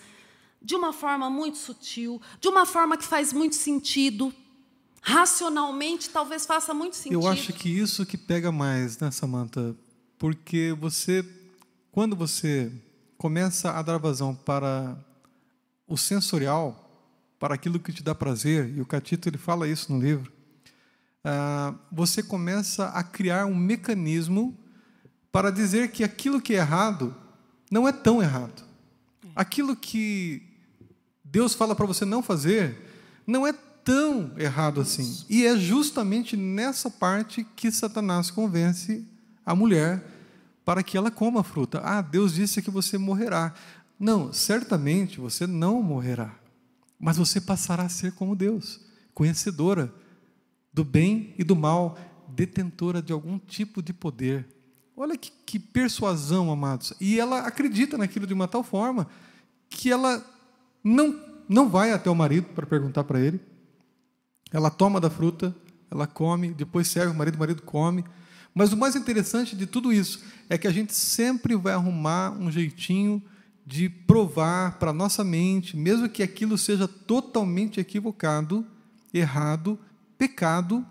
de 0.62 0.76
uma 0.76 0.92
forma 0.92 1.30
muito 1.30 1.58
sutil, 1.58 2.22
de 2.42 2.50
uma 2.50 2.66
forma 2.66 2.98
que 2.98 3.06
faz 3.06 3.32
muito 3.32 3.56
sentido. 3.56 4.34
Racionalmente, 5.02 6.10
talvez 6.10 6.46
faça 6.46 6.74
muito 6.74 6.98
sentido. 6.98 7.14
Eu 7.14 7.28
acho 7.30 7.54
que 7.54 7.70
isso 7.70 8.06
que 8.06 8.18
pega 8.18 8.52
mais, 8.52 9.00
né, 9.00 9.10
Samantha? 9.10 9.74
Porque 10.20 10.76
você, 10.78 11.26
quando 11.94 12.14
você 12.14 12.70
começa 13.18 13.72
a 13.72 13.82
dar 13.82 13.98
vazão 13.98 14.36
para 14.36 14.98
o 15.88 15.98
sensorial, 15.98 16.84
para 17.40 17.56
aquilo 17.56 17.80
que 17.80 17.94
te 17.94 18.04
dá 18.04 18.14
prazer, 18.14 18.76
e 18.76 18.82
o 18.82 18.86
Catito 18.86 19.30
ele 19.30 19.38
fala 19.38 19.68
isso 19.68 19.92
no 19.92 20.02
livro, 20.02 20.32
ah, 21.24 21.74
você 21.92 22.24
começa 22.24 22.88
a 22.90 23.04
criar 23.04 23.46
um 23.46 23.56
mecanismo 23.56 24.58
para 25.32 25.52
dizer 25.52 25.92
que 25.92 26.04
aquilo 26.04 26.42
que 26.42 26.54
é 26.54 26.58
errado 26.58 27.16
não 27.70 27.88
é 27.88 27.92
tão 27.92 28.22
errado. 28.22 28.64
Aquilo 29.36 29.76
que 29.76 30.42
Deus 31.24 31.54
fala 31.54 31.76
para 31.76 31.86
você 31.86 32.06
não 32.06 32.24
fazer 32.24 32.76
não 33.26 33.46
é 33.46 33.54
tão 33.84 34.32
errado 34.38 34.82
assim. 34.82 35.26
E 35.30 35.46
é 35.46 35.58
justamente 35.58 36.36
nessa 36.38 36.90
parte 36.90 37.46
que 37.56 37.72
Satanás 37.72 38.32
convence 38.32 39.06
a 39.46 39.54
mulher 39.54 40.17
para 40.68 40.84
que 40.84 40.98
ela 40.98 41.10
coma 41.10 41.40
a 41.40 41.44
fruta. 41.46 41.80
Ah, 41.82 42.02
Deus 42.02 42.34
disse 42.34 42.62
que 42.62 42.70
você 42.70 42.98
morrerá. 42.98 43.54
Não, 43.98 44.34
certamente 44.34 45.18
você 45.18 45.48
não 45.48 45.82
morrerá, 45.82 46.38
mas 47.00 47.16
você 47.16 47.40
passará 47.40 47.84
a 47.84 47.90
ser 47.90 48.12
como 48.12 48.36
Deus, 48.36 48.82
conhecedora 49.14 49.90
do 50.74 50.84
bem 50.84 51.34
e 51.38 51.44
do 51.46 51.56
mal, 51.56 51.98
detentora 52.28 53.02
de 53.02 53.14
algum 53.14 53.40
tipo 53.40 53.82
de 53.82 53.94
poder. 53.94 54.46
Olha 54.94 55.18
que, 55.18 55.32
que 55.46 55.58
persuasão, 55.58 56.52
amados. 56.52 56.92
E 57.00 57.18
ela 57.18 57.48
acredita 57.48 57.98
naquilo 57.98 58.28
de 58.28 58.34
uma 58.34 58.46
tal 58.46 58.62
forma 58.62 59.08
que 59.70 59.90
ela 59.90 60.22
não, 60.84 61.18
não 61.48 61.70
vai 61.70 61.94
até 61.94 62.10
o 62.10 62.16
marido 62.16 62.48
para 62.54 62.66
perguntar 62.66 63.06
para 63.06 63.22
ele. 63.22 63.40
Ela 64.52 64.70
toma 64.70 65.00
da 65.00 65.10
fruta, 65.10 65.56
ela 65.90 66.06
come, 66.06 66.50
depois 66.50 66.90
serve 66.90 67.14
o 67.14 67.16
marido, 67.16 67.36
o 67.36 67.40
marido 67.40 67.62
come. 67.62 68.04
Mas 68.58 68.74
o 68.74 68.78
mais 68.78 68.96
interessante 68.96 69.56
de 69.56 69.68
tudo 69.68 69.94
isso 69.94 70.24
é 70.50 70.58
que 70.58 70.68
a 70.68 70.72
gente 70.72 70.92
sempre 70.92 71.56
vai 71.56 71.74
arrumar 71.74 72.32
um 72.32 72.50
jeitinho 72.50 73.22
de 73.64 73.88
provar 73.88 74.80
para 74.80 74.90
a 74.90 74.94
nossa 74.94 75.24
mente, 75.24 75.78
mesmo 75.78 76.10
que 76.10 76.24
aquilo 76.24 76.58
seja 76.58 76.88
totalmente 76.88 77.80
equivocado, 77.80 78.66
errado, 79.14 79.80
pecado, 80.18 80.84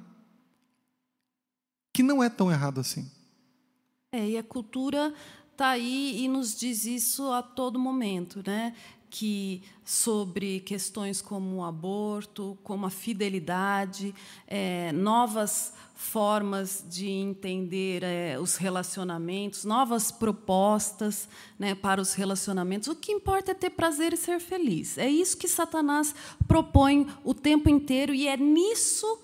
que 1.92 2.04
não 2.04 2.22
é 2.22 2.28
tão 2.28 2.52
errado 2.52 2.78
assim. 2.78 3.10
É, 4.12 4.28
e 4.28 4.38
a 4.38 4.44
cultura 4.44 5.12
está 5.50 5.70
aí 5.70 6.22
e 6.22 6.28
nos 6.28 6.56
diz 6.56 6.84
isso 6.84 7.32
a 7.32 7.42
todo 7.42 7.80
momento, 7.80 8.44
né? 8.46 8.76
Que 9.10 9.62
sobre 9.84 10.60
questões 10.60 11.22
como 11.22 11.56
o 11.56 11.64
aborto, 11.64 12.58
como 12.62 12.86
a 12.86 12.90
fidelidade, 12.90 14.14
é, 14.46 14.92
novas 14.92 15.72
formas 15.94 16.84
de 16.88 17.08
entender 17.08 18.02
é, 18.02 18.38
os 18.38 18.56
relacionamentos, 18.56 19.64
novas 19.64 20.10
propostas 20.10 21.28
né, 21.58 21.74
para 21.74 22.00
os 22.00 22.12
relacionamentos. 22.12 22.88
O 22.88 22.94
que 22.94 23.12
importa 23.12 23.52
é 23.52 23.54
ter 23.54 23.70
prazer 23.70 24.12
e 24.12 24.16
ser 24.16 24.38
feliz. 24.38 24.98
É 24.98 25.08
isso 25.08 25.38
que 25.38 25.48
Satanás 25.48 26.14
propõe 26.46 27.06
o 27.24 27.32
tempo 27.32 27.68
inteiro 27.68 28.12
e 28.12 28.28
é 28.28 28.36
nisso 28.36 29.20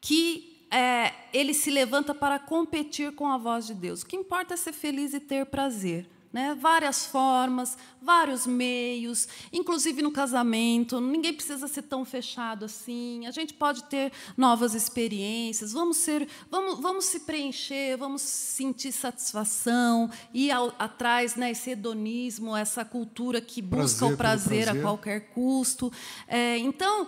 que 0.00 0.66
é, 0.70 1.14
ele 1.32 1.54
se 1.54 1.70
levanta 1.70 2.14
para 2.14 2.38
competir 2.38 3.12
com 3.12 3.26
a 3.26 3.38
voz 3.38 3.66
de 3.66 3.74
Deus. 3.74 4.02
O 4.02 4.06
que 4.06 4.16
importa 4.16 4.54
é 4.54 4.56
ser 4.56 4.72
feliz 4.72 5.14
e 5.14 5.20
ter 5.20 5.46
prazer 5.46 6.13
né? 6.34 6.52
várias 6.60 7.06
formas, 7.06 7.78
vários 8.02 8.44
meios, 8.44 9.28
inclusive 9.52 10.02
no 10.02 10.10
casamento. 10.10 11.00
Ninguém 11.00 11.32
precisa 11.32 11.68
ser 11.68 11.82
tão 11.82 12.04
fechado 12.04 12.64
assim. 12.64 13.24
A 13.24 13.30
gente 13.30 13.54
pode 13.54 13.84
ter 13.84 14.10
novas 14.36 14.74
experiências. 14.74 15.72
Vamos 15.72 15.98
ser, 15.98 16.28
vamos, 16.50 16.80
vamos 16.80 17.04
se 17.04 17.20
preencher, 17.20 17.96
vamos 17.96 18.22
sentir 18.22 18.90
satisfação, 18.90 20.10
ir 20.34 20.50
ao, 20.50 20.74
atrás, 20.76 21.36
né? 21.36 21.52
Esse 21.52 21.70
hedonismo, 21.70 22.56
essa 22.56 22.84
cultura 22.84 23.40
que 23.40 23.62
busca 23.62 23.98
prazer, 23.98 24.14
o 24.14 24.16
prazer, 24.16 24.64
prazer, 24.64 24.68
a 24.70 24.82
qualquer 24.82 25.20
custo. 25.28 25.92
É, 26.26 26.58
então, 26.58 27.06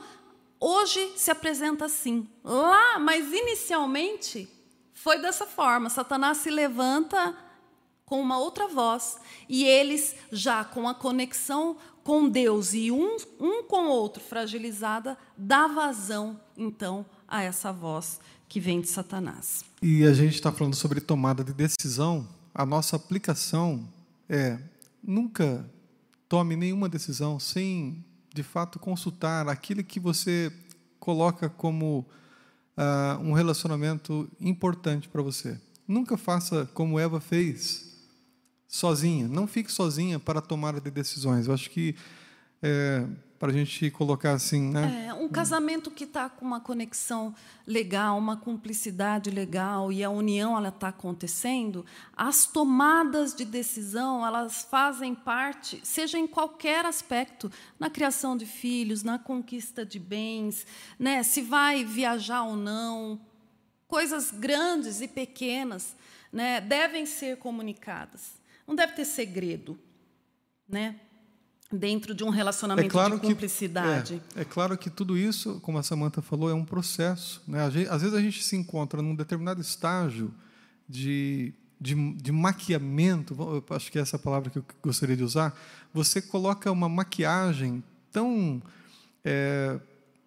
hoje 0.60 1.14
se 1.16 1.32
apresenta 1.32 1.86
assim. 1.86 2.28
Lá, 2.44 3.00
mas 3.00 3.32
inicialmente 3.32 4.48
foi 4.94 5.18
dessa 5.20 5.46
forma. 5.46 5.90
Satanás 5.90 6.38
se 6.38 6.48
levanta 6.48 7.36
com 8.06 8.20
uma 8.20 8.38
outra 8.38 8.68
voz, 8.68 9.16
e 9.48 9.64
eles 9.64 10.14
já 10.32 10.64
com 10.64 10.88
a 10.88 10.94
conexão 10.94 11.76
com 12.04 12.28
Deus 12.28 12.72
e 12.72 12.92
um, 12.92 13.16
um 13.40 13.64
com 13.64 13.88
o 13.88 13.90
outro 13.90 14.22
fragilizada, 14.22 15.18
dá 15.36 15.66
vazão, 15.66 16.40
então, 16.56 17.04
a 17.26 17.42
essa 17.42 17.72
voz 17.72 18.20
que 18.48 18.60
vem 18.60 18.80
de 18.80 18.88
Satanás. 18.88 19.64
E 19.82 20.04
a 20.04 20.12
gente 20.14 20.34
está 20.34 20.52
falando 20.52 20.76
sobre 20.76 21.00
tomada 21.00 21.42
de 21.42 21.52
decisão, 21.52 22.26
a 22.54 22.64
nossa 22.64 22.94
aplicação 22.94 23.86
é 24.28 24.58
nunca 25.02 25.68
tome 26.28 26.56
nenhuma 26.56 26.88
decisão 26.88 27.38
sem, 27.38 28.04
de 28.32 28.42
fato, 28.42 28.78
consultar 28.78 29.48
aquilo 29.48 29.82
que 29.82 30.00
você 30.00 30.52
coloca 30.98 31.48
como 31.48 32.06
uh, 32.76 33.20
um 33.20 33.32
relacionamento 33.32 34.28
importante 34.40 35.08
para 35.08 35.22
você. 35.22 35.60
Nunca 35.86 36.16
faça 36.16 36.68
como 36.72 36.98
Eva 36.98 37.20
fez, 37.20 37.85
sozinha. 38.76 39.26
Não 39.26 39.46
fique 39.46 39.72
sozinha 39.72 40.18
para 40.18 40.40
tomar 40.40 40.78
de 40.80 40.90
decisões. 40.90 41.48
Eu 41.48 41.54
acho 41.54 41.70
que 41.70 41.96
é, 42.62 43.04
para 43.38 43.50
a 43.50 43.52
gente 43.52 43.90
colocar 43.90 44.32
assim, 44.32 44.70
né? 44.70 45.06
É, 45.08 45.14
um 45.14 45.28
casamento 45.28 45.90
que 45.90 46.04
está 46.04 46.28
com 46.28 46.44
uma 46.44 46.60
conexão 46.60 47.34
legal, 47.66 48.16
uma 48.16 48.36
cumplicidade 48.36 49.30
legal 49.30 49.92
e 49.92 50.02
a 50.02 50.10
união 50.10 50.56
ela 50.56 50.68
está 50.68 50.88
acontecendo, 50.88 51.84
as 52.16 52.46
tomadas 52.46 53.34
de 53.34 53.44
decisão 53.44 54.26
elas 54.26 54.66
fazem 54.70 55.14
parte, 55.14 55.80
seja 55.82 56.18
em 56.18 56.26
qualquer 56.26 56.84
aspecto, 56.86 57.50
na 57.78 57.90
criação 57.90 58.36
de 58.36 58.46
filhos, 58.46 59.02
na 59.02 59.18
conquista 59.18 59.84
de 59.84 59.98
bens, 59.98 60.66
né? 60.98 61.22
Se 61.22 61.42
vai 61.42 61.84
viajar 61.84 62.42
ou 62.42 62.56
não, 62.56 63.20
coisas 63.86 64.30
grandes 64.30 65.00
e 65.00 65.08
pequenas, 65.08 65.94
né? 66.32 66.60
Devem 66.60 67.04
ser 67.04 67.36
comunicadas. 67.36 68.45
Não 68.66 68.74
deve 68.74 68.92
ter 68.92 69.04
segredo, 69.04 69.78
né? 70.68 70.96
Dentro 71.70 72.14
de 72.14 72.22
um 72.22 72.28
relacionamento 72.28 72.86
é 72.86 72.90
claro 72.90 73.18
de 73.18 73.26
cumplicidade. 73.26 74.22
Que, 74.32 74.38
é, 74.38 74.42
é, 74.42 74.44
claro 74.44 74.78
que 74.78 74.88
tudo 74.88 75.18
isso, 75.18 75.58
como 75.60 75.78
a 75.78 75.82
Samanta 75.82 76.22
falou, 76.22 76.48
é 76.48 76.54
um 76.54 76.64
processo. 76.64 77.42
Né? 77.46 77.60
Às 77.90 78.02
vezes 78.02 78.14
a 78.14 78.20
gente 78.20 78.42
se 78.42 78.56
encontra 78.56 79.02
num 79.02 79.16
determinado 79.16 79.60
estágio 79.60 80.32
de, 80.88 81.52
de, 81.80 82.14
de 82.14 82.30
maquiamento, 82.30 83.64
acho 83.70 83.90
que 83.90 83.98
é 83.98 84.02
essa 84.02 84.16
palavra 84.16 84.48
que 84.48 84.58
eu 84.58 84.64
gostaria 84.80 85.16
de 85.16 85.24
usar. 85.24 85.58
Você 85.92 86.22
coloca 86.22 86.70
uma 86.70 86.88
maquiagem 86.88 87.82
tão. 88.12 88.62
É, 89.24 89.80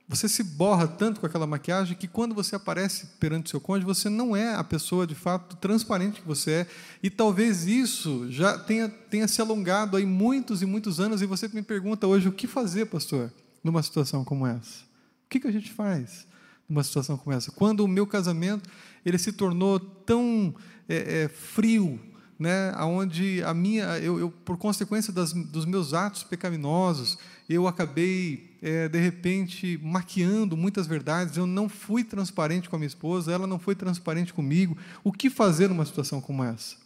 você 0.09 0.27
se 0.27 0.41
borra 0.41 0.87
tanto 0.87 1.19
com 1.19 1.27
aquela 1.27 1.45
maquiagem 1.45 1.95
que 1.95 2.07
quando 2.07 2.33
você 2.33 2.55
aparece 2.55 3.05
perante 3.19 3.45
o 3.45 3.49
seu 3.51 3.61
cônjuge, 3.61 3.85
você 3.85 4.09
não 4.09 4.35
é 4.35 4.55
a 4.55 4.63
pessoa 4.63 5.05
de 5.05 5.13
fato 5.13 5.55
transparente 5.57 6.19
que 6.19 6.27
você 6.27 6.51
é. 6.51 6.67
E 7.03 7.11
talvez 7.11 7.67
isso 7.67 8.25
já 8.31 8.57
tenha, 8.57 8.89
tenha 8.89 9.27
se 9.27 9.39
alongado 9.39 9.95
aí 9.95 10.07
muitos 10.07 10.63
e 10.63 10.65
muitos 10.65 10.99
anos. 10.99 11.21
E 11.21 11.27
você 11.27 11.47
me 11.49 11.61
pergunta 11.61 12.07
hoje 12.07 12.27
o 12.27 12.31
que 12.31 12.47
fazer, 12.47 12.87
pastor, 12.87 13.31
numa 13.63 13.83
situação 13.83 14.25
como 14.25 14.47
essa? 14.47 14.81
O 15.25 15.29
que, 15.29 15.39
que 15.39 15.47
a 15.47 15.51
gente 15.51 15.71
faz 15.71 16.25
numa 16.67 16.83
situação 16.83 17.15
como 17.15 17.35
essa? 17.35 17.51
Quando 17.51 17.81
o 17.81 17.87
meu 17.87 18.07
casamento 18.07 18.67
ele 19.05 19.19
se 19.19 19.31
tornou 19.31 19.79
tão 19.79 20.55
é, 20.87 21.25
é, 21.25 21.27
frio, 21.27 21.99
né, 22.39 22.73
aonde 22.77 23.43
a 23.43 23.53
minha, 23.53 23.99
eu, 23.99 24.17
eu 24.17 24.31
por 24.31 24.57
consequência 24.57 25.13
das, 25.13 25.33
dos 25.33 25.65
meus 25.65 25.93
atos 25.93 26.23
pecaminosos, 26.23 27.19
eu 27.47 27.67
acabei 27.67 28.48
é, 28.61 28.87
de 28.87 28.99
repente 28.99 29.79
maquiando 29.81 30.55
muitas 30.57 30.87
verdades. 30.87 31.37
Eu 31.37 31.47
não 31.47 31.69
fui 31.69 32.03
transparente 32.03 32.69
com 32.69 32.75
a 32.75 32.79
minha 32.79 32.87
esposa, 32.87 33.31
ela 33.31 33.47
não 33.47 33.59
foi 33.59 33.75
transparente 33.75 34.33
comigo. 34.33 34.77
O 35.03 35.11
que 35.11 35.29
fazer 35.29 35.67
numa 35.67 35.85
situação 35.85 36.21
como 36.21 36.43
essa? 36.43 36.77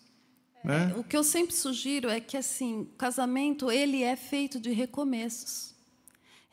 É, 0.64 0.68
né? 0.68 0.94
O 0.98 1.04
que 1.04 1.18
eu 1.18 1.24
sempre 1.24 1.54
sugiro 1.54 2.10
é 2.10 2.20
que 2.20 2.38
assim, 2.38 2.82
o 2.82 2.86
casamento 2.98 3.72
ele 3.72 4.04
é 4.04 4.16
feito 4.16 4.60
de 4.60 4.72
recomeços 4.72 5.73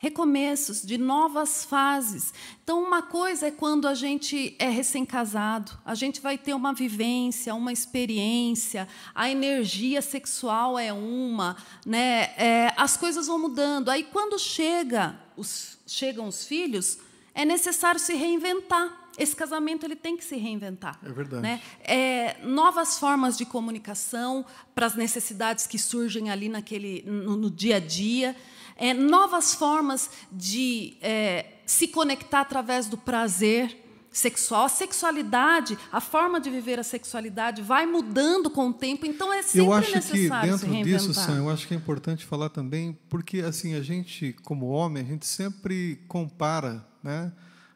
recomeços, 0.00 0.80
de 0.80 0.96
novas 0.96 1.62
fases. 1.62 2.32
Então, 2.64 2.82
uma 2.82 3.02
coisa 3.02 3.48
é 3.48 3.50
quando 3.50 3.86
a 3.86 3.92
gente 3.92 4.56
é 4.58 4.70
recém-casado, 4.70 5.72
a 5.84 5.94
gente 5.94 6.22
vai 6.22 6.38
ter 6.38 6.54
uma 6.54 6.72
vivência, 6.72 7.54
uma 7.54 7.70
experiência, 7.70 8.88
a 9.14 9.30
energia 9.30 10.00
sexual 10.00 10.78
é 10.78 10.90
uma, 10.90 11.54
né? 11.84 12.32
É, 12.38 12.72
as 12.78 12.96
coisas 12.96 13.26
vão 13.26 13.38
mudando. 13.38 13.90
Aí, 13.90 14.04
quando 14.04 14.38
chega 14.38 15.20
os, 15.36 15.76
chegam 15.86 16.26
os 16.26 16.46
filhos, 16.46 16.98
é 17.34 17.44
necessário 17.44 18.00
se 18.00 18.14
reinventar. 18.14 19.10
Esse 19.18 19.36
casamento 19.36 19.84
ele 19.84 19.96
tem 19.96 20.16
que 20.16 20.24
se 20.24 20.36
reinventar. 20.36 20.98
É 21.04 21.12
verdade. 21.12 21.42
Né? 21.42 21.60
É, 21.84 22.36
novas 22.42 22.98
formas 22.98 23.36
de 23.36 23.44
comunicação 23.44 24.46
para 24.74 24.86
as 24.86 24.94
necessidades 24.94 25.66
que 25.66 25.78
surgem 25.78 26.30
ali 26.30 26.48
naquele, 26.48 27.02
no, 27.06 27.36
no 27.36 27.50
dia 27.50 27.76
a 27.76 27.80
dia 27.80 28.34
é, 28.80 28.94
novas 28.94 29.54
formas 29.54 30.10
de 30.32 30.96
é, 31.02 31.46
se 31.66 31.86
conectar 31.86 32.40
através 32.40 32.86
do 32.86 32.96
prazer 32.96 33.76
sexual. 34.10 34.64
A 34.64 34.68
sexualidade, 34.68 35.78
a 35.92 36.00
forma 36.00 36.40
de 36.40 36.50
viver 36.50 36.80
a 36.80 36.82
sexualidade 36.82 37.62
vai 37.62 37.86
mudando 37.86 38.50
com 38.50 38.70
o 38.70 38.72
tempo, 38.72 39.06
então 39.06 39.32
é 39.32 39.42
sempre 39.42 39.60
eu 39.60 39.72
acho 39.72 39.94
necessário 39.94 40.58
que 40.58 40.66
dentro 40.66 40.82
disso, 40.82 41.14
Sam, 41.14 41.36
eu 41.36 41.50
acho 41.50 41.68
que 41.68 41.74
é 41.74 41.76
importante 41.76 42.24
falar 42.24 42.48
também, 42.48 42.98
porque 43.08 43.40
assim 43.40 43.74
a 43.74 43.82
gente, 43.82 44.34
como 44.42 44.66
homem, 44.66 45.04
a 45.04 45.06
gente 45.06 45.26
sempre 45.26 46.02
compara, 46.08 46.84
né, 47.02 47.30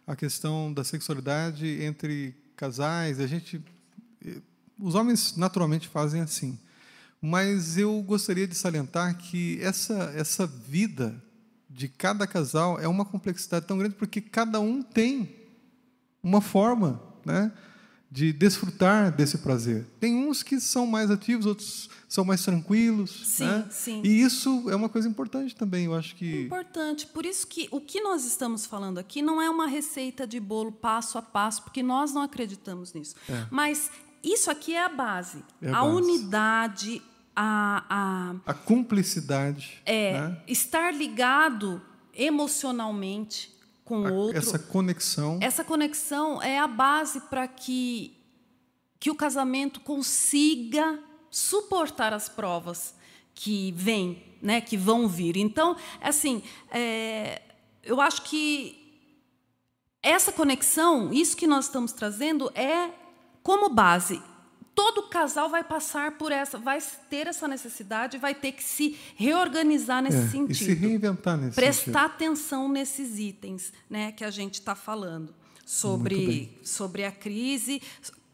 a 0.07 0.17
questão 0.17 0.73
da 0.73 0.83
sexualidade 0.83 1.67
entre 1.83 2.35
casais. 2.57 3.21
A 3.21 3.27
gente, 3.27 3.63
os 4.79 4.95
homens 4.95 5.37
naturalmente 5.37 5.89
fazem 5.89 6.21
assim. 6.21 6.59
Mas 7.27 7.79
eu 7.79 8.03
gostaria 8.03 8.47
de 8.47 8.55
salientar 8.55 9.16
que 9.16 9.59
essa, 9.62 10.12
essa 10.14 10.47
vida 10.47 11.25
de 11.70 11.89
cada 11.89 12.27
casal 12.27 12.79
é 12.79 12.87
uma 12.87 13.03
complexidade 13.03 13.64
tão 13.64 13.79
grande 13.79 13.95
porque 13.95 14.20
cada 14.20 14.61
um 14.61 14.83
tem 14.83 15.35
uma 16.22 16.43
forma 16.43 17.03
né, 17.25 17.51
de 18.11 18.31
desfrutar 18.31 19.11
desse 19.11 19.39
prazer. 19.39 19.87
Tem 19.99 20.14
uns 20.14 20.43
que 20.43 20.61
são 20.61 20.87
mais 20.87 21.11
ativos, 21.11 21.47
outros 21.47 21.89
são 22.07 22.27
mais 22.27 22.43
tranquilos. 22.43 23.22
Sim, 23.27 23.47
né? 23.47 23.68
sim. 23.70 24.03
E 24.05 24.20
isso 24.20 24.68
é 24.68 24.77
uma 24.77 24.91
coisa 24.91 25.09
importante 25.09 25.57
também, 25.57 25.87
eu 25.87 25.95
acho 25.95 26.14
que. 26.16 26.43
Importante. 26.43 27.07
Por 27.07 27.25
isso 27.25 27.47
que 27.47 27.68
o 27.70 27.81
que 27.81 28.03
nós 28.03 28.27
estamos 28.27 28.66
falando 28.66 28.99
aqui 28.99 29.22
não 29.22 29.41
é 29.41 29.49
uma 29.49 29.66
receita 29.66 30.27
de 30.27 30.39
bolo 30.39 30.70
passo 30.70 31.16
a 31.16 31.22
passo, 31.22 31.62
porque 31.62 31.83
nós 31.83 32.12
não 32.12 32.20
acreditamos 32.20 32.93
nisso. 32.93 33.14
É. 33.31 33.47
Mas 33.51 33.91
isso 34.22 34.51
aqui 34.51 34.75
é 34.75 34.85
a 34.85 34.91
base. 34.91 35.43
É 35.62 35.70
a, 35.70 35.79
a 35.79 35.85
base. 35.85 35.97
unidade, 35.97 37.03
a, 37.35 37.85
a, 37.89 38.35
a 38.47 38.55
cumplicidade. 38.55 39.82
É, 39.85 40.20
né? 40.20 40.43
estar 40.47 40.93
ligado 40.93 41.82
emocionalmente 42.14 43.53
com 43.85 44.03
o 44.03 44.14
outro. 44.14 44.39
Essa 44.39 44.59
conexão. 44.59 45.39
Essa 45.41 45.64
conexão 45.64 46.43
é 46.43 46.59
a 46.59 46.66
base 46.66 47.20
para 47.22 47.47
que, 47.47 48.16
que 48.99 49.11
o 49.11 49.14
casamento 49.14 49.80
consiga 49.80 50.99
suportar 51.30 52.12
as 52.12 52.28
provas 52.28 52.95
que 53.35 53.72
vêm, 53.72 54.22
né, 54.41 54.61
que 54.61 54.76
vão 54.76 55.09
vir. 55.09 55.37
Então, 55.37 55.76
assim, 56.01 56.43
é, 56.70 57.43
eu 57.82 58.01
acho 58.01 58.22
que 58.22 58.80
essa 60.01 60.30
conexão, 60.30 61.12
isso 61.12 61.37
que 61.37 61.47
nós 61.47 61.64
estamos 61.64 61.93
trazendo, 61.93 62.53
é 62.55 62.91
como 63.43 63.68
base 63.68 64.22
todo 64.75 65.05
casal 65.09 65.49
vai 65.49 65.62
passar 65.62 66.12
por 66.18 66.33
essa, 66.33 66.59
vai 66.59 66.79
ter 67.09 67.27
essa 67.27 67.47
necessidade, 67.47 68.18
vai 68.18 68.35
ter 68.35 68.53
que 68.53 68.62
se 68.64 68.99
reorganizar 69.16 70.03
nesse 70.03 70.16
É, 70.18 70.29
sentido. 70.29 70.51
e 70.51 70.55
se 70.55 70.75
reinventar 70.75 71.37
nesse 71.37 71.55
Prestar 71.55 71.85
sentido. 71.85 71.97
atenção 71.99 72.68
nesses 72.68 73.18
itens 73.18 73.72
né, 73.89 74.12
que 74.12 74.25
a 74.25 74.31
gente 74.31 74.55
está 74.55 74.75
falando 74.75 75.35
sobre, 75.64 76.59
sobre 76.64 77.05
a 77.05 77.12
crise 77.12 77.81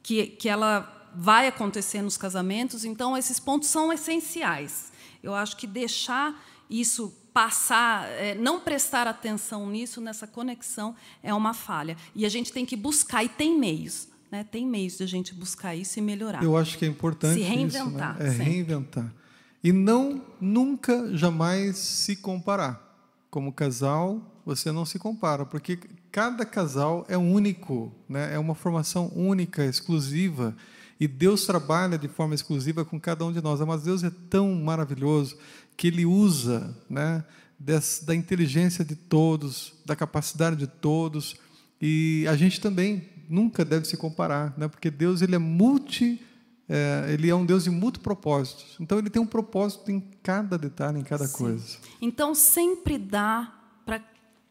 que, 0.03 0.27
que 0.27 0.49
ela 0.49 1.11
vai 1.15 1.47
acontecer 1.49 2.03
nos 2.03 2.17
casamentos. 2.17 2.85
Então, 2.85 3.17
esses 3.17 3.39
pontos 3.39 3.69
são 3.69 3.93
essenciais. 3.93 4.91
Eu 5.23 5.35
acho 5.35 5.57
que 5.57 5.67
deixar 5.67 6.43
isso 6.69 7.15
passar, 7.33 8.09
é, 8.13 8.35
não 8.35 8.61
prestar 8.61 9.07
atenção 9.07 9.69
nisso, 9.69 10.01
nessa 10.01 10.27
conexão, 10.27 10.97
é 11.23 11.33
uma 11.35 11.53
falha. 11.55 11.97
E 12.15 12.25
a 12.25 12.29
gente 12.29 12.53
tem 12.53 12.65
que 12.65 12.77
buscar, 12.77 13.23
e 13.25 13.29
tem 13.29 13.59
meios. 13.59 14.09
Né? 14.31 14.45
Tem 14.45 14.67
meios 14.67 14.97
de 14.99 15.03
a 15.03 15.07
gente 15.07 15.35
buscar 15.35 15.75
isso 15.75 15.99
e 15.99 16.03
melhorar. 16.03 16.43
Eu 16.43 16.57
acho 16.57 16.79
que 16.79 16.85
é 16.85 16.89
importante 16.89 17.35
Se 17.35 17.41
isso, 17.41 17.49
reinventar, 17.51 18.19
né? 18.19 18.27
É 18.27 18.31
sempre. 18.31 18.45
reinventar. 18.45 19.15
E 19.63 19.73
não, 19.73 20.23
nunca, 20.41 21.15
jamais 21.17 21.77
se 21.77 22.17
comparar. 22.17 22.89
Como 23.31 23.53
casal, 23.53 24.21
você 24.45 24.73
não 24.73 24.85
se 24.85 24.99
compara, 24.99 25.45
porque 25.47 25.79
cada 26.11 26.45
casal 26.45 27.05
é 27.09 27.17
único, 27.17 27.93
né? 28.09 28.35
é 28.35 28.39
uma 28.39 28.55
formação 28.55 29.13
única, 29.15 29.65
exclusiva. 29.65 30.57
E 30.99 31.07
Deus 31.09 31.47
trabalha 31.47 31.97
de 31.99 32.09
forma 32.09 32.35
exclusiva 32.35 32.85
com 32.85 32.99
cada 33.01 33.25
um 33.25 33.33
de 33.33 33.41
nós. 33.41 33.61
Mas 33.61 33.83
Deus 33.83 34.03
é 34.05 34.11
tão 34.29 34.55
maravilhoso 34.55 35.37
que 35.77 35.87
Ele 35.87 36.05
usa 36.05 36.77
né, 36.91 37.25
des- 37.59 38.03
da 38.05 38.15
inteligência 38.15 38.85
de 38.85 38.95
todos, 38.97 39.73
da 39.87 39.95
capacidade 39.97 40.57
de 40.57 40.67
todos. 40.67 41.37
E 41.81 42.27
a 42.29 42.37
gente 42.37 42.61
também 42.61 43.09
nunca 43.31 43.65
deve 43.65 43.87
se 43.87 43.97
comparar, 43.97 44.53
né? 44.59 44.69
porque 44.69 44.91
Deus 44.91 45.23
ele 45.23 45.37
é 45.37 45.39
multi, 45.39 46.21
é, 46.69 47.07
ele 47.13 47.31
é 47.31 47.35
um 47.35 47.47
Deus 47.47 47.65
de 47.65 47.71
multipropósitos. 47.71 48.77
Então 48.81 48.99
ele 48.99 49.09
tem 49.09 49.23
um 49.23 49.27
propósito 49.27 49.91
em 49.91 50.01
cada 50.23 50.59
detalhe, 50.59 50.99
em 50.99 51.05
cada 51.05 51.27
Sim. 51.27 51.37
coisa. 51.37 51.79
Então, 52.03 52.35
sempre 52.35 52.99
dá 52.99 53.53
para 53.87 54.03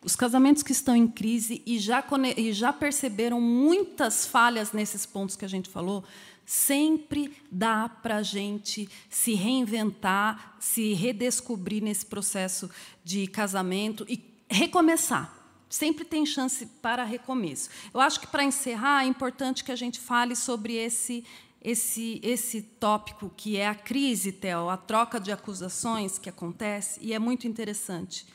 os 0.04 0.16
casamentos 0.16 0.64
que 0.64 0.72
estão 0.72 0.96
em 0.96 1.08
crise 1.08 1.62
e 1.66 1.78
já, 1.78 2.04
e 2.38 2.54
já 2.54 2.72
perceberam 2.72 3.40
muitas 3.42 4.26
falhas 4.26 4.72
nesses 4.72 5.06
pontos 5.06 5.36
que 5.36 5.46
a 5.46 5.50
gente 5.50 5.70
falou, 5.70 6.04
sempre 6.46 7.38
dá 7.52 7.88
para 7.88 8.18
a 8.18 8.24
gente 8.24 8.90
se 9.10 9.34
reinventar, 9.34 10.56
se 10.60 10.94
redescobrir 10.94 11.84
nesse 11.84 12.06
processo 12.06 12.70
de 13.04 13.28
casamento 13.28 14.06
e 14.10 14.24
recomeçar. 14.50 15.39
Sempre 15.70 16.04
tem 16.04 16.26
chance 16.26 16.66
para 16.82 17.04
recomeço. 17.04 17.70
Eu 17.94 18.02
acho 18.02 18.20
que, 18.20 18.28
para 18.28 18.44
encerrar, 18.44 19.04
é 19.04 19.08
importante 19.08 19.64
que 19.64 19.72
a 19.72 19.76
gente 19.76 20.00
fale 20.00 20.36
sobre 20.36 20.74
esse 20.74 21.24
esse, 21.62 22.20
esse 22.24 22.62
tópico 22.62 23.32
que 23.36 23.58
é 23.58 23.68
a 23.68 23.76
crise, 23.76 24.32
Theo, 24.32 24.70
a 24.70 24.78
troca 24.78 25.20
de 25.20 25.32
acusações 25.32 26.18
que 26.18 26.30
acontece, 26.30 27.00
e 27.02 27.14
é 27.14 27.20
muito 27.20 27.48
interessante. 27.48 28.26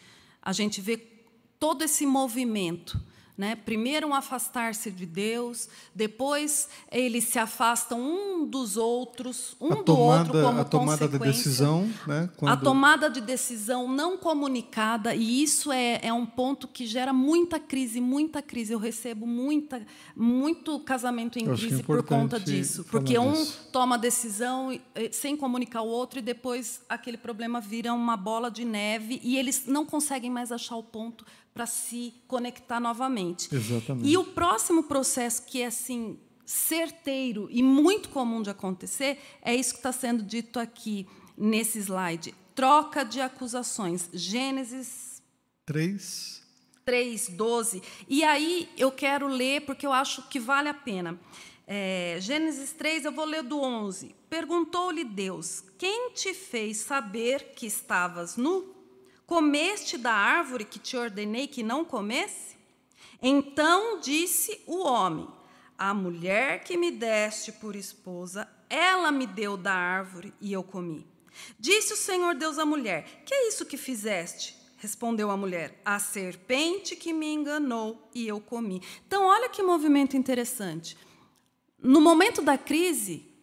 A 0.43 0.53
gente 0.53 0.81
vê 0.81 0.99
todo 1.59 1.83
esse 1.83 2.05
movimento. 2.05 3.01
Né? 3.37 3.57
Primeiro, 3.57 4.07
um 4.07 4.15
afastar-se 4.15 4.93
de 4.93 5.05
Deus, 5.05 5.69
depois, 5.93 6.69
eles 6.91 7.25
se 7.25 7.37
afastam 7.37 8.01
um 8.01 8.47
dos 8.47 8.77
outros, 8.77 9.57
um 9.61 9.73
a 9.73 9.83
do 9.83 9.99
outro 9.99 10.33
tomada, 10.33 10.43
como 10.43 10.61
a 10.61 10.65
tomada 10.65 11.09
da 11.09 11.19
consequência. 11.19 11.51
decisão, 11.51 11.91
né? 12.07 12.31
A 12.33 12.39
Quando, 12.39 12.63
tomada 12.63 13.11
de 13.11 13.21
decisão 13.21 13.89
não 13.89 14.17
comunicada, 14.17 15.17
e 15.17 15.43
isso 15.43 15.73
é, 15.73 15.99
é 16.01 16.13
um 16.13 16.25
ponto 16.25 16.69
que 16.69 16.87
gera 16.87 17.13
muita 17.13 17.59
crise, 17.59 18.01
muita 18.01 18.41
crise. 18.41 18.73
Eu 18.73 18.79
recebo 18.79 19.27
muita, 19.27 19.85
muito 20.15 20.79
casamento 20.79 21.37
em 21.37 21.51
é 21.51 21.57
crise 21.57 21.83
por 21.83 22.05
conta 22.05 22.39
disso. 22.39 22.85
Porque 22.85 23.19
um 23.19 23.33
disso. 23.33 23.69
toma 23.73 23.97
a 23.97 23.99
decisão 23.99 24.71
sem 25.11 25.37
comunicar 25.37 25.83
o 25.83 25.89
outro, 25.89 26.21
e 26.21 26.23
depois 26.23 26.83
aquele 26.89 27.17
problema 27.17 27.61
vira 27.61 27.93
uma 27.93 28.17
bola 28.17 28.49
de 28.49 28.65
neve, 28.65 29.21
e 29.25 29.37
eles 29.37 29.65
não 29.67 29.85
conseguem 29.85 30.31
mais 30.31 30.53
achar 30.53 30.77
o 30.77 30.85
ponto 30.85 31.27
para 31.55 31.67
se 31.67 32.13
conectar 32.27 32.81
novamente. 32.81 33.49
Exatamente. 33.55 34.09
E 34.09 34.19
o 34.19 34.25
próximo 34.25 34.83
processo, 34.83 35.47
que 35.47 35.63
é 35.63 35.67
assim, 35.67 36.19
certeiro 36.45 37.49
e 37.51 37.63
muito 37.63 38.09
comum 38.09 38.43
de 38.43 38.51
acontecer, 38.51 39.19
é 39.41 39.55
isso 39.55 39.71
que 39.71 39.79
está 39.79 39.93
sendo 39.93 40.23
dito 40.23 40.59
aqui 40.59 41.07
nesse 41.39 41.79
slide. 41.79 42.35
Troca 42.55 43.05
de 43.05 43.21
acusações. 43.21 44.11
Gênesis 44.13 45.15
Três. 45.65 46.43
3, 46.85 47.29
12. 47.31 47.83
E 48.09 48.23
aí 48.23 48.69
eu 48.77 48.93
quero 48.93 49.27
ler, 49.27 49.63
porque 49.63 49.87
eu 49.87 49.93
acho 49.93 50.29
que 50.29 50.39
vale 50.39 50.69
a 50.69 50.75
pena. 50.75 51.19
É, 51.67 52.19
Gênesis 52.21 52.73
3, 52.73 53.07
eu 53.07 53.13
vou 53.13 53.25
ler 53.25 53.43
do 53.43 53.59
11. 53.59 54.15
Perguntou-lhe 54.29 55.03
Deus: 55.03 55.65
Quem 55.79 56.11
te 56.11 56.35
fez 56.35 56.79
saber 56.79 57.55
que 57.55 57.65
estavas 57.67 58.37
nu? 58.37 58.74
Comeste 59.27 59.97
da 59.97 60.13
árvore 60.13 60.65
que 60.65 60.79
te 60.79 60.97
ordenei 60.97 61.47
que 61.47 61.63
não 61.63 61.85
comesse? 61.85 62.57
Então 63.23 64.01
disse 64.01 64.63
o 64.67 64.81
homem: 64.85 65.27
A 65.79 65.95
mulher 65.95 66.63
que 66.63 66.77
me 66.77 66.91
deste 66.91 67.51
por 67.53 67.75
esposa, 67.75 68.49
ela 68.69 69.11
me 69.11 69.27
deu 69.27 69.57
da 69.57 69.73
árvore 69.73 70.33
e 70.41 70.53
eu 70.53 70.63
comi. 70.63 71.07
Disse 71.59 71.95
o 71.95 71.97
Senhor 71.97 72.35
Deus 72.35 72.59
à 72.59 72.67
mulher: 72.67 73.23
Que 73.25 73.35
é 73.35 73.49
isso 73.49 73.65
que 73.65 73.77
fizeste? 73.77 74.57
Respondeu 74.77 75.31
a 75.31 75.37
mulher: 75.37 75.81
A 75.85 75.99
serpente 75.99 76.95
que 76.95 77.13
me 77.13 77.33
enganou 77.33 78.11
e 78.15 78.29
eu 78.29 78.39
comi. 78.41 78.83
Então, 79.07 79.25
olha 79.25 79.49
que 79.49 79.63
movimento 79.63 80.17
interessante. 80.17 80.99
No 81.79 82.01
momento 82.01 82.43
da 82.43 82.59
crise, 82.59 83.34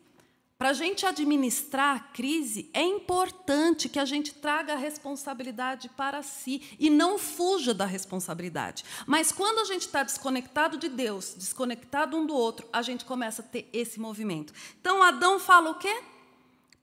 para 0.61 0.69
a 0.69 0.73
gente 0.73 1.07
administrar 1.07 1.95
a 1.95 1.99
crise, 1.99 2.69
é 2.71 2.83
importante 2.83 3.89
que 3.89 3.97
a 3.97 4.05
gente 4.05 4.31
traga 4.31 4.73
a 4.73 4.77
responsabilidade 4.77 5.89
para 5.89 6.21
si 6.21 6.61
e 6.79 6.87
não 6.87 7.17
fuja 7.17 7.73
da 7.73 7.83
responsabilidade. 7.83 8.85
Mas 9.07 9.31
quando 9.31 9.57
a 9.57 9.65
gente 9.65 9.87
está 9.87 10.03
desconectado 10.03 10.77
de 10.77 10.87
Deus, 10.87 11.33
desconectado 11.35 12.15
um 12.15 12.27
do 12.27 12.35
outro, 12.35 12.69
a 12.71 12.83
gente 12.83 13.05
começa 13.05 13.41
a 13.41 13.45
ter 13.45 13.67
esse 13.73 13.99
movimento. 13.99 14.53
Então, 14.79 15.01
Adão 15.01 15.39
fala 15.39 15.71
o 15.71 15.79
quê? 15.79 16.03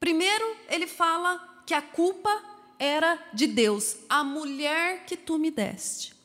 Primeiro, 0.00 0.56
ele 0.68 0.88
fala 0.88 1.62
que 1.64 1.72
a 1.72 1.80
culpa 1.80 2.36
era 2.80 3.16
de 3.32 3.46
Deus, 3.46 3.98
a 4.08 4.24
mulher 4.24 5.04
que 5.06 5.16
tu 5.16 5.38
me 5.38 5.52
deste. 5.52 6.16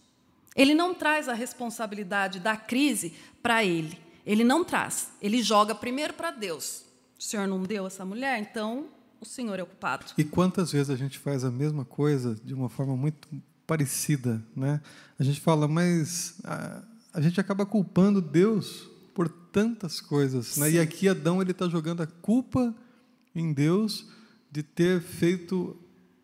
Ele 0.55 0.73
não 0.73 0.91
traz 0.95 1.29
a 1.29 1.35
responsabilidade 1.35 2.39
da 2.39 2.57
crise 2.57 3.13
para 3.43 3.63
ele. 3.63 4.01
Ele 4.25 4.43
não 4.43 4.63
traz. 4.63 5.11
Ele 5.21 5.43
joga 5.43 5.75
primeiro 5.75 6.15
para 6.15 6.31
Deus. 6.31 6.91
O 7.23 7.25
Senhor 7.25 7.47
não 7.47 7.63
deu 7.63 7.87
essa 7.87 8.03
mulher, 8.03 8.37
então 8.41 8.87
o 9.21 9.25
Senhor 9.25 9.57
é 9.57 9.63
o 9.63 9.65
culpado. 9.65 10.07
E 10.17 10.25
quantas 10.25 10.73
vezes 10.73 10.89
a 10.89 10.95
gente 10.97 11.17
faz 11.17 11.45
a 11.45 11.49
mesma 11.49 11.85
coisa 11.85 12.35
de 12.43 12.53
uma 12.53 12.67
forma 12.67 12.97
muito 12.97 13.29
parecida, 13.65 14.43
né? 14.53 14.81
A 15.17 15.23
gente 15.23 15.39
fala, 15.39 15.65
mas 15.65 16.35
a, 16.43 16.83
a 17.13 17.21
gente 17.21 17.39
acaba 17.39 17.65
culpando 17.65 18.21
Deus 18.21 18.89
por 19.13 19.29
tantas 19.29 20.01
coisas, 20.01 20.57
né? 20.57 20.71
E 20.71 20.77
aqui 20.77 21.07
Adão 21.07 21.41
ele 21.41 21.51
está 21.51 21.69
jogando 21.69 22.03
a 22.03 22.07
culpa 22.07 22.75
em 23.33 23.53
Deus 23.53 24.05
de 24.51 24.61
ter 24.61 24.99
feito 24.99 25.77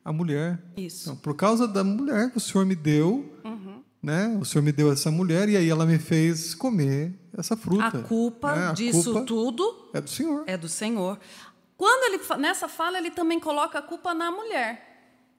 a 0.03 0.11
mulher. 0.11 0.61
Isso. 0.75 1.11
Então, 1.11 1.15
por 1.15 1.33
causa 1.33 1.65
da 1.65 1.81
mulher 1.81 2.29
que 2.29 2.37
o 2.37 2.41
Senhor 2.41 2.65
me 2.65 2.75
deu. 2.75 3.38
Né? 4.01 4.37
O 4.39 4.45
Senhor 4.45 4.63
me 4.63 4.71
deu 4.71 4.91
essa 4.91 5.11
mulher 5.11 5.49
e 5.49 5.57
aí 5.57 5.69
ela 5.69 5.85
me 5.85 5.97
fez 5.99 6.55
comer 6.55 7.13
essa 7.37 7.55
fruta. 7.57 7.85
A 7.99 8.01
culpa 8.03 8.55
né? 8.55 8.67
A 8.67 8.71
disso 8.73 9.03
culpa 9.03 9.21
tudo 9.25 9.89
é 9.93 10.01
do 10.01 10.09
Senhor. 10.09 10.43
é 10.47 10.57
do 10.57 10.69
Senhor. 10.69 11.19
Quando 11.77 12.13
ele 12.13 12.21
nessa 12.41 12.67
fala 12.67 12.97
ele 12.97 13.11
também 13.11 13.39
coloca 13.39 13.79
a 13.79 13.81
culpa 13.81 14.13
na 14.13 14.31
mulher. 14.31 14.85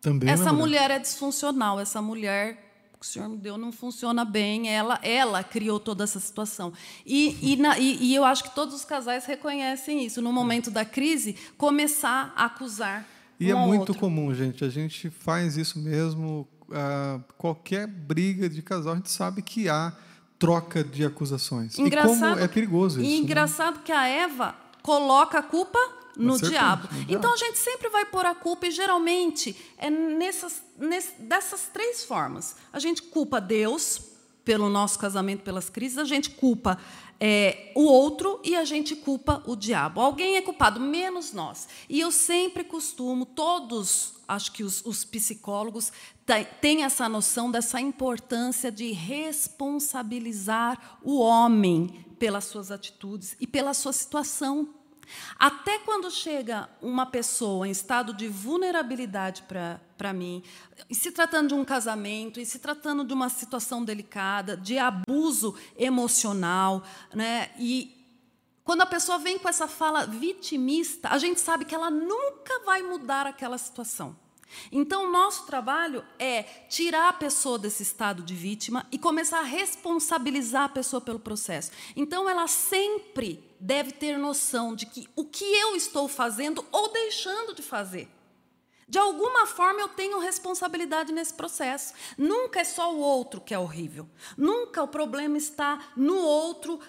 Também 0.00 0.30
essa 0.30 0.52
mulher 0.52 0.90
é 0.90 0.98
disfuncional, 0.98 1.78
essa 1.78 2.00
mulher 2.00 2.66
que 2.98 3.06
o 3.06 3.08
Senhor 3.08 3.28
me 3.30 3.36
deu 3.38 3.56
não 3.56 3.72
funciona 3.72 4.26
bem, 4.26 4.68
ela, 4.68 4.98
ela 5.02 5.42
criou 5.42 5.80
toda 5.80 6.04
essa 6.04 6.20
situação. 6.20 6.70
E, 7.06 7.52
e, 7.52 7.56
na- 7.56 7.78
e- 7.78 7.96
e 7.98 8.14
eu 8.14 8.24
acho 8.24 8.42
que 8.44 8.54
todos 8.54 8.74
os 8.74 8.84
casais 8.84 9.24
reconhecem 9.24 10.04
isso. 10.04 10.20
No 10.20 10.30
momento 10.30 10.70
da 10.70 10.84
crise, 10.84 11.34
começar 11.56 12.30
a 12.36 12.44
acusar. 12.44 13.06
E 13.38 13.52
um 13.54 13.58
é 13.62 13.66
muito 13.66 13.80
outro. 13.80 13.94
comum, 13.94 14.34
gente. 14.34 14.62
A 14.66 14.68
gente 14.68 15.08
faz 15.08 15.56
isso 15.56 15.78
mesmo. 15.78 16.46
Ah, 16.73 17.21
qualquer 17.37 17.87
briga 17.87 18.49
de 18.49 18.62
casal, 18.62 18.93
a 18.93 18.97
gente 18.97 19.11
sabe 19.11 19.43
que 19.43 19.68
há 19.68 19.93
troca 20.39 20.83
de 20.83 21.05
acusações. 21.05 21.77
e 21.79 21.91
como 21.91 22.25
é 22.39 22.49
perigoso 22.49 23.01
E 23.01 23.03
isso. 23.03 23.11
né? 23.12 23.16
engraçado 23.18 23.81
que 23.83 23.93
a 23.93 24.07
Eva 24.09 24.55
coloca 24.83 25.39
a 25.39 25.43
culpa 25.43 25.79
no 26.16 26.39
diabo. 26.39 26.89
no 26.89 26.89
diabo. 26.89 26.89
Então 27.09 27.35
a 27.35 27.37
gente 27.37 27.59
sempre 27.59 27.89
vai 27.91 28.05
pôr 28.07 28.25
a 28.27 28.35
culpa, 28.35 28.66
e 28.66 28.71
geralmente 28.71 29.55
é 29.79 29.91
nessas, 29.91 30.62
ness- 30.79 31.14
dessas 31.18 31.68
três 31.73 32.05
formas. 32.05 32.57
A 32.73 32.79
gente 32.79 33.03
culpa 33.03 33.41
Deus 33.41 34.01
pelo 34.45 34.68
nosso 34.71 34.99
casamento, 34.99 35.43
pelas 35.43 35.68
crises, 35.68 35.99
a 35.99 36.05
gente 36.05 36.31
culpa 36.31 36.79
é, 37.21 37.71
o 37.77 37.83
outro 37.85 38.41
e 38.43 38.57
a 38.57 38.64
gente 38.64 38.97
culpa 38.97 39.43
o 39.47 39.55
diabo. 39.55 40.01
Alguém 40.01 40.37
é 40.37 40.41
culpado, 40.43 40.81
menos 40.81 41.33
nós. 41.35 41.68
E 41.89 42.01
eu 42.01 42.11
sempre 42.11 42.64
costumo, 42.64 43.27
todos, 43.27 44.14
acho 44.31 44.53
que 44.53 44.62
os, 44.62 44.85
os 44.85 45.05
psicólogos 45.05 45.93
têm 46.61 46.85
essa 46.85 47.09
noção 47.09 47.51
dessa 47.51 47.81
importância 47.81 48.70
de 48.70 48.93
responsabilizar 48.93 50.99
o 51.03 51.18
homem 51.18 52.05
pelas 52.18 52.45
suas 52.45 52.70
atitudes 52.70 53.37
e 53.41 53.47
pela 53.47 53.74
sua 53.74 53.93
situação. 53.93 54.68
Até 55.37 55.81
quando 55.81 56.09
chega 56.11 56.68
uma 56.81 57.05
pessoa 57.05 57.66
em 57.66 57.72
estado 57.72 58.14
de 58.14 58.28
vulnerabilidade 58.28 59.43
para 59.43 60.12
mim, 60.12 60.41
e 60.89 60.95
se 60.95 61.11
tratando 61.11 61.49
de 61.49 61.55
um 61.55 61.64
casamento, 61.64 62.39
e 62.39 62.47
se 62.47 62.61
tratando 62.61 63.05
de 63.05 63.12
uma 63.12 63.28
situação 63.28 63.85
delicada, 63.85 64.57
de 64.57 64.78
abuso 64.78 65.57
emocional, 65.76 66.85
né? 67.12 67.51
e 67.59 67.99
quando 68.71 68.83
a 68.83 68.87
pessoa 68.87 69.18
vem 69.18 69.37
com 69.37 69.49
essa 69.49 69.66
fala 69.66 70.07
vitimista, 70.07 71.09
a 71.09 71.18
gente 71.18 71.41
sabe 71.41 71.64
que 71.64 71.75
ela 71.75 71.91
nunca 71.91 72.61
vai 72.61 72.81
mudar 72.83 73.27
aquela 73.27 73.59
situação. 73.59 74.16
Então, 74.71 75.11
nosso 75.11 75.45
trabalho 75.45 76.05
é 76.21 76.45
tirar 76.68 77.09
a 77.09 77.12
pessoa 77.12 77.59
desse 77.59 77.83
estado 77.83 78.23
de 78.23 78.33
vítima 78.33 78.87
e 78.93 78.97
começar 78.97 79.41
a 79.41 79.43
responsabilizar 79.43 80.66
a 80.66 80.68
pessoa 80.68 81.01
pelo 81.01 81.18
processo. 81.18 81.73
Então, 81.97 82.31
ela 82.31 82.47
sempre 82.47 83.43
deve 83.59 83.91
ter 83.91 84.16
noção 84.16 84.77
de 84.77 84.87
que 84.87 85.09
o 85.16 85.25
que 85.25 85.45
eu 85.45 85.75
estou 85.75 86.07
fazendo 86.07 86.64
ou 86.71 86.93
deixando 86.93 87.53
de 87.53 87.62
fazer. 87.62 88.09
De 88.91 88.99
alguma 88.99 89.47
forma 89.47 89.81
eu 89.81 89.89
tenho 89.89 90.18
responsabilidade 90.18 91.12
nesse 91.12 91.33
processo. 91.33 91.95
Nunca 92.18 92.59
é 92.59 92.64
só 92.64 92.93
o 92.93 92.99
outro 92.99 93.41
que 93.41 93.55
é 93.55 93.59
horrível. 93.59 94.09
Nunca 94.37 94.83
o 94.83 94.89
problema 94.89 95.39
está 95.39 95.93
no 95.97 96.16
outro. 96.16 96.81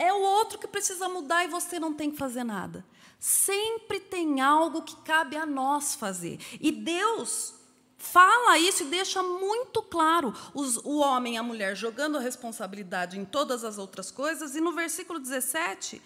É 0.00 0.10
o 0.14 0.22
outro 0.22 0.58
que 0.58 0.66
precisa 0.66 1.10
mudar 1.10 1.44
e 1.44 1.48
você 1.48 1.78
não 1.78 1.92
tem 1.92 2.10
que 2.10 2.16
fazer 2.16 2.42
nada. 2.42 2.82
Sempre 3.18 4.00
tem 4.00 4.40
algo 4.40 4.80
que 4.80 4.96
cabe 5.02 5.36
a 5.36 5.44
nós 5.44 5.94
fazer. 5.94 6.40
E 6.58 6.72
Deus 6.72 7.52
fala 7.98 8.56
isso 8.56 8.84
e 8.84 8.86
deixa 8.86 9.22
muito 9.22 9.82
claro 9.82 10.32
os, 10.54 10.78
o 10.78 11.00
homem 11.00 11.34
e 11.34 11.36
a 11.36 11.42
mulher 11.42 11.76
jogando 11.76 12.16
a 12.16 12.20
responsabilidade 12.22 13.18
em 13.18 13.26
todas 13.26 13.62
as 13.62 13.76
outras 13.76 14.10
coisas. 14.10 14.56
E 14.56 14.60
no 14.62 14.72
versículo 14.72 15.18
17, 15.18 16.00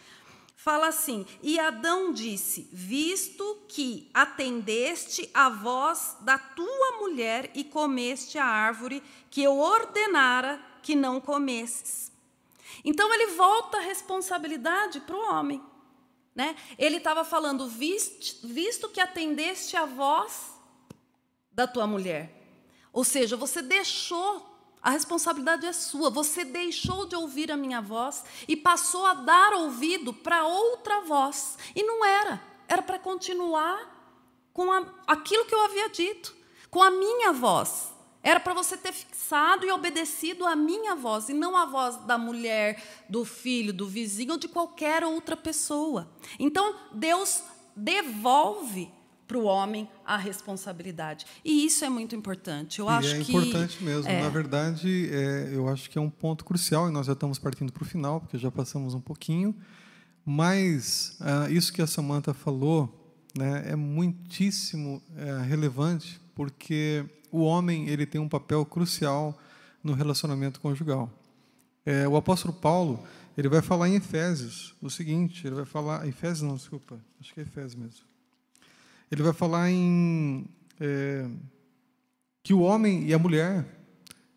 fala 0.56 0.88
assim: 0.88 1.24
E 1.40 1.60
Adão 1.60 2.12
disse: 2.12 2.68
Visto 2.72 3.62
que 3.68 4.10
atendeste 4.12 5.30
a 5.32 5.48
voz 5.48 6.16
da 6.22 6.36
tua 6.36 6.98
mulher 6.98 7.48
e 7.54 7.62
comeste 7.62 8.38
a 8.38 8.44
árvore 8.44 9.00
que 9.30 9.40
eu 9.40 9.56
ordenara 9.56 10.60
que 10.82 10.96
não 10.96 11.20
comesses. 11.20 12.12
Então 12.84 13.12
ele 13.12 13.28
volta 13.28 13.78
a 13.78 13.82
responsabilidade 13.82 15.00
para 15.00 15.16
o 15.16 15.30
homem. 15.30 15.62
Né? 16.34 16.56
Ele 16.78 16.96
estava 16.96 17.24
falando: 17.24 17.68
visto, 17.68 18.88
que 18.88 19.00
atendeste 19.00 19.76
a 19.76 19.84
voz 19.84 20.52
da 21.52 21.66
tua 21.66 21.86
mulher. 21.86 22.42
Ou 22.92 23.04
seja, 23.04 23.36
você 23.36 23.62
deixou, 23.62 24.44
a 24.82 24.90
responsabilidade 24.90 25.66
é 25.66 25.72
sua, 25.72 26.10
você 26.10 26.44
deixou 26.44 27.06
de 27.06 27.14
ouvir 27.16 27.50
a 27.50 27.56
minha 27.56 27.80
voz 27.80 28.24
e 28.48 28.56
passou 28.56 29.06
a 29.06 29.14
dar 29.14 29.52
ouvido 29.54 30.12
para 30.12 30.44
outra 30.44 31.00
voz. 31.02 31.56
E 31.74 31.82
não 31.82 32.04
era, 32.04 32.42
era 32.68 32.82
para 32.82 32.98
continuar 32.98 33.92
com 34.52 34.70
a, 34.72 34.84
aquilo 35.06 35.44
que 35.44 35.54
eu 35.54 35.64
havia 35.64 35.88
dito, 35.88 36.34
com 36.70 36.82
a 36.82 36.90
minha 36.90 37.32
voz. 37.32 37.93
Era 38.24 38.40
para 38.40 38.54
você 38.54 38.74
ter 38.74 38.92
fixado 38.92 39.66
e 39.66 39.70
obedecido 39.70 40.46
a 40.46 40.56
minha 40.56 40.96
voz, 40.96 41.28
e 41.28 41.34
não 41.34 41.54
a 41.56 41.66
voz 41.66 41.96
da 42.06 42.16
mulher, 42.16 42.82
do 43.08 43.22
filho, 43.22 43.70
do 43.72 43.86
vizinho 43.86 44.32
ou 44.32 44.38
de 44.38 44.48
qualquer 44.48 45.04
outra 45.04 45.36
pessoa. 45.36 46.10
Então, 46.38 46.74
Deus 46.94 47.42
devolve 47.76 48.90
para 49.26 49.38
o 49.38 49.44
homem 49.44 49.88
a 50.04 50.16
responsabilidade. 50.16 51.26
E 51.44 51.66
isso 51.66 51.84
é 51.84 51.88
muito 51.88 52.16
importante. 52.16 52.78
Eu 52.78 52.86
e 52.86 52.88
acho 52.88 53.14
é 53.14 53.20
que 53.20 53.36
importante 53.36 53.82
mesmo. 53.84 54.10
É... 54.10 54.22
Na 54.22 54.28
verdade, 54.30 55.10
é, 55.12 55.50
eu 55.52 55.68
acho 55.68 55.90
que 55.90 55.98
é 55.98 56.00
um 56.00 56.10
ponto 56.10 56.44
crucial 56.44 56.88
e 56.88 56.92
nós 56.92 57.06
já 57.06 57.12
estamos 57.12 57.38
partindo 57.38 57.72
para 57.72 57.82
o 57.82 57.86
final, 57.86 58.20
porque 58.20 58.38
já 58.38 58.50
passamos 58.50 58.94
um 58.94 59.00
pouquinho. 59.00 59.54
Mas 60.24 61.16
ah, 61.20 61.50
isso 61.50 61.72
que 61.72 61.82
a 61.82 61.86
Samantha 61.86 62.32
falou 62.32 63.04
né, 63.36 63.64
é 63.66 63.76
muitíssimo 63.76 65.02
é, 65.16 65.42
relevante, 65.42 66.20
porque 66.34 67.04
o 67.30 67.42
homem 67.42 67.88
ele 67.88 68.06
tem 68.06 68.20
um 68.20 68.28
papel 68.28 68.64
crucial 68.64 69.38
no 69.82 69.92
relacionamento 69.92 70.60
conjugal. 70.60 71.10
É, 71.84 72.08
o 72.08 72.16
apóstolo 72.16 72.54
Paulo 72.54 73.02
ele 73.36 73.48
vai 73.48 73.60
falar 73.60 73.88
em 73.88 73.96
Efésios 73.96 74.74
o 74.80 74.88
seguinte, 74.88 75.46
ele 75.46 75.56
vai 75.56 75.64
falar 75.64 76.06
Efésios 76.06 76.42
não, 76.42 76.56
desculpa, 76.56 76.98
acho 77.20 77.34
que 77.34 77.40
é 77.40 77.42
Efésios 77.42 77.74
mesmo 77.74 78.14
ele 79.14 79.22
vai 79.22 79.32
falar 79.32 79.70
em 79.70 80.44
é, 80.80 81.26
que 82.42 82.52
o 82.52 82.60
homem 82.60 83.06
e 83.06 83.14
a 83.14 83.18
mulher 83.18 83.64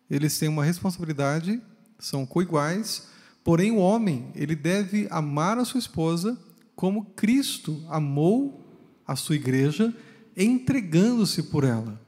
eles 0.08 0.38
têm 0.38 0.48
uma 0.48 0.64
responsabilidade, 0.64 1.60
são 1.98 2.24
coiguais, 2.24 3.08
porém 3.44 3.72
o 3.72 3.78
homem 3.78 4.30
ele 4.34 4.54
deve 4.54 5.06
amar 5.10 5.58
a 5.58 5.64
sua 5.64 5.78
esposa 5.80 6.38
como 6.74 7.06
Cristo 7.06 7.84
amou 7.88 8.64
a 9.06 9.16
sua 9.16 9.34
igreja, 9.34 9.94
entregando-se 10.44 11.42
por 11.42 11.64
ela. 11.64 12.00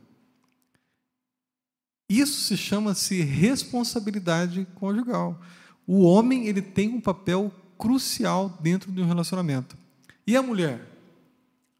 Isso 2.09 2.41
se 2.41 2.57
chama-se 2.57 3.21
responsabilidade 3.23 4.67
conjugal. 4.75 5.41
O 5.87 6.03
homem 6.03 6.47
ele 6.47 6.63
tem 6.63 6.89
um 6.89 7.01
papel 7.01 7.53
crucial 7.79 8.59
dentro 8.61 8.93
de 8.93 9.01
um 9.01 9.07
relacionamento. 9.07 9.77
E 10.27 10.37
a 10.37 10.43
mulher? 10.43 10.87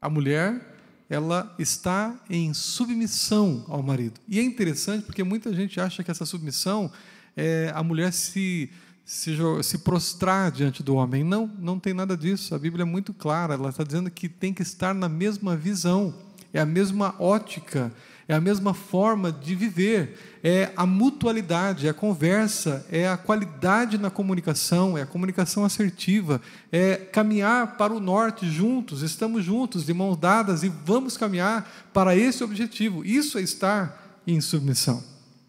A 0.01 0.09
mulher 0.09 0.71
ela 1.11 1.53
está 1.59 2.15
em 2.29 2.53
submissão 2.53 3.65
ao 3.67 3.83
marido. 3.83 4.19
E 4.27 4.39
é 4.39 4.41
interessante 4.41 5.05
porque 5.05 5.23
muita 5.23 5.53
gente 5.53 5.79
acha 5.79 6.01
que 6.03 6.09
essa 6.09 6.25
submissão 6.25 6.89
é 7.35 7.69
a 7.75 7.83
mulher 7.83 8.13
se, 8.13 8.69
se, 9.03 9.35
se 9.61 9.77
prostrar 9.79 10.51
diante 10.51 10.81
do 10.81 10.95
homem. 10.95 11.21
Não, 11.21 11.47
não 11.59 11.77
tem 11.77 11.93
nada 11.93 12.15
disso. 12.15 12.55
A 12.55 12.59
Bíblia 12.59 12.83
é 12.83 12.85
muito 12.85 13.13
clara. 13.13 13.55
Ela 13.55 13.69
está 13.69 13.83
dizendo 13.83 14.09
que 14.09 14.29
tem 14.29 14.53
que 14.53 14.61
estar 14.61 14.93
na 14.93 15.09
mesma 15.09 15.55
visão, 15.57 16.13
é 16.53 16.59
a 16.59 16.65
mesma 16.65 17.15
ótica, 17.19 17.91
é 18.27 18.33
a 18.33 18.41
mesma 18.41 18.73
forma 18.73 19.31
de 19.31 19.55
viver, 19.55 20.17
é 20.43 20.71
a 20.75 20.85
mutualidade, 20.85 21.87
é 21.87 21.89
a 21.89 21.93
conversa, 21.93 22.85
é 22.89 23.07
a 23.07 23.17
qualidade 23.17 23.97
na 23.97 24.09
comunicação, 24.09 24.97
é 24.97 25.01
a 25.01 25.05
comunicação 25.05 25.65
assertiva, 25.65 26.41
é 26.71 26.95
caminhar 26.95 27.77
para 27.77 27.93
o 27.93 27.99
norte 27.99 28.49
juntos, 28.49 29.01
estamos 29.01 29.43
juntos, 29.43 29.85
de 29.85 29.93
mãos 29.93 30.15
dadas 30.17 30.63
e 30.63 30.69
vamos 30.69 31.17
caminhar 31.17 31.89
para 31.93 32.15
esse 32.15 32.43
objetivo. 32.43 33.03
Isso 33.03 33.37
é 33.37 33.41
estar 33.41 34.21
em 34.25 34.39
submissão. 34.39 35.03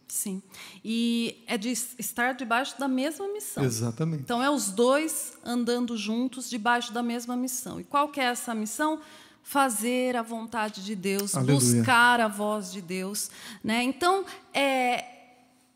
Sim. 0.09 0.43
E 0.85 1.43
é 1.47 1.57
de 1.57 1.71
estar 1.71 2.35
debaixo 2.35 2.79
da 2.79 2.87
mesma 2.87 3.27
missão. 3.33 3.65
Exatamente. 3.65 4.23
Então 4.23 4.43
é 4.43 4.51
os 4.51 4.71
dois 4.71 5.33
andando 5.43 5.97
juntos 5.97 6.51
debaixo 6.51 6.93
da 6.93 7.03
mesma 7.03 7.35
missão. 7.35 7.81
E 7.81 7.85
qual 7.85 8.09
que 8.09 8.21
é 8.21 8.25
essa 8.25 8.55
missão? 8.55 9.01
Fazer 9.43 10.17
a 10.17 10.23
vontade 10.23 10.85
de 10.85 10.95
Deus, 10.95 11.35
Aleluia. 11.35 11.59
buscar 11.59 12.21
a 12.21 12.29
voz 12.29 12.73
de 12.73 12.81
Deus. 12.81 13.31
Né? 13.63 13.83
Então, 13.83 14.25
é, 14.55 15.05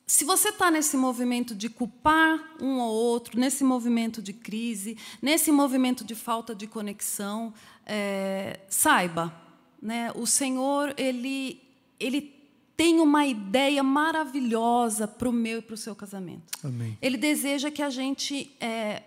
se 0.07 0.25
você 0.25 0.51
está 0.51 0.71
nesse 0.71 0.97
movimento 0.97 1.55
de 1.55 1.69
culpar 1.69 2.57
um 2.61 2.79
ou 2.79 2.95
outro, 2.95 3.39
nesse 3.39 3.65
movimento 3.65 4.23
de 4.23 4.33
crise, 4.33 4.97
nesse 5.21 5.51
movimento 5.51 6.05
de 6.05 6.15
falta 6.15 6.55
de 6.55 6.67
conexão, 6.67 7.53
é, 7.85 8.61
saiba, 8.69 9.35
né? 9.83 10.13
o 10.15 10.27
Senhor 10.27 10.95
ele, 10.97 11.61
ele 11.99 12.35
tem 12.77 13.01
uma 13.01 13.27
ideia 13.27 13.83
maravilhosa 13.83 15.09
para 15.09 15.29
o 15.29 15.33
meu 15.33 15.59
e 15.59 15.63
para 15.63 15.75
o 15.75 15.79
seu 15.79 15.95
casamento. 15.95 16.53
Amém. 16.63 16.97
Ele 17.03 17.17
deseja 17.17 17.71
que 17.71 17.83
a 17.83 17.91
gente 17.91 18.55
é, 18.61 19.03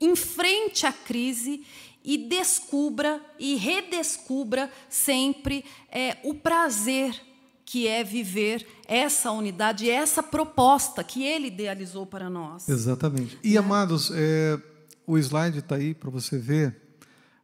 enfrente 0.00 0.86
a 0.86 0.92
crise 0.92 1.64
e 2.06 2.16
descubra 2.16 3.20
e 3.36 3.56
redescubra 3.56 4.70
sempre 4.88 5.64
é, 5.90 6.16
o 6.22 6.32
prazer 6.32 7.20
que 7.64 7.88
é 7.88 8.04
viver 8.04 8.64
essa 8.86 9.32
unidade, 9.32 9.90
essa 9.90 10.22
proposta 10.22 11.02
que 11.02 11.24
ele 11.24 11.48
idealizou 11.48 12.06
para 12.06 12.30
nós. 12.30 12.68
Exatamente. 12.68 13.36
E, 13.42 13.54
né? 13.54 13.58
amados, 13.58 14.12
é, 14.14 14.56
o 15.04 15.18
slide 15.18 15.58
está 15.58 15.74
aí 15.74 15.92
para 15.92 16.08
você 16.08 16.38
ver. 16.38 16.76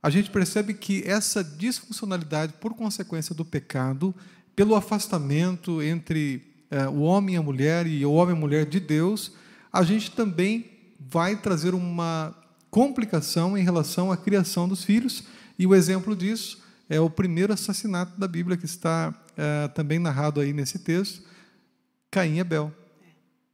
A 0.00 0.08
gente 0.08 0.30
percebe 0.30 0.74
que 0.74 1.02
essa 1.04 1.42
disfuncionalidade, 1.42 2.54
por 2.60 2.72
consequência 2.74 3.34
do 3.34 3.44
pecado, 3.44 4.14
pelo 4.54 4.76
afastamento 4.76 5.82
entre 5.82 6.42
é, 6.70 6.88
o 6.88 7.00
homem 7.00 7.34
e 7.34 7.38
a 7.38 7.42
mulher 7.42 7.86
e 7.86 8.06
o 8.06 8.12
homem 8.12 8.34
e 8.34 8.38
a 8.38 8.40
mulher 8.40 8.64
de 8.64 8.78
Deus, 8.78 9.32
a 9.72 9.82
gente 9.82 10.12
também 10.12 10.70
vai 11.00 11.36
trazer 11.36 11.74
uma 11.74 12.32
complicação 12.72 13.56
em 13.56 13.62
relação 13.62 14.10
à 14.10 14.16
criação 14.16 14.66
dos 14.66 14.82
filhos, 14.82 15.24
e 15.58 15.66
o 15.66 15.74
exemplo 15.74 16.16
disso 16.16 16.62
é 16.88 16.98
o 16.98 17.10
primeiro 17.10 17.52
assassinato 17.52 18.18
da 18.18 18.26
Bíblia 18.26 18.56
que 18.56 18.64
está 18.64 19.14
é, 19.36 19.68
também 19.68 19.98
narrado 19.98 20.40
aí 20.40 20.54
nesse 20.54 20.78
texto, 20.78 21.22
Caim 22.10 22.36
e 22.36 22.40
Abel. 22.40 22.72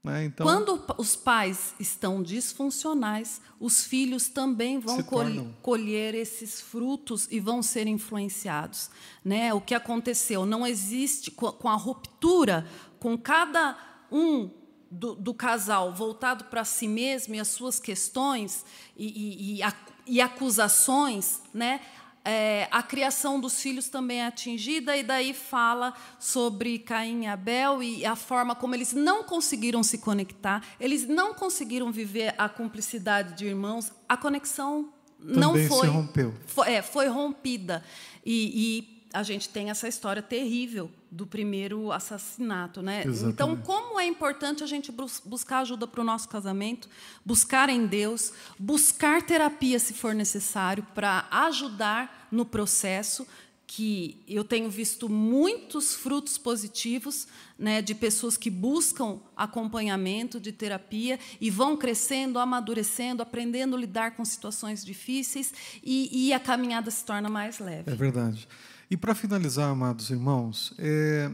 Né? 0.05 0.27
Então, 0.27 0.47
Quando 0.47 0.81
os 0.97 1.17
pais 1.17 1.75
estão 1.81 2.23
disfuncionais, 2.23 3.41
os 3.59 3.83
filhos 3.83 4.29
também 4.29 4.79
vão 4.79 5.03
col 5.03 5.25
colher 5.63 6.15
esses 6.15 6.61
frutos 6.61 7.27
e 7.29 7.41
vão 7.41 7.61
ser 7.61 7.89
influenciados. 7.89 8.89
Né? 9.25 9.53
O 9.53 9.61
que 9.61 9.75
aconteceu? 9.75 10.47
Não 10.47 10.65
existe, 10.65 11.33
com 11.33 11.69
a 11.69 11.75
ruptura, 11.75 12.65
com 13.01 13.19
cada 13.19 13.77
um 14.13 14.49
do, 14.91 15.15
do 15.15 15.35
casal 15.35 15.93
voltado 15.93 16.45
para 16.45 16.65
si 16.65 16.89
mesmo 16.89 17.35
e 17.35 17.41
as 17.41 17.49
suas 17.49 17.79
questões 17.79 18.65
e, 18.97 19.61
e, 19.61 19.65
e, 20.07 20.21
acusações, 20.21 21.43
né? 21.53 21.81
É, 22.25 22.69
a 22.71 22.83
criação 22.83 23.41
dos 23.41 23.63
filhos 23.63 23.89
também 23.89 24.21
é 24.21 24.27
atingida, 24.27 24.95
e 24.95 25.03
daí 25.03 25.33
fala 25.33 25.95
sobre 26.19 26.79
Caim 26.79 27.23
e 27.23 27.27
Abel 27.27 27.83
e 27.83 28.05
a 28.05 28.15
forma 28.15 28.55
como 28.55 28.75
eles 28.75 28.93
não 28.93 29.25
conseguiram 29.25 29.83
se 29.83 29.97
conectar, 29.97 30.63
eles 30.79 31.07
não 31.07 31.33
conseguiram 31.33 31.91
viver 31.91 32.35
a 32.37 32.47
cumplicidade 32.47 33.35
de 33.35 33.47
irmãos, 33.47 33.91
a 34.07 34.15
conexão 34.15 34.93
também 35.19 35.39
não 35.39 35.55
foi. 35.55 35.87
se 35.87 35.87
rompeu. 35.87 36.35
Foi, 36.47 36.71
é, 36.71 36.83
foi 36.83 37.07
rompida. 37.09 37.83
E, 38.25 38.53
e 38.55 38.98
a 39.13 39.23
gente 39.23 39.49
tem 39.49 39.71
essa 39.71 39.89
história 39.89 40.23
terrível 40.23 40.91
do 41.11 41.27
primeiro 41.27 41.91
assassinato, 41.91 42.83
né? 42.83 43.03
Exatamente. 43.07 43.33
Então, 43.33 43.57
como 43.57 43.99
é 43.99 44.07
importante 44.07 44.63
a 44.63 44.67
gente 44.67 44.93
buscar 45.25 45.61
ajuda 45.61 45.87
para 45.87 46.01
o 46.01 46.05
nosso 46.05 46.29
casamento, 46.29 46.89
buscar 47.25 47.69
em 47.69 47.87
Deus, 47.87 48.33
buscar 48.59 49.23
terapia 49.23 49.79
se 49.79 49.95
for 49.95 50.15
necessário 50.15 50.87
para 50.95 51.27
ajudar 51.31 52.29
no 52.31 52.45
processo 52.45 53.27
que 53.71 54.23
eu 54.27 54.43
tenho 54.43 54.71
visto 54.71 55.11
muitos 55.11 55.95
frutos 55.95 56.39
positivos 56.39 57.29
né, 57.59 57.83
de 57.83 57.95
pessoas 57.95 58.35
que 58.35 58.49
buscam 58.49 59.21
acompanhamento 59.37 60.41
de 60.41 60.53
terapia 60.53 61.21
e 61.39 61.51
vão 61.51 61.77
crescendo, 61.77 62.39
amadurecendo, 62.39 63.23
aprendendo 63.23 63.77
a 63.77 63.79
lidar 63.79 64.13
com 64.13 64.25
situações 64.25 64.83
difíceis 64.83 65.53
e, 65.85 66.29
e 66.29 66.33
a 66.33 66.41
caminhada 66.41 66.91
se 66.91 67.05
torna 67.05 67.29
mais 67.29 67.59
leve. 67.59 67.91
É 67.91 67.95
verdade. 67.95 68.49
E 68.91 68.97
para 68.97 69.15
finalizar, 69.15 69.69
amados 69.69 70.09
irmãos, 70.09 70.73
é, 70.79 71.31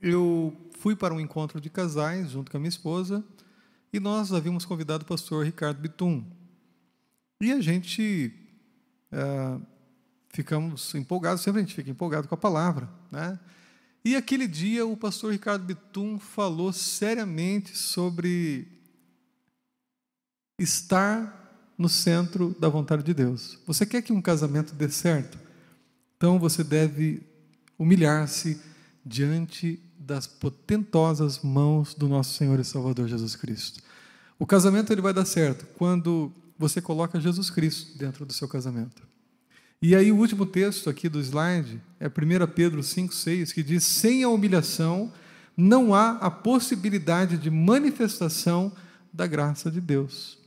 eu 0.00 0.56
fui 0.78 0.96
para 0.96 1.12
um 1.12 1.20
encontro 1.20 1.60
de 1.60 1.68
casais 1.68 2.30
junto 2.30 2.50
com 2.50 2.56
a 2.56 2.60
minha 2.60 2.70
esposa 2.70 3.22
e 3.92 4.00
nós 4.00 4.32
havíamos 4.32 4.64
convidado 4.64 5.02
o 5.02 5.06
pastor 5.06 5.44
Ricardo 5.44 5.78
Bitum. 5.78 6.24
E 7.42 7.52
a 7.52 7.60
gente 7.60 8.32
é, 9.12 9.60
ficamos 10.30 10.94
empolgados, 10.94 11.42
sempre 11.42 11.60
a 11.60 11.64
gente 11.64 11.74
fica 11.74 11.90
empolgado 11.90 12.26
com 12.26 12.34
a 12.34 12.38
palavra. 12.38 12.88
Né? 13.10 13.38
E 14.02 14.16
aquele 14.16 14.48
dia 14.48 14.86
o 14.86 14.96
pastor 14.96 15.32
Ricardo 15.32 15.64
Bitum 15.64 16.18
falou 16.18 16.72
seriamente 16.72 17.76
sobre 17.76 18.66
estar 20.58 21.74
no 21.76 21.90
centro 21.90 22.56
da 22.58 22.70
vontade 22.70 23.02
de 23.02 23.12
Deus. 23.12 23.58
Você 23.66 23.84
quer 23.84 24.00
que 24.00 24.14
um 24.14 24.22
casamento 24.22 24.74
dê 24.74 24.88
certo? 24.88 25.49
Então 26.20 26.38
você 26.38 26.62
deve 26.62 27.22
humilhar-se 27.78 28.60
diante 29.02 29.82
das 29.98 30.26
potentosas 30.26 31.38
mãos 31.38 31.94
do 31.94 32.10
nosso 32.10 32.34
Senhor 32.34 32.60
e 32.60 32.64
Salvador 32.64 33.08
Jesus 33.08 33.34
Cristo. 33.34 33.82
O 34.38 34.44
casamento 34.44 34.92
ele 34.92 35.00
vai 35.00 35.14
dar 35.14 35.24
certo 35.24 35.64
quando 35.78 36.30
você 36.58 36.78
coloca 36.78 37.18
Jesus 37.18 37.48
Cristo 37.48 37.96
dentro 37.96 38.26
do 38.26 38.34
seu 38.34 38.46
casamento. 38.46 39.02
E 39.80 39.96
aí 39.96 40.12
o 40.12 40.16
último 40.18 40.44
texto 40.44 40.90
aqui 40.90 41.08
do 41.08 41.18
slide 41.20 41.80
é 41.98 42.06
1 42.06 42.10
Pedro 42.54 42.82
5,6, 42.82 43.54
que 43.54 43.62
diz: 43.62 43.82
sem 43.82 44.22
a 44.22 44.28
humilhação 44.28 45.10
não 45.56 45.94
há 45.94 46.18
a 46.18 46.30
possibilidade 46.30 47.38
de 47.38 47.50
manifestação 47.50 48.70
da 49.10 49.26
graça 49.26 49.70
de 49.70 49.80
Deus. 49.80 50.39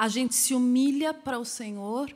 A 0.00 0.08
gente 0.08 0.34
se 0.34 0.54
humilha 0.54 1.12
para 1.12 1.38
o 1.38 1.44
Senhor 1.44 2.10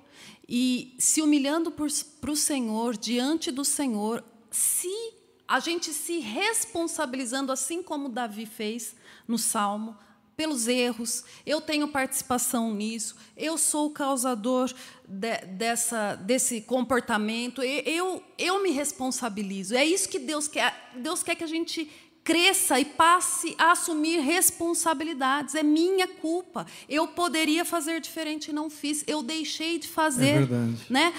e 0.48 0.96
se 0.98 1.20
humilhando 1.20 1.70
para 1.70 2.30
o 2.30 2.34
Senhor, 2.34 2.96
diante 2.96 3.50
do 3.50 3.62
Senhor, 3.62 4.24
se 4.50 5.12
a 5.46 5.60
gente 5.60 5.92
se 5.92 6.18
responsabilizando, 6.18 7.52
assim 7.52 7.82
como 7.82 8.08
Davi 8.08 8.46
fez 8.46 8.96
no 9.28 9.36
Salmo, 9.36 9.98
pelos 10.34 10.66
erros, 10.66 11.24
eu 11.44 11.60
tenho 11.60 11.86
participação 11.88 12.72
nisso, 12.72 13.16
eu 13.36 13.58
sou 13.58 13.88
o 13.88 13.90
causador 13.90 14.72
de, 15.06 15.36
dessa, 15.46 16.14
desse 16.14 16.62
comportamento, 16.62 17.62
eu, 17.62 18.22
eu 18.38 18.62
me 18.62 18.70
responsabilizo. 18.70 19.76
É 19.76 19.84
isso 19.84 20.08
que 20.08 20.18
Deus 20.18 20.48
quer. 20.48 20.90
Deus 20.96 21.22
quer 21.22 21.34
que 21.34 21.44
a 21.44 21.48
gente 21.48 21.90
cresça 22.24 22.80
e 22.80 22.84
passe 22.86 23.54
a 23.58 23.72
assumir 23.72 24.18
responsabilidades. 24.20 25.54
É 25.54 25.62
minha 25.62 26.08
culpa. 26.08 26.66
Eu 26.88 27.06
poderia 27.06 27.64
fazer 27.64 28.00
diferente 28.00 28.48
e 28.48 28.52
não 28.52 28.70
fiz. 28.70 29.04
Eu 29.06 29.22
deixei 29.22 29.78
de 29.78 29.86
fazer. 29.86 30.28
É 30.28 30.38
verdade. 30.38 30.86
Né? 30.88 31.12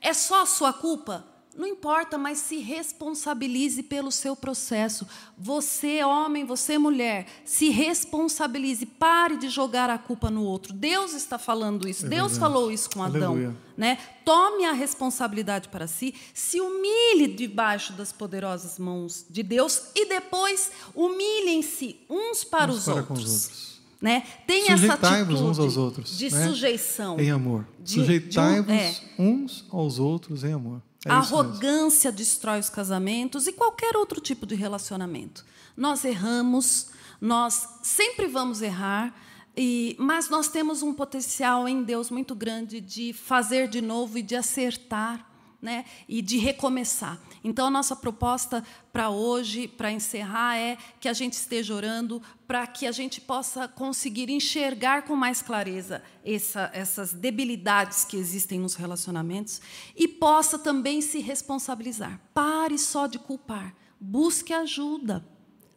É 0.00 0.12
só 0.12 0.42
a 0.42 0.46
sua 0.46 0.72
culpa? 0.72 1.24
Não 1.58 1.66
importa, 1.66 2.16
mas 2.16 2.38
se 2.38 2.58
responsabilize 2.58 3.82
pelo 3.82 4.12
seu 4.12 4.36
processo. 4.36 5.04
Você, 5.36 6.04
homem, 6.04 6.44
você, 6.44 6.78
mulher, 6.78 7.26
se 7.44 7.68
responsabilize. 7.70 8.86
Pare 8.86 9.36
de 9.36 9.48
jogar 9.48 9.90
a 9.90 9.98
culpa 9.98 10.30
no 10.30 10.44
outro. 10.44 10.72
Deus 10.72 11.14
está 11.14 11.36
falando 11.36 11.88
isso. 11.88 12.06
É 12.06 12.08
Deus 12.08 12.38
falou 12.38 12.70
isso 12.70 12.88
com 12.90 13.02
Adão. 13.02 13.56
Né? 13.76 13.98
Tome 14.24 14.66
a 14.66 14.72
responsabilidade 14.72 15.68
para 15.68 15.88
si, 15.88 16.14
se 16.32 16.60
humilhe 16.60 17.26
debaixo 17.26 17.92
das 17.92 18.12
poderosas 18.12 18.78
mãos 18.78 19.26
de 19.28 19.42
Deus 19.42 19.90
e 19.96 20.08
depois 20.08 20.70
humilhem-se 20.94 21.96
uns 22.08 22.44
para, 22.44 22.70
uns 22.70 22.78
os, 22.78 22.84
para 22.84 22.94
outros. 22.94 23.24
os 23.24 23.42
outros. 23.42 23.80
Né? 24.00 24.22
Tem 24.46 24.70
essa 24.70 24.92
atitude 24.92 25.42
uns 25.42 25.58
aos 25.58 25.76
outros, 25.76 26.16
de 26.16 26.30
né? 26.30 26.46
sujeição. 26.46 27.18
Em 27.18 27.32
amor. 27.32 27.66
Sujeitai-vos 27.84 28.72
é. 28.72 28.94
uns 29.18 29.64
aos 29.72 29.98
outros 29.98 30.44
em 30.44 30.52
amor. 30.52 30.82
É 31.08 31.12
a 31.12 31.16
arrogância 31.16 32.12
destrói 32.12 32.60
os 32.60 32.68
casamentos 32.68 33.46
e 33.46 33.52
qualquer 33.52 33.96
outro 33.96 34.20
tipo 34.20 34.46
de 34.46 34.54
relacionamento. 34.54 35.44
Nós 35.76 36.04
erramos, 36.04 36.88
nós 37.20 37.68
sempre 37.82 38.26
vamos 38.26 38.62
errar, 38.62 39.14
e, 39.56 39.96
mas 39.98 40.28
nós 40.28 40.48
temos 40.48 40.82
um 40.82 40.94
potencial 40.94 41.66
em 41.68 41.82
Deus 41.82 42.10
muito 42.10 42.34
grande 42.34 42.80
de 42.80 43.12
fazer 43.12 43.68
de 43.68 43.80
novo 43.80 44.18
e 44.18 44.22
de 44.22 44.36
acertar 44.36 45.26
né, 45.60 45.84
e 46.08 46.22
de 46.22 46.38
recomeçar. 46.38 47.18
Então, 47.42 47.66
a 47.66 47.70
nossa 47.70 47.94
proposta 47.94 48.64
para 48.92 49.10
hoje, 49.10 49.68
para 49.68 49.92
encerrar, 49.92 50.56
é 50.56 50.76
que 51.00 51.08
a 51.08 51.12
gente 51.12 51.34
esteja 51.34 51.74
orando 51.74 52.22
para 52.46 52.66
que 52.66 52.86
a 52.86 52.92
gente 52.92 53.20
possa 53.20 53.68
conseguir 53.68 54.30
enxergar 54.30 55.02
com 55.02 55.14
mais 55.14 55.42
clareza 55.42 56.02
essa, 56.24 56.70
essas 56.72 57.12
debilidades 57.12 58.04
que 58.04 58.16
existem 58.16 58.58
nos 58.58 58.74
relacionamentos 58.74 59.60
e 59.96 60.08
possa 60.08 60.58
também 60.58 61.00
se 61.00 61.20
responsabilizar. 61.20 62.20
Pare 62.32 62.78
só 62.78 63.06
de 63.06 63.18
culpar, 63.18 63.74
busque 64.00 64.52
ajuda. 64.52 65.24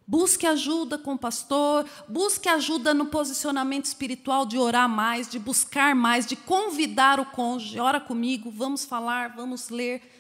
Busque 0.08 0.46
ajuda 0.46 0.98
com 0.98 1.14
o 1.14 1.18
pastor, 1.18 1.86
busque 2.06 2.50
ajuda 2.50 2.94
no 2.94 3.06
posicionamento 3.06 3.86
espiritual 3.86 4.46
de 4.46 4.58
orar 4.58 4.90
mais, 4.90 5.30
de 5.30 5.40
buscar 5.40 5.96
mais, 5.96 6.26
de 6.26 6.36
convidar 6.36 7.18
o 7.18 7.28
cônjuge, 7.28 7.80
ora 7.80 7.98
comigo, 7.98 8.52
vamos 8.52 8.84
falar, 8.84 9.34
vamos 9.34 9.70
ler. 9.70 10.11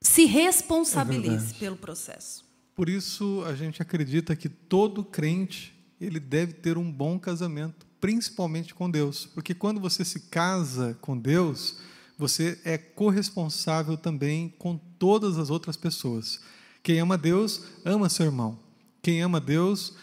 Se 0.00 0.24
responsabilize 0.24 1.54
é 1.54 1.58
pelo 1.58 1.76
processo. 1.76 2.44
Por 2.74 2.88
isso 2.88 3.42
a 3.46 3.54
gente 3.54 3.82
acredita 3.82 4.36
que 4.36 4.48
todo 4.48 5.02
crente 5.02 5.74
ele 6.00 6.20
deve 6.20 6.52
ter 6.52 6.78
um 6.78 6.90
bom 6.90 7.18
casamento, 7.18 7.84
principalmente 8.00 8.72
com 8.72 8.88
Deus, 8.88 9.26
porque 9.26 9.54
quando 9.54 9.80
você 9.80 10.04
se 10.04 10.20
casa 10.28 10.96
com 11.00 11.18
Deus, 11.18 11.78
você 12.16 12.60
é 12.64 12.78
corresponsável 12.78 13.96
também 13.96 14.54
com 14.58 14.76
todas 14.76 15.38
as 15.38 15.50
outras 15.50 15.76
pessoas. 15.76 16.40
Quem 16.82 17.00
ama 17.00 17.18
Deus 17.18 17.62
ama 17.84 18.08
seu 18.08 18.26
irmão. 18.26 18.58
Quem 19.02 19.22
ama 19.22 19.40
Deus 19.40 19.94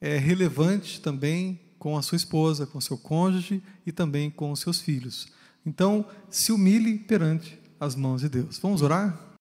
é 0.00 0.18
relevante 0.18 1.00
também 1.00 1.60
com 1.78 1.96
a 1.96 2.02
sua 2.02 2.16
esposa, 2.16 2.66
com 2.66 2.80
seu 2.80 2.98
cônjuge 2.98 3.62
e 3.86 3.92
também 3.92 4.30
com 4.30 4.50
os 4.50 4.60
seus 4.60 4.80
filhos. 4.80 5.28
Então, 5.64 6.06
se 6.28 6.52
humilhe 6.52 6.98
perante 6.98 7.58
as 7.82 7.96
mãos 7.96 8.20
de 8.20 8.28
Deus. 8.28 8.58
Vamos 8.58 8.80
orar? 8.80 9.31